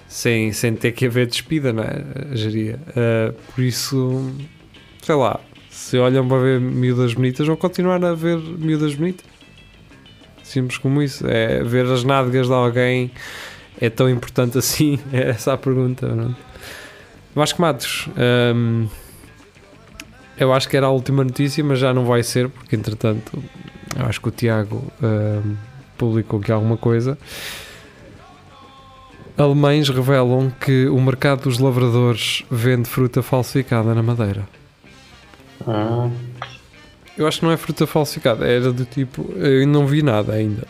sem, 0.07 0.51
sem 0.51 0.75
ter 0.75 0.91
que 0.91 1.05
haver 1.05 1.25
despida, 1.27 1.71
não 1.71 1.83
é? 1.83 2.03
Geria. 2.35 2.77
Uh, 2.89 3.33
por 3.53 3.61
isso, 3.63 4.29
sei 5.01 5.15
lá, 5.15 5.39
se 5.69 5.97
olham 5.97 6.27
para 6.27 6.37
ver 6.41 6.59
miúdas 6.59 7.13
bonitas, 7.13 7.47
vão 7.47 7.55
continuar 7.55 8.03
a 8.03 8.13
ver 8.13 8.37
miúdas 8.37 8.93
bonitas. 8.95 9.25
Simples 10.51 10.77
como 10.77 11.01
isso. 11.01 11.25
É 11.27 11.63
ver 11.63 11.85
as 11.85 12.03
nádegas 12.03 12.47
de 12.47 12.53
alguém 12.53 13.11
é 13.79 13.89
tão 13.89 14.09
importante 14.09 14.57
assim? 14.57 14.99
É 15.11 15.29
essa 15.29 15.53
a 15.53 15.57
pergunta. 15.57 16.07
Não? 16.07 16.35
Vasco 17.33 17.61
Matos, 17.61 18.09
hum, 18.55 18.87
eu 20.37 20.53
acho 20.53 20.67
que 20.67 20.75
era 20.75 20.87
a 20.87 20.89
última 20.89 21.23
notícia, 21.23 21.63
mas 21.63 21.79
já 21.79 21.93
não 21.93 22.05
vai 22.05 22.23
ser, 22.23 22.49
porque 22.49 22.75
entretanto 22.75 23.41
eu 23.97 24.05
acho 24.05 24.19
que 24.19 24.27
o 24.27 24.31
Tiago 24.31 24.83
hum, 25.01 25.55
publicou 25.97 26.39
aqui 26.39 26.51
alguma 26.51 26.77
coisa. 26.77 27.17
Alemães 29.37 29.87
revelam 29.89 30.51
que 30.59 30.87
o 30.87 30.99
mercado 30.99 31.43
dos 31.43 31.57
lavradores 31.57 32.43
vende 32.51 32.87
fruta 32.87 33.23
falsificada 33.23 33.95
na 33.95 34.03
Madeira. 34.03 34.47
Hum, 35.65 36.11
Eu 37.21 37.27
acho 37.27 37.39
que 37.39 37.45
não 37.45 37.51
é 37.51 37.57
fruta 37.57 37.85
falsificada, 37.85 38.47
era 38.47 38.71
do 38.73 38.83
tipo. 38.85 39.31
Eu 39.35 39.67
não 39.67 39.85
vi 39.85 40.01
nada 40.01 40.33
ainda. 40.33 40.67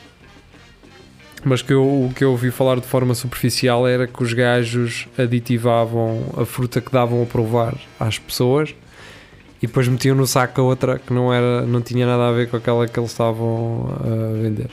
Mas 1.44 1.62
que 1.62 1.74
eu, 1.74 1.84
o 1.84 2.14
que 2.14 2.24
eu 2.24 2.32
ouvi 2.32 2.52
falar 2.52 2.76
de 2.80 2.86
forma 2.86 3.16
superficial 3.16 3.88
era 3.88 4.06
que 4.06 4.22
os 4.22 4.32
gajos 4.34 5.08
aditivavam 5.18 6.24
a 6.38 6.46
fruta 6.46 6.80
que 6.80 6.92
davam 6.92 7.24
a 7.24 7.26
provar 7.26 7.76
às 8.00 8.20
pessoas 8.20 8.76
e 9.62 9.66
depois 9.66 9.88
metiam 9.88 10.16
no 10.16 10.28
saco 10.28 10.62
a 10.62 10.64
outra 10.64 11.00
que 11.00 11.12
não, 11.12 11.34
era, 11.34 11.62
não 11.66 11.82
tinha 11.82 12.06
nada 12.06 12.28
a 12.30 12.32
ver 12.32 12.48
com 12.50 12.58
aquela 12.58 12.88
que 12.88 13.00
eles 13.00 13.12
estavam 13.12 13.90
a 14.02 14.42
vender. 14.42 14.70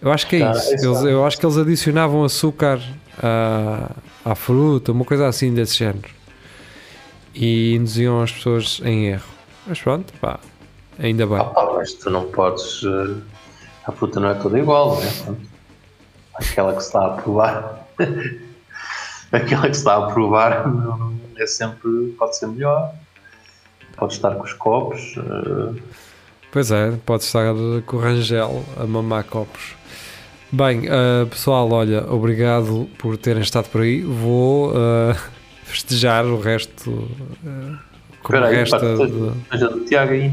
Eu 0.00 0.12
acho 0.12 0.26
que 0.28 0.36
é 0.36 0.42
Ah, 0.46 0.52
isso. 0.52 0.72
Eles, 0.86 1.04
é. 1.04 1.12
eu 1.12 1.24
acho 1.26 1.38
que 1.38 1.44
eles 1.44 1.56
adicionavam 1.56 2.22
açúcar 2.22 2.80
à, 3.20 3.90
à 4.24 4.34
fruta, 4.34 4.92
uma 4.92 5.04
coisa 5.04 5.26
assim 5.26 5.52
desse 5.52 5.76
género. 5.76 6.08
E 7.34 7.74
induziam 7.74 8.20
as 8.22 8.30
pessoas 8.30 8.80
em 8.84 9.06
erro. 9.08 9.28
Mas 9.66 9.80
pronto, 9.80 10.12
pá, 10.20 10.40
ainda 11.00 11.26
bem. 11.26 11.38
ah, 11.38 11.44
pá, 11.44 11.72
mas 11.76 11.92
tu 11.94 12.10
não 12.10 12.24
podes. 12.30 12.82
eh, 12.84 13.20
a 13.86 13.92
fruta 13.92 14.20
não 14.20 14.28
é 14.30 14.34
toda 14.34 14.58
igual, 14.58 14.96
não 14.96 15.34
é? 15.34 15.36
Aquela 16.34 16.72
que 16.74 16.80
se 16.80 16.86
está 16.88 17.06
a 17.06 17.10
provar. 17.10 17.86
aquela 19.32 19.62
que 19.68 19.74
se 19.74 19.80
está 19.80 19.96
a 19.96 20.06
provar 20.10 20.64
é 21.36 21.46
sempre. 21.46 22.14
pode 22.18 22.36
ser 22.36 22.46
melhor. 22.48 22.92
Pode 23.96 24.12
estar 24.14 24.34
com 24.34 24.42
os 24.44 24.52
copos. 24.54 25.00
eh, 25.18 25.80
Pois 26.52 26.70
é, 26.72 26.92
pode 27.06 27.22
estar 27.22 27.54
com 27.86 27.96
o 27.96 28.00
Rangel 28.00 28.64
a 28.76 28.84
mamar 28.84 29.24
copos. 29.24 29.74
Bem, 30.52 30.88
ah, 30.88 31.26
pessoal, 31.30 31.70
olha, 31.70 32.04
obrigado 32.12 32.88
por 32.98 33.16
terem 33.16 33.42
estado 33.42 33.68
por 33.68 33.82
aí. 33.82 34.02
Vou 34.02 34.72
ah, 34.76 35.16
festejar 35.64 36.24
o 36.26 36.40
resto. 36.40 37.08
ah, 37.46 37.78
como 38.22 38.36
Espera 38.38 38.48
aí, 38.48 38.56
resta 38.56 38.78
pá, 38.78 39.56
de- 39.56 39.84
Tiago 39.86 40.12
aí. 40.12 40.32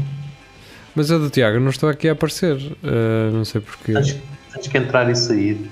Mas 0.98 1.10
eu 1.10 1.20
do 1.20 1.30
Tiago 1.30 1.60
não 1.60 1.70
estou 1.70 1.88
aqui 1.88 2.08
a 2.08 2.12
aparecer. 2.12 2.58
ah, 2.82 3.30
não 3.32 3.44
sei 3.44 3.60
porquê. 3.60 3.92
Tens, 3.92 4.16
tens 4.52 4.66
que 4.66 4.78
entrar 4.78 5.08
e 5.08 5.14
sair. 5.14 5.70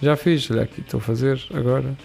Já 0.00 0.14
fiz, 0.14 0.48
olha 0.52 0.62
aqui, 0.62 0.82
estou 0.82 0.98
a 0.98 1.00
fazer 1.00 1.44
agora. 1.52 1.96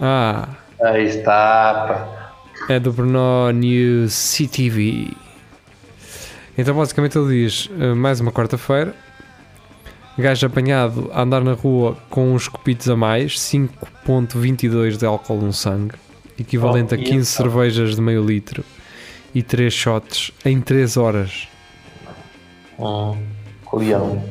Ah, 0.00 0.48
Aí 0.82 1.04
está, 1.04 1.84
pá. 1.86 2.32
É 2.70 2.80
do 2.80 2.90
Brno 2.90 3.50
News 3.52 4.14
CTV. 4.14 5.08
Então, 6.56 6.74
basicamente, 6.74 7.18
ele 7.18 7.44
diz: 7.44 7.68
eh, 7.78 7.92
mais 7.92 8.20
uma 8.20 8.32
quarta-feira, 8.32 8.94
gajo 10.16 10.46
apanhado 10.46 11.10
a 11.12 11.20
andar 11.20 11.44
na 11.44 11.52
rua 11.52 11.94
com 12.08 12.32
uns 12.32 12.48
copitos 12.48 12.88
a 12.88 12.96
mais, 12.96 13.36
5,22 13.38 14.96
de 14.96 15.04
álcool 15.04 15.42
no 15.42 15.52
sangue, 15.52 15.96
equivalente 16.38 16.94
Oh, 16.94 16.96
a 16.96 16.98
e 16.98 17.04
15 17.04 17.12
então? 17.12 17.24
cervejas 17.24 17.96
de 17.96 18.00
meio 18.00 18.24
litro 18.24 18.64
e 19.34 19.42
3 19.42 19.72
shots 19.72 20.30
em 20.44 20.60
3 20.60 20.96
horas. 20.96 21.48
Hum, 22.78 23.16
leão. 23.72 24.22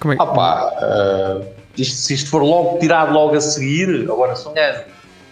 Como 0.00 0.12
é 0.12 0.16
que. 0.16 0.22
Ah 0.22 0.26
pá, 0.26 0.72
eh, 0.80 1.52
isto- 1.76 1.96
se 1.96 2.14
isto 2.14 2.30
for 2.30 2.42
logo 2.42 2.78
tirado 2.78 3.12
logo 3.12 3.34
a 3.34 3.40
seguir, 3.40 4.02
agora 4.10 4.34
se 4.36 4.46
um 4.48 4.54
gajo 4.54 4.84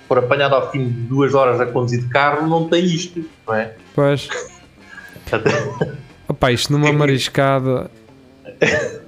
for 0.09 0.19
apanhado 0.19 0.55
ao 0.55 0.71
fim 0.71 0.87
de 0.89 1.01
duas 1.03 1.35
horas 1.35 1.61
a 1.61 1.67
conduzir 1.67 2.01
de 2.03 2.09
carro, 2.09 2.47
não 2.47 2.69
tem 2.69 2.85
isto, 2.85 3.25
não 3.47 3.55
é? 3.55 3.75
Pois. 3.95 4.29
Opá, 6.29 6.53
isto 6.53 6.73
numa 6.73 6.93
mariscada. 6.93 7.91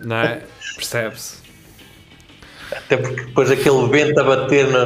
Não 0.04 0.16
é? 0.16 0.42
Percebe-se. 0.76 1.38
Até 2.70 2.96
porque 2.96 3.24
depois 3.24 3.50
aquele 3.50 3.88
vento 3.88 4.18
a 4.20 4.24
bater 4.24 4.68
na, 4.68 4.84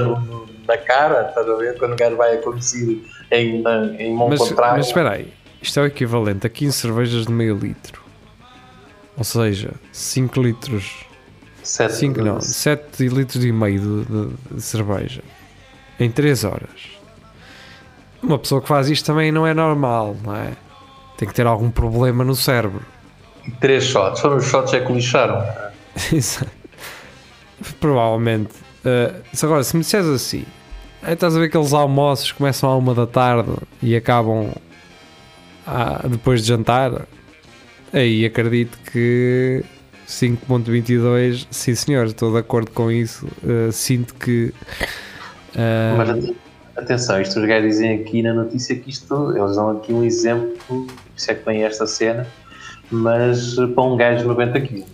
na 0.67 0.79
cara, 0.79 1.29
estás 1.29 1.49
a 1.49 1.55
ver? 1.57 1.77
Quando 1.79 1.93
o 1.95 1.97
gajo 1.97 2.17
vai 2.17 2.35
a 2.37 2.43
conduzir 2.43 3.03
em, 3.33 3.63
em 3.99 4.15
mão 4.15 4.29
Mas, 4.29 4.39
contrária. 4.41 4.77
mas 4.77 4.87
espera 4.87 5.13
aí, 5.13 5.33
isto 5.61 5.81
é 5.81 5.83
o 5.83 5.87
equivalente 5.87 6.47
a 6.47 6.51
15 6.51 6.77
cervejas 6.77 7.27
de 7.27 7.33
meio 7.33 7.57
litro. 7.57 8.03
Ou 9.17 9.25
seja, 9.25 9.73
5 9.93 10.41
litros. 10.43 11.05
sete 11.63 11.95
5 11.95 12.21
não, 12.23 12.39
de- 12.39 12.47
7 12.47 13.09
litros 13.09 13.45
e 13.45 13.53
meio 13.53 13.81
de, 13.81 14.05
de- 14.05 14.55
de 14.57 14.61
cerveja. 14.63 15.23
Em 16.01 16.11
3 16.11 16.45
horas. 16.45 16.69
Uma 18.23 18.39
pessoa 18.39 18.61
que 18.63 18.69
faz 18.69 18.89
isto 18.89 19.05
também 19.07 19.31
não 19.33 19.47
é 19.47 19.53
normal, 19.55 20.17
não 20.25 20.35
é? 20.37 20.53
Tem 21.19 21.29
que 21.29 21.35
ter 21.35 21.47
algum 21.47 21.71
problema 21.71 22.25
no 22.25 22.35
cérebro. 22.35 22.83
Três 23.61 23.85
shots. 23.85 24.21
Foram 24.21 24.37
os 24.37 24.45
shots 24.47 24.73
é 24.73 24.81
que 24.81 24.93
lixaram. 24.93 25.45
Provavelmente. 27.81 28.53
Uh, 28.85 29.23
agora, 29.45 29.63
se 29.63 29.77
me 29.77 29.83
disseres 29.83 30.09
assim, 30.09 30.45
aí 31.03 31.15
estás 31.15 31.37
a 31.37 31.39
ver 31.39 31.47
aqueles 31.47 31.73
almoços 31.73 32.33
que 32.33 32.39
começam 32.39 32.71
à 32.71 32.77
uma 32.77 32.95
da 32.95 33.07
tarde 33.07 33.51
e 33.83 33.95
acabam 33.97 34.51
à- 35.67 36.07
depois 36.07 36.43
de 36.43 36.49
jantar, 36.49 37.07
aí 37.93 38.25
acredito 38.25 38.79
que 38.91 39.65
5.22, 40.07 41.47
sim 41.51 41.75
senhor, 41.75 42.07
estou 42.07 42.33
de 42.33 42.39
acordo 42.39 42.71
com 42.73 42.91
isso. 42.91 43.27
Uh, 43.43 43.73
sinto 43.73 44.15
que. 44.15 44.53
uh, 45.55 45.97
Mas 45.97 46.11
ate- 46.11 46.37
atenção, 46.77 47.21
isto 47.21 47.39
os 47.41 47.47
gajos 47.47 47.71
dizem 47.71 47.95
aqui 48.01 48.23
na 48.23 48.35
notícia 48.35 48.77
que 48.77 48.91
isto, 48.91 49.37
eles 49.37 49.57
dão 49.57 49.71
aqui 49.71 49.93
um 49.93 50.05
exemplo, 50.05 50.87
isso 51.17 51.31
é 51.31 51.35
que 51.35 51.45
vem 51.47 51.63
esta 51.65 51.87
cena, 51.87 52.27
mas 52.91 53.55
para 53.55 53.83
um 53.85 53.97
gajo 53.97 54.23
de 54.23 54.29
90 54.29 54.61
quilos. 54.61 54.87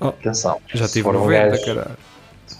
Oh, 0.00 0.08
Atenção. 0.08 0.58
já 0.74 0.86
se 0.86 0.94
tive 0.94 1.04
for 1.04 1.16
um 1.16 1.20
90, 1.20 1.48
gajo- 1.50 1.64
caralho. 1.64 1.96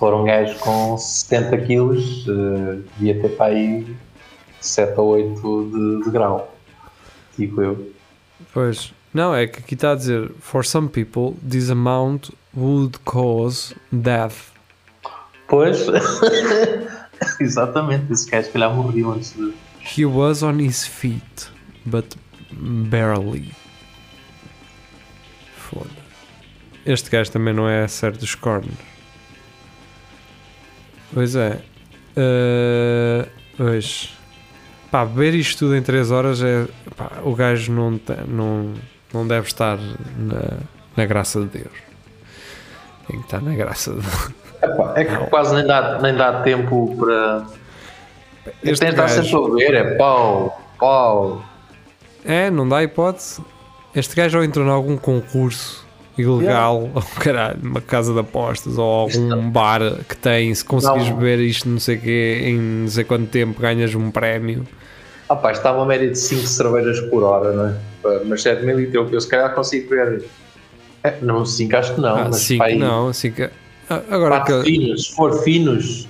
For 0.03 0.14
um 0.14 0.24
gajo 0.24 0.59
com 0.59 0.98
70 0.98 1.59
quilos, 1.59 2.26
eh, 2.28 2.80
devia 2.98 3.22
ter 3.22 3.36
para 3.36 3.53
aí 3.55 3.86
7 4.61 4.98
ou 4.98 5.11
8 5.11 5.70
de, 5.70 6.05
de 6.05 6.11
grau. 6.11 6.53
Digo 7.38 7.62
eu. 7.62 7.92
Pois. 8.53 8.92
Não, 9.14 9.32
é 9.32 9.46
que 9.46 9.61
aqui 9.61 9.74
está 9.74 9.92
a 9.92 9.94
dizer: 9.94 10.28
For 10.40 10.64
some 10.64 10.88
people, 10.88 11.36
this 11.48 11.70
amount 11.70 12.30
would 12.53 12.98
cause 13.05 13.76
death. 13.92 14.50
Pois, 15.46 15.86
exatamente, 17.38 18.12
esse 18.12 18.28
gajo 18.28 18.46
se 18.46 18.53
calhar 18.53 18.74
morreu 18.74 19.12
antes 19.12 19.32
de. 19.34 19.55
He 19.96 20.05
was 20.05 20.42
on 20.42 20.59
his 20.59 20.84
feet, 20.84 21.48
but 21.86 22.16
barely. 22.50 23.53
Foda. 25.57 25.90
Este 26.84 27.09
gajo 27.09 27.30
também 27.30 27.55
não 27.55 27.68
é 27.68 27.86
certo 27.86 28.18
dos 28.18 28.34
cornos. 28.34 28.91
Pois 31.12 31.34
é. 31.36 31.58
Uh, 32.16 33.28
pois. 33.56 34.16
Pá, 34.90 35.04
beber 35.04 35.34
isto 35.34 35.60
tudo 35.60 35.76
em 35.76 35.82
3 35.82 36.10
horas 36.10 36.42
é. 36.42 36.66
Pá, 36.96 37.10
o 37.22 37.34
gajo 37.34 37.72
não, 37.72 37.98
te- 37.98 38.12
não, 38.28 38.72
não 39.12 39.26
deve 39.26 39.46
estar 39.46 39.78
na, 39.78 40.58
na 40.96 41.06
graça 41.06 41.40
de 41.40 41.46
Deus. 41.46 41.72
Tem 43.06 43.18
que 43.18 43.24
estar 43.24 43.40
na 43.42 43.54
graça 43.54 43.92
de 43.94 44.00
Epá, 44.64 44.92
é 44.96 45.04
que 45.04 45.16
quase 45.28 45.54
nem 45.54 45.66
dá, 45.66 45.98
nem 46.00 46.14
dá 46.14 46.42
tempo 46.42 46.94
para. 46.98 47.46
Este 48.62 48.70
Este 48.70 48.86
está 48.86 49.02
gajo- 49.02 49.22
sempre 49.24 49.36
a 49.36 49.54
beber, 49.54 49.74
é 49.74 49.94
pau, 49.96 50.60
pau. 50.78 51.44
É, 52.24 52.50
não 52.50 52.68
dá 52.68 52.82
hipótese. 52.82 53.42
Este 53.94 54.14
gajo 54.14 54.38
ou 54.38 54.44
entrou 54.44 54.64
em 54.66 54.70
algum 54.70 54.96
concurso 54.96 55.82
ilegal, 56.18 56.90
ou 56.94 57.02
caralho, 57.18 57.58
uma 57.62 57.80
casa 57.80 58.12
de 58.12 58.20
apostas, 58.20 58.76
ou 58.78 58.84
algum 58.84 59.50
bar 59.50 59.80
que 60.08 60.16
tem, 60.16 60.54
se 60.54 60.64
conseguires 60.64 61.08
Não. 61.08 61.16
beber 61.16 61.38
isto 61.40 61.68
não 61.68 61.78
sei 61.80 61.96
quê, 61.96 62.42
em 62.44 62.58
não 62.58 62.88
sei 62.88 63.04
quanto 63.04 63.26
tempo 63.28 63.60
ganhas 63.60 63.94
um 63.94 64.10
prémio. 64.10 64.66
Ah 65.28 65.36
pá, 65.36 65.52
está 65.52 65.72
uma 65.72 65.86
média 65.86 66.10
de 66.10 66.18
5 66.18 66.46
cervejas 66.46 67.00
por 67.08 67.22
hora, 67.22 67.52
não 67.52 67.66
é? 67.68 68.20
Mas 68.26 68.42
7 68.42 68.64
mil 68.64 68.78
litros, 68.78 69.10
eu 69.12 69.20
se 69.20 69.28
calhar 69.28 69.54
consigo 69.54 69.88
ver. 69.90 70.24
É, 71.02 71.16
não, 71.22 71.44
5 71.44 71.76
acho 71.76 71.94
que 71.94 72.00
não, 72.00 72.16
ah, 72.16 72.24
mas 72.30 72.36
5 72.42 72.58
pá, 72.58 72.66
aí- 72.66 72.78
não, 72.78 73.12
5. 73.12 73.42
Ah, 73.88 74.02
Agora, 74.10 74.40
que, 74.42 74.62
finos, 74.62 75.06
se 75.06 75.14
for 75.16 75.42
finos. 75.42 76.06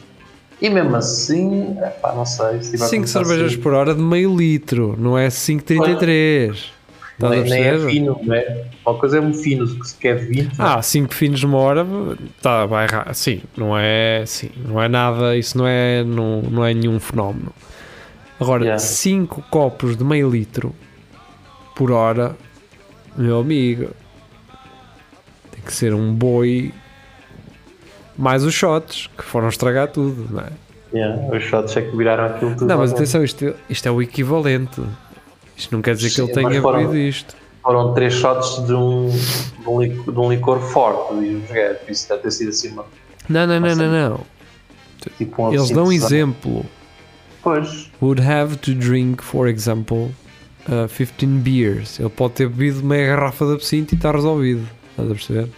E 0.61 0.70
mesmo 0.70 0.94
assim, 0.94 1.76
epá, 1.80 2.14
não 2.14 2.24
sei. 2.24 2.62
se 2.62 2.70
tiver 2.72 2.84
5 2.86 2.90
começar 2.90 3.24
cervejas 3.24 3.53
assim, 3.53 3.61
por 3.62 3.74
hora 3.74 3.94
de 3.94 4.00
meio 4.03 4.36
litro, 4.36 4.94
não 4.98 5.18
é 5.18 5.28
5,33. 5.28 6.72
Nem, 7.19 7.45
nem 7.45 7.63
é 7.63 7.79
fino, 7.79 8.19
não 8.23 8.35
é? 8.35 8.65
Uma 8.85 8.99
coisa 8.99 9.19
é 9.19 9.21
um 9.21 9.33
fino, 9.33 9.67
que 9.79 9.87
se 9.89 9.97
quer 9.97 10.17
20. 10.17 10.55
Ah, 10.59 10.83
5 10.83 11.15
finos 11.15 11.43
numa 11.43 11.59
hora, 11.59 11.87
tá, 12.41 12.67
vai 12.67 12.87
errar. 12.87 13.13
Sim, 13.15 13.43
não 13.57 13.77
é, 13.79 14.25
sim, 14.27 14.51
não 14.67 14.83
é 14.83 14.89
nada, 14.89 15.37
isso 15.37 15.57
não 15.57 15.67
é, 15.67 16.03
não, 16.03 16.43
não 16.43 16.65
é 16.65 16.75
nenhum 16.75 16.99
fenómeno. 16.99 17.53
Agora, 18.41 18.65
Yeah. 18.65 18.79
5 18.79 19.45
copos 19.51 19.97
de 19.97 20.03
meio 20.03 20.29
litro 20.29 20.75
por 21.77 21.93
hora, 21.93 22.35
meu 23.17 23.39
amigo, 23.39 23.91
tem 25.53 25.63
que 25.65 25.73
ser 25.73 25.95
um 25.95 26.13
boi 26.13 26.73
mais 28.17 28.43
os 28.43 28.53
shots 28.53 29.09
que 29.17 29.23
foram 29.23 29.49
estragar 29.49 29.89
tudo, 29.89 30.27
não 30.31 30.41
é? 30.41 30.49
Yeah, 30.95 31.37
os 31.37 31.43
shots 31.45 31.77
é 31.77 31.83
que 31.83 31.97
viraram 31.97 32.27
aquilo 32.27 32.51
tudo. 32.53 32.67
Não, 32.67 32.79
mas 32.79 32.93
atenção, 32.93 33.23
isto, 33.25 33.55
isto 33.71 33.87
é 33.87 33.91
o 33.91 34.03
equivalente. 34.03 34.83
Isto 35.63 35.73
não 35.75 35.83
quer 35.83 35.95
dizer 35.95 36.11
que 36.11 36.21
ele 36.21 36.33
tenha 36.33 36.61
foram- 36.63 36.79
bebido 36.81 36.97
isto. 36.99 37.35
Foram 37.63 37.95
três 37.95 38.15
shots 38.15 38.67
de 38.67 38.75
um, 38.75 39.09
de 39.09 39.69
um, 39.69 39.81
licor, 39.81 40.13
de 40.13 40.19
um 40.21 40.31
licor 40.33 40.59
forte, 40.61 41.15
diz 41.21 41.45
os 41.45 41.51
gajos. 41.51 41.79
Isso 41.89 42.09
deve 42.09 42.23
ter 42.23 42.31
sido 42.33 42.49
assim, 42.49 42.69
uma, 42.73 42.85
Não, 43.29 43.47
não, 43.47 43.61
não, 43.61 43.77
não, 43.77 44.11
não. 44.11 44.21
tipo 45.17 45.43
um 45.47 45.53
Eles 45.53 45.71
dão 45.71 45.85
um 45.85 45.87
sabe? 45.87 45.95
exemplo. 45.95 46.67
Pois, 47.41 47.91
would 48.01 48.21
have 48.21 48.57
to 48.59 48.75
drink, 48.75 49.23
for 49.23 49.47
example, 49.49 50.11
uh, 50.69 50.89
15 50.89 51.27
beers. 51.39 52.01
Ele 52.01 52.09
pode 52.09 52.35
ter 52.35 52.49
bebido 52.49 52.83
meia 52.85 53.07
garrafa 53.15 53.47
de 53.47 53.53
absinto 53.55 53.95
e 53.95 53.97
está 53.97 54.11
resolvido. 54.11 54.67
Estás 54.91 55.09
a 55.11 55.15
perceber? 55.15 55.49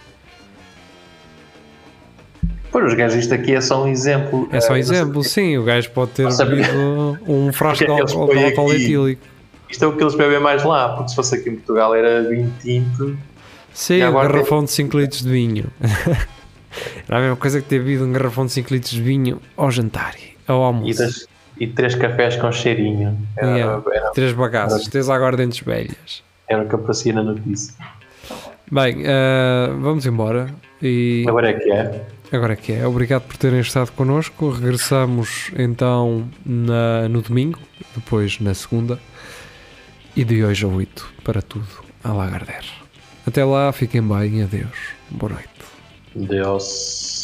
pois 2.71 2.85
os 2.85 2.93
gajos, 2.93 3.17
isto 3.19 3.33
aqui 3.33 3.53
é 3.55 3.61
só 3.61 3.83
um 3.83 3.87
exemplo. 3.87 4.47
É 4.51 4.59
só 4.59 4.73
um 4.73 4.75
Eh, 4.75 4.79
exemplo, 4.79 5.23
sim. 5.23 5.57
O 5.57 5.63
gajo 5.63 5.89
pode 5.91 6.11
ter 6.11 6.27
bebido 6.37 7.17
um 7.27 7.51
frasco 7.53 7.85
de 7.85 7.91
é 7.91 7.93
álcool, 8.01 8.27
de 8.27 8.43
álcool 8.43 8.73
etílico. 8.73 9.21
Isto 9.75 9.83
é 9.83 9.87
o 9.89 9.93
que 9.97 10.01
eles 10.01 10.15
bebem 10.15 10.39
mais 10.39 10.63
lá, 10.63 10.93
porque 10.95 11.09
se 11.09 11.15
fosse 11.15 11.35
aqui 11.35 11.49
em 11.49 11.55
Portugal 11.55 11.93
era 11.93 12.23
vinho 12.23 12.49
tinto. 12.61 13.17
Sim, 13.73 13.95
E 13.95 14.07
um 14.07 14.13
garrafão 14.13 14.63
de 14.63 14.71
5 14.71 14.97
litros 14.97 15.21
de 15.21 15.29
vinho. 15.29 15.65
Era 17.09 17.17
a 17.17 17.21
mesma 17.21 17.35
coisa 17.35 17.61
que 17.61 17.67
ter 17.67 17.79
bebido 17.79 18.05
um 18.05 18.11
garrafão 18.13 18.45
de 18.45 18.53
5 18.53 18.73
litros 18.73 18.91
de 18.93 19.01
vinho 19.01 19.41
ao 19.57 19.69
jantar, 19.69 20.15
ao 20.47 20.61
E, 20.61 20.63
almoço. 20.63 20.97
das- 20.99 21.27
e 21.59 21.67
três 21.67 21.93
cafés 21.93 22.37
com 22.37 22.49
cheirinho. 22.53 23.17
Era, 23.35 23.51
Yeah. 23.51 23.83
era, 23.93 24.11
Três 24.11 24.31
bagaços, 24.31 24.87
três 24.87 25.09
aguardentes 25.09 25.59
velhas. 25.59 26.23
era 26.47 26.63
o 26.63 26.69
que 26.69 26.75
aparecia 26.75 27.11
na 27.13 27.23
notícia. 27.23 27.73
Bem, 28.71 29.01
uh, 29.03 29.77
vamos 29.81 30.05
embora. 30.05 30.47
E 30.81 31.25
Agora 31.27 31.49
é 31.49 31.53
que 31.53 31.69
é. 31.69 32.01
Agora 32.31 32.53
é 32.53 32.55
que 32.55 32.71
é. 32.73 32.87
Obrigado 32.87 33.23
por 33.23 33.35
terem 33.37 33.59
estado 33.59 33.91
connosco. 33.91 34.49
Regressamos 34.51 35.51
então 35.57 36.25
na- 36.45 37.07
no 37.09 37.21
domingo, 37.21 37.59
depois 37.93 38.39
na 38.39 38.53
segunda 38.53 38.99
e 40.15 40.23
de 40.23 40.43
hoje 40.43 40.65
a 40.65 40.67
8 40.67 41.13
para 41.23 41.41
tudo 41.41 41.67
a 42.03 42.13
Lagardère. 42.13 42.67
Até 43.27 43.43
lá, 43.43 43.71
fiquem 43.71 44.01
bem. 44.01 44.43
Adeus. 44.43 44.77
Boa 45.09 45.33
noite. 45.33 45.49
Deus. 46.15 47.14